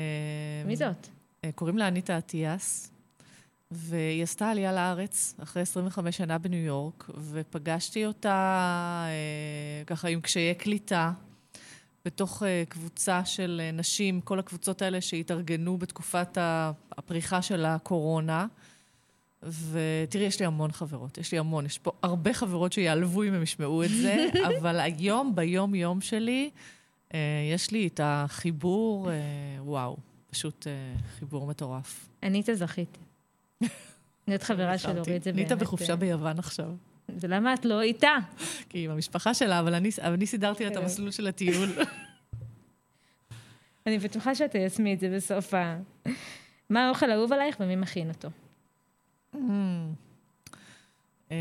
מי 0.65 0.75
זאת? 0.75 1.07
אה, 1.43 1.51
קוראים 1.51 1.77
לה 1.77 1.87
אניטה 1.87 2.17
אטיאס, 2.17 2.91
והיא 3.71 4.23
עשתה 4.23 4.49
עלייה 4.49 4.73
לארץ 4.73 5.35
אחרי 5.43 5.61
25 5.61 6.17
שנה 6.17 6.37
בניו 6.37 6.59
יורק, 6.59 7.09
ופגשתי 7.17 8.05
אותה 8.05 9.05
ככה 9.87 10.07
עם 10.07 10.21
קשיי 10.21 10.55
קליטה. 10.55 11.11
בתוך 12.05 12.43
קבוצה 12.69 13.25
של 13.25 13.61
נשים, 13.73 14.21
כל 14.21 14.39
הקבוצות 14.39 14.81
האלה 14.81 15.01
שהתארגנו 15.01 15.77
בתקופת 15.77 16.37
הפריחה 16.91 17.41
של 17.41 17.65
הקורונה. 17.65 18.47
ותראי, 19.45 20.25
יש 20.25 20.39
לי 20.39 20.45
המון 20.45 20.71
חברות, 20.71 21.17
יש 21.17 21.31
לי 21.31 21.39
המון, 21.39 21.65
יש 21.65 21.77
פה 21.77 21.91
הרבה 22.03 22.33
חברות 22.33 22.73
שיעלבו 22.73 23.23
אם 23.23 23.33
הם 23.33 23.43
ישמעו 23.43 23.83
את 23.83 23.89
זה, 23.89 24.29
אבל 24.59 24.79
היום, 24.79 25.35
ביום-יום 25.35 26.01
שלי, 26.01 26.49
אה, 27.13 27.19
יש 27.53 27.71
לי 27.71 27.87
את 27.87 27.99
החיבור, 28.03 29.11
אה, 29.11 29.15
וואו, 29.59 29.97
פשוט 30.29 30.67
אה, 30.67 30.71
חיבור 31.19 31.47
מטורף. 31.47 32.09
אני 32.23 32.41
את 32.41 32.49
הזכית. 32.49 32.97
להיות 34.27 34.43
חברה 34.43 34.77
של 34.77 34.97
אורית 34.97 35.23
זה 35.23 35.31
באמת... 35.31 35.35
נהיית 35.35 35.61
בחופשה 35.61 35.95
ביוון 35.95 36.39
עכשיו. 36.39 36.69
ולמה 37.09 37.53
את 37.53 37.65
לא 37.65 37.81
איתה? 37.81 38.15
כי 38.69 38.85
עם 38.85 38.91
המשפחה 38.91 39.33
שלה, 39.33 39.59
אבל 39.59 39.73
אני, 39.73 39.89
אני 40.01 40.27
סידרתי 40.27 40.63
לה 40.63 40.71
את 40.71 40.75
המסלול 40.75 41.11
של 41.11 41.27
הטיול. 41.27 41.69
אני 43.87 43.99
בטוחה 43.99 44.35
שאת 44.35 44.51
תיישמי 44.51 44.93
את 44.93 44.99
זה 44.99 45.15
בסוף 45.15 45.53
ה... 45.53 45.77
מה 46.69 46.87
האוכל 46.87 47.11
האהוב 47.11 47.33
עלייך 47.33 47.57
ומי 47.59 47.75
מכין 47.75 48.09
אותו? 48.09 48.29
אמ, 51.31 51.35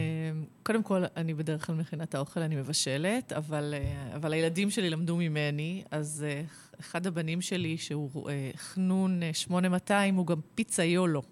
קודם 0.62 0.82
כל, 0.82 1.04
אני 1.16 1.34
בדרך 1.34 1.66
כלל 1.66 1.74
מכינה 1.74 2.04
את 2.04 2.14
האוכל, 2.14 2.40
אני 2.40 2.56
מבשלת, 2.56 3.32
אבל, 3.32 3.74
אה, 3.76 4.16
אבל 4.16 4.32
הילדים 4.32 4.70
שלי 4.70 4.90
למדו 4.90 5.16
ממני, 5.16 5.84
אז 5.90 6.26
אה, 6.28 6.42
אחד 6.80 7.06
הבנים 7.06 7.40
שלי, 7.40 7.78
שהוא 7.78 8.30
אה, 8.30 8.50
חנון 8.56 9.20
8200, 9.32 10.14
הוא 10.14 10.26
גם 10.26 10.40
פיצה 10.54 10.84
יולו. 10.84 11.22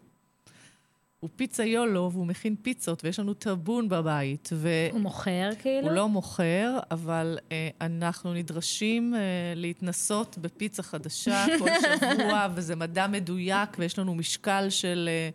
הוא 1.20 1.30
פיצה 1.36 1.64
יולו, 1.64 2.10
והוא 2.12 2.26
מכין 2.26 2.56
פיצות, 2.62 3.04
ויש 3.04 3.18
לנו 3.18 3.34
טאבון 3.34 3.88
בבית. 3.88 4.48
ו... 4.52 4.68
הוא 4.92 5.00
מוכר 5.00 5.50
כאילו? 5.58 5.88
הוא 5.88 5.96
לא 5.96 6.08
מוכר, 6.08 6.78
אבל 6.90 7.38
אה, 7.52 7.68
אנחנו 7.80 8.34
נדרשים 8.34 9.14
אה, 9.14 9.20
להתנסות 9.56 10.38
בפיצה 10.40 10.82
חדשה 10.82 11.46
כל 11.58 11.68
שבוע, 11.80 12.46
וזה 12.54 12.76
מדע 12.76 13.06
מדויק, 13.06 13.76
ויש 13.78 13.98
לנו 13.98 14.14
משקל 14.14 14.66
של... 14.70 15.08
אה, 15.12 15.30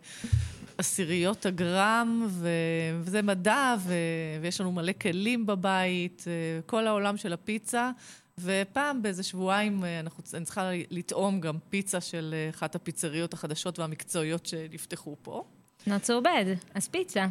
עשיריות 0.78 1.46
הגרם, 1.46 2.26
ו... 2.30 2.48
וזה 3.00 3.22
מדע, 3.22 3.74
ו... 3.78 3.94
ויש 4.40 4.60
לנו 4.60 4.72
מלא 4.72 4.92
כלים 4.92 5.46
בבית, 5.46 6.24
אה, 6.26 6.60
כל 6.66 6.86
העולם 6.86 7.16
של 7.16 7.32
הפיצה. 7.32 7.90
ופעם 8.38 9.02
באיזה 9.02 9.22
שבועיים 9.22 9.84
אה, 9.84 10.00
אנחנו, 10.00 10.22
אני 10.34 10.44
צריכה 10.44 10.70
לטעום 10.90 11.40
גם 11.40 11.58
פיצה 11.70 12.00
של 12.00 12.34
אה, 12.36 12.50
אחת 12.50 12.74
הפיצריות 12.74 13.32
החדשות 13.32 13.78
והמקצועיות 13.78 14.46
שנפתחו 14.46 15.16
פה. 15.22 15.44
not 15.86 16.06
so 16.06 16.24
bad, 16.24 16.68
אז 16.74 16.88
פיצה. 16.88 17.26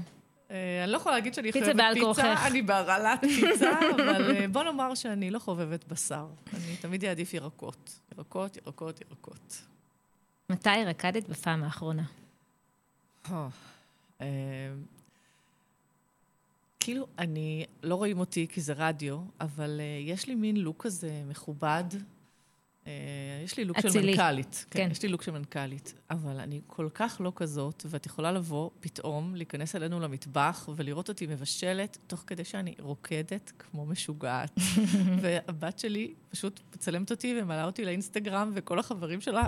אני 0.50 0.92
לא 0.92 0.98
יכולה 0.98 1.16
להגיד 1.16 1.34
שאני 1.34 1.52
חובבת 1.52 1.76
פיצה, 1.94 2.48
אני 2.48 2.62
בהרעלת 2.62 3.20
פיצה, 3.40 3.80
אבל 3.92 4.48
בוא 4.48 4.64
נאמר 4.64 4.96
שאני 4.96 5.32
לא 5.32 5.40
חובבת 5.40 5.86
בשר. 5.88 6.28
אני 6.54 6.76
תמיד 6.82 7.06
אעדיף 7.06 7.34
ירקות. 7.34 8.00
ירקות, 8.18 8.58
ירקות, 8.58 9.02
ירקות. 9.02 9.62
מתי 10.50 10.70
רקדת 10.86 11.30
בפעם 11.30 11.64
האחרונה? 11.64 12.04
אה, 14.22 14.28
כאילו, 16.86 17.08
אני, 17.20 17.66
לא 17.84 17.96
רואים 17.96 18.20
אותי 18.20 18.48
כי 18.50 18.62
זה 18.62 18.74
רדיו, 18.78 19.20
אבל 19.42 19.80
uh, 19.80 20.10
יש 20.10 20.28
לי 20.28 20.36
מין 20.36 20.58
לוק 20.58 20.84
כזה 20.84 21.22
מכובד. 21.28 21.84
Uh, 22.84 22.88
יש 23.44 23.58
לי 23.58 23.66
לוק 23.66 23.78
אצילי. 23.78 23.94
של 23.94 24.10
מנכ"לית. 24.10 24.66
כן. 24.70 24.80
כן. 24.80 24.92
יש 24.92 25.04
לי 25.04 25.10
לוק 25.10 25.22
של 25.22 25.32
מנכ"לית. 25.32 25.94
אבל 26.10 26.40
אני 26.40 26.62
כל 26.68 26.90
כך 26.94 27.22
לא 27.24 27.32
כזאת, 27.36 27.86
ואת 27.90 28.06
יכולה 28.06 28.32
לבוא 28.32 28.70
פתאום, 28.80 29.36
להיכנס 29.36 29.76
אלינו 29.76 30.00
למטבח 30.00 30.70
ולראות 30.76 31.10
אותי 31.10 31.28
מבשלת, 31.28 31.98
תוך 32.08 32.24
כדי 32.28 32.44
שאני 32.44 32.76
רוקדת 32.80 33.52
כמו 33.60 33.86
משוגעת. 33.86 34.60
והבת 35.22 35.80
שלי 35.80 36.14
פשוט 36.30 36.60
מצלמת 36.76 37.12
אותי 37.12 37.36
ומעלה 37.42 37.66
אותי 37.66 37.86
לאינסטגרם, 37.86 38.52
וכל 38.54 38.80
החברים 38.80 39.22
שלה 39.22 39.44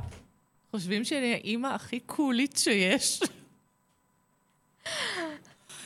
חושבים 0.71 1.03
שאני 1.03 1.34
האימא 1.34 1.67
הכי 1.67 1.99
קולית 1.99 2.57
שיש. 2.57 3.21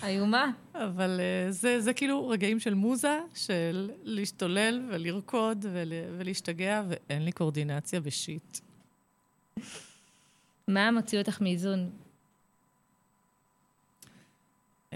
איומה. 0.04 0.52
אבל 0.74 1.20
uh, 1.20 1.52
זה, 1.52 1.82
זה 1.82 1.94
כאילו 1.94 2.30
רגעים 2.30 2.60
של 2.60 2.74
מוזה, 2.74 3.20
של 3.36 3.92
להשתולל 4.04 4.90
ולרקוד 4.92 5.66
ול, 5.72 5.94
ולהשתגע, 6.18 6.84
ואין 6.90 7.26
לי 7.26 7.32
קורדינציה 7.32 8.00
בשיט. 8.00 8.60
מה 10.68 10.92
מוציא 10.92 11.20
אותך 11.20 11.42
מאיזון? 11.42 11.90
Uh, 14.90 14.94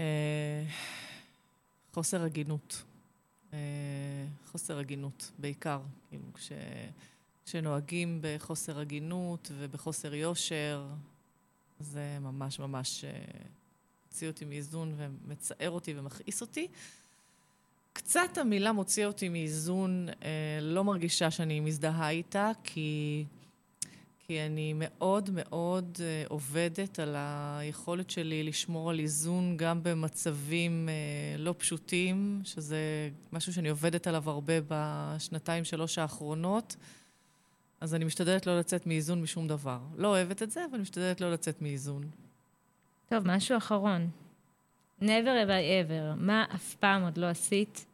חוסר 1.92 2.22
הגינות. 2.22 2.82
Uh, 3.50 3.54
חוסר 4.46 4.78
הגינות, 4.78 5.30
בעיקר. 5.38 5.80
כאילו, 6.08 6.24
כש, 6.34 6.52
כשנוהגים 7.46 8.18
בחוסר 8.22 8.78
הגינות 8.78 9.50
ובחוסר 9.54 10.14
יושר, 10.14 10.86
זה 11.80 12.18
ממש 12.20 12.58
ממש... 12.58 13.04
מוציא 14.16 14.28
אותי 14.28 14.44
מאיזון 14.44 14.94
ומצער 14.96 15.70
אותי 15.70 15.94
ומכעיס 15.96 16.40
אותי. 16.40 16.68
קצת 17.92 18.38
המילה 18.38 18.72
מוציא 18.72 19.06
אותי 19.06 19.28
מאיזון, 19.28 20.08
אה, 20.08 20.58
לא 20.60 20.84
מרגישה 20.84 21.30
שאני 21.30 21.60
מזדהה 21.60 22.10
איתה, 22.10 22.50
כי, 22.64 23.24
כי 24.26 24.40
אני 24.40 24.72
מאוד 24.76 25.30
מאוד 25.32 25.98
אה, 26.00 26.24
עובדת 26.28 26.98
על 26.98 27.14
היכולת 27.18 28.10
שלי 28.10 28.42
לשמור 28.42 28.90
על 28.90 28.98
איזון 28.98 29.56
גם 29.56 29.82
במצבים 29.82 30.88
אה, 30.88 31.38
לא 31.38 31.54
פשוטים, 31.58 32.40
שזה 32.44 33.10
משהו 33.32 33.52
שאני 33.52 33.68
עובדת 33.68 34.06
עליו 34.06 34.30
הרבה 34.30 34.54
בשנתיים, 34.68 35.64
שלוש 35.64 35.98
האחרונות. 35.98 36.76
אז 37.80 37.94
אני 37.94 38.04
משתדלת 38.04 38.46
לא 38.46 38.58
לצאת 38.58 38.86
מאיזון 38.86 39.22
משום 39.22 39.48
דבר. 39.48 39.78
לא 39.96 40.08
אוהבת 40.08 40.42
את 40.42 40.50
זה, 40.50 40.64
אבל 40.70 40.78
משתדלת 40.78 41.20
לא 41.20 41.32
לצאת 41.32 41.62
מאיזון. 41.62 42.25
טוב, 43.08 43.26
משהו 43.26 43.56
אחרון. 43.56 44.10
never 45.00 45.46
I 45.46 45.88
ever, 45.88 46.14
מה 46.16 46.44
אף 46.54 46.74
פעם 46.74 47.02
עוד 47.02 47.18
לא 47.18 47.26
עשית 47.26 47.86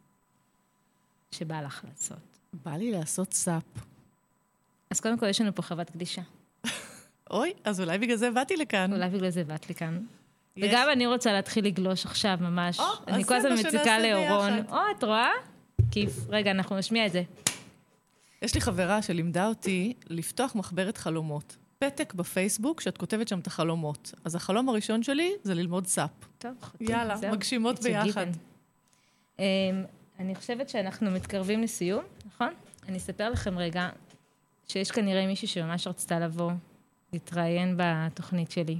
שבא 1.31 1.61
לך 1.61 1.83
לעשות? 1.89 2.17
בא 2.53 2.71
לי 2.71 2.91
לעשות 2.91 3.33
סאפ. 3.33 3.63
אז 4.89 4.99
קודם 4.99 5.19
כל, 5.19 5.25
יש 5.25 5.41
לנו 5.41 5.55
פה 5.55 5.61
חוות 5.61 5.89
קדישה. 5.89 6.21
אוי, 7.31 7.53
אז 7.63 7.81
אולי 7.81 7.97
בגלל 7.97 8.15
זה 8.15 8.31
באתי 8.31 8.57
לכאן. 8.57 8.93
אולי 8.93 9.09
בגלל 9.09 9.29
זה 9.29 9.43
באת 9.43 9.69
לכאן. 9.69 10.05
וגם 10.57 10.87
אני 10.91 11.07
רוצה 11.07 11.33
להתחיל 11.33 11.65
לגלוש 11.65 12.05
עכשיו 12.05 12.37
ממש. 12.41 12.79
אני 13.07 13.23
כל 13.23 13.33
הזמן 13.33 13.53
מציקה 13.53 13.99
לאורון. 13.99 14.53
או, 14.69 14.77
את 14.97 15.03
רואה? 15.03 15.29
כיף. 15.91 16.11
רגע, 16.29 16.51
אנחנו 16.51 16.77
נשמיע 16.77 17.05
את 17.05 17.11
זה. 17.11 17.23
יש 18.41 18.55
לי 18.55 18.61
חברה 18.61 19.01
שלימדה 19.01 19.47
אותי 19.47 19.93
לפתוח 20.07 20.55
מחברת 20.55 20.97
חלומות. 20.97 21.55
פתק 21.83 22.13
בפייסבוק 22.13 22.81
שאת 22.81 22.97
כותבת 22.97 23.27
שם 23.27 23.39
את 23.39 23.47
החלומות. 23.47 24.13
אז 24.25 24.35
החלום 24.35 24.69
הראשון 24.69 25.03
שלי 25.03 25.31
זה 25.43 25.53
ללמוד 25.53 25.87
סאפ. 25.87 26.09
טוב, 26.37 26.53
יאללה, 26.81 27.17
זהו. 27.17 27.31
מגשימות 27.31 27.79
ביחד. 27.79 28.27
Um, 29.37 29.41
אני 30.19 30.35
חושבת 30.35 30.69
שאנחנו 30.69 31.11
מתקרבים 31.11 31.61
לסיום, 31.61 32.03
נכון? 32.25 32.53
אני 32.87 32.97
אספר 32.97 33.29
לכם 33.29 33.57
רגע 33.57 33.89
שיש 34.67 34.91
כנראה 34.91 35.27
מישהי 35.27 35.47
שממש 35.47 35.87
רצתה 35.87 36.19
לבוא 36.19 36.51
להתראיין 37.13 37.77
בתוכנית 37.77 38.51
שלי. 38.51 38.77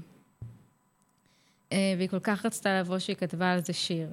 Uh, 1.70 1.74
והיא 1.98 2.10
כל 2.10 2.20
כך 2.20 2.46
רצתה 2.46 2.80
לבוא 2.80 3.00
שהיא 3.00 3.16
כתבה 3.16 3.52
על 3.52 3.64
זה 3.64 3.74
שיר. 3.74 4.10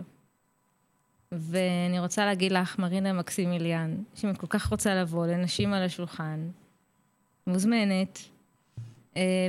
ואני 1.32 1.98
רוצה 1.98 2.26
להגיד 2.26 2.52
לך, 2.52 2.78
מרינה 2.78 3.12
מקסימיליאן, 3.12 4.02
שאם 4.14 4.30
את 4.30 4.36
כל 4.36 4.46
כך 4.46 4.66
רוצה 4.66 4.94
לבוא 4.94 5.26
לנשים 5.26 5.72
על 5.72 5.82
השולחן, 5.82 6.50
מוזמנת, 7.46 8.29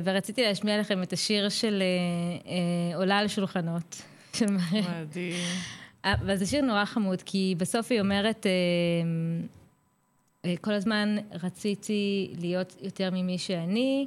ורציתי 0.03 0.43
להשמיע 0.43 0.79
לכם 0.79 1.03
את 1.03 1.13
השיר 1.13 1.49
של 1.49 1.81
אה, 1.81 2.51
אה, 2.51 2.97
עולה 2.97 3.17
על 3.17 3.27
שולחנות. 3.27 4.01
מדהים. 4.41 5.35
וזה 6.25 6.45
שיר 6.45 6.61
נורא 6.61 6.85
חמוד, 6.85 7.21
כי 7.21 7.55
בסוף 7.57 7.91
היא 7.91 8.01
אומרת, 8.01 8.45
כל 10.61 10.73
הזמן 10.73 11.15
רציתי 11.43 12.33
להיות 12.39 12.75
יותר 12.81 13.09
ממי 13.13 13.37
שאני, 13.37 14.05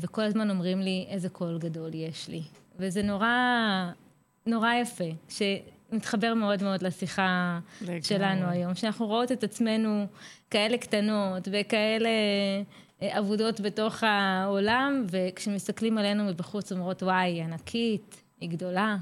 וכל 0.00 0.22
הזמן 0.22 0.50
אומרים 0.50 0.80
לי 0.80 1.06
איזה 1.08 1.28
קול 1.28 1.58
גדול 1.58 1.94
יש 1.94 2.28
לי. 2.28 2.42
וזה 2.78 3.02
נורא, 3.02 3.28
נורא 4.46 4.74
יפה, 4.74 5.04
שמתחבר 5.28 6.34
מאוד 6.34 6.62
מאוד 6.62 6.82
לשיחה 6.82 7.58
לגמרי. 7.80 8.02
שלנו 8.02 8.46
היום, 8.46 8.74
שאנחנו 8.74 9.06
רואות 9.06 9.32
את 9.32 9.44
עצמנו 9.44 10.06
כאלה 10.50 10.78
קטנות 10.78 11.48
וכאלה... 11.52 12.08
אבודות 13.10 13.60
בתוך 13.60 14.02
העולם, 14.02 15.06
וכשמסתכלים 15.10 15.98
עלינו 15.98 16.24
מבחוץ 16.24 16.72
אומרות, 16.72 17.02
וואי, 17.02 17.30
היא 17.30 17.42
ענקית, 17.42 18.22
היא 18.40 18.50
גדולה. 18.50 18.96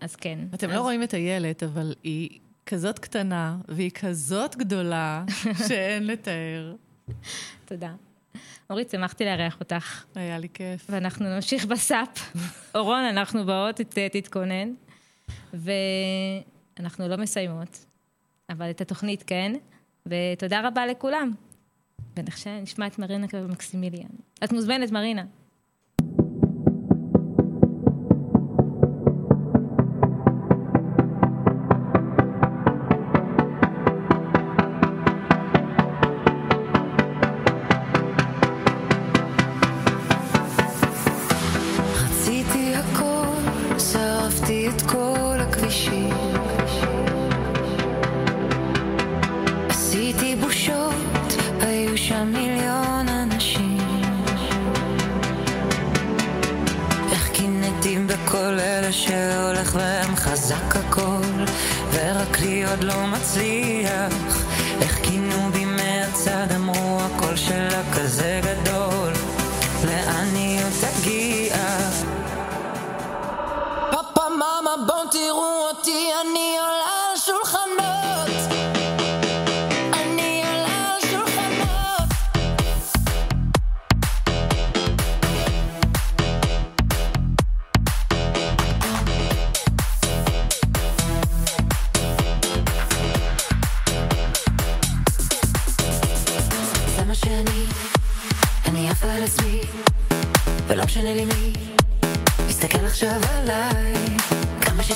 אז 0.00 0.16
כן. 0.16 0.38
אתם 0.54 0.70
אז... 0.70 0.76
לא 0.76 0.80
רואים 0.80 1.02
את 1.02 1.14
איילת, 1.14 1.62
אבל 1.62 1.94
היא 2.02 2.38
כזאת 2.66 2.98
קטנה, 2.98 3.56
והיא 3.68 3.90
כזאת 3.90 4.56
גדולה, 4.56 5.24
שאין 5.68 6.06
לתאר. 6.06 6.74
תודה. 7.64 7.92
אורית, 8.70 8.90
שמחתי 8.90 9.24
לארח 9.24 9.60
אותך. 9.60 10.04
היה 10.14 10.38
לי 10.38 10.48
כיף. 10.54 10.86
ואנחנו 10.90 11.34
נמשיך 11.34 11.66
בסאפ. 11.66 12.36
אורון, 12.74 13.04
אנחנו 13.04 13.46
באות, 13.46 13.80
ת, 13.80 13.98
תתכונן. 13.98 14.72
ואנחנו 15.54 17.08
לא 17.08 17.16
מסיימות, 17.16 17.84
אבל 18.50 18.70
את 18.70 18.80
התוכנית 18.80 19.22
כן, 19.26 19.52
ותודה 20.06 20.68
רבה 20.68 20.86
לכולם. 20.86 21.32
ונשמע 22.16 22.86
את 22.86 22.98
מרינה 22.98 23.26
מקסימיליאן. 23.48 24.08
את 24.44 24.52
מוזמנת, 24.52 24.90
מרינה. 24.90 25.24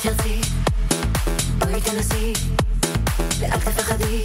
תרצי, 0.06 0.40
בואי 1.58 1.80
תנסי, 1.80 2.32
ואל 3.38 3.58
תפחדי, 3.58 4.24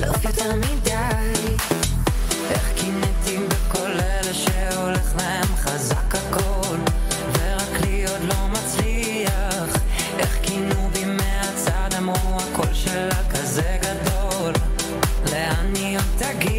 לעוף 0.00 0.24
יותר 0.24 0.54
מדי. 0.56 1.54
איך 2.50 2.72
קינאתי 2.76 3.38
בכל 3.48 3.90
אלה 3.90 4.34
שהולך 4.34 5.14
מהם 5.16 5.56
חזק 5.56 6.14
הכל, 6.14 6.76
ורק 7.32 7.80
לי 7.80 8.06
עוד 8.06 8.20
לא 8.22 8.48
מצליח. 8.48 9.76
איך 10.18 10.38
כינו 10.42 10.90
בי 10.92 11.04
מהצד 11.04 11.90
אמרו 11.98 12.38
הקול 12.40 12.74
שלה 12.74 13.28
כזה 13.30 13.76
גדול, 13.80 14.52
לאן 15.32 15.72
היא 15.74 15.98
עוד 15.98 16.04
תגיע? 16.18 16.53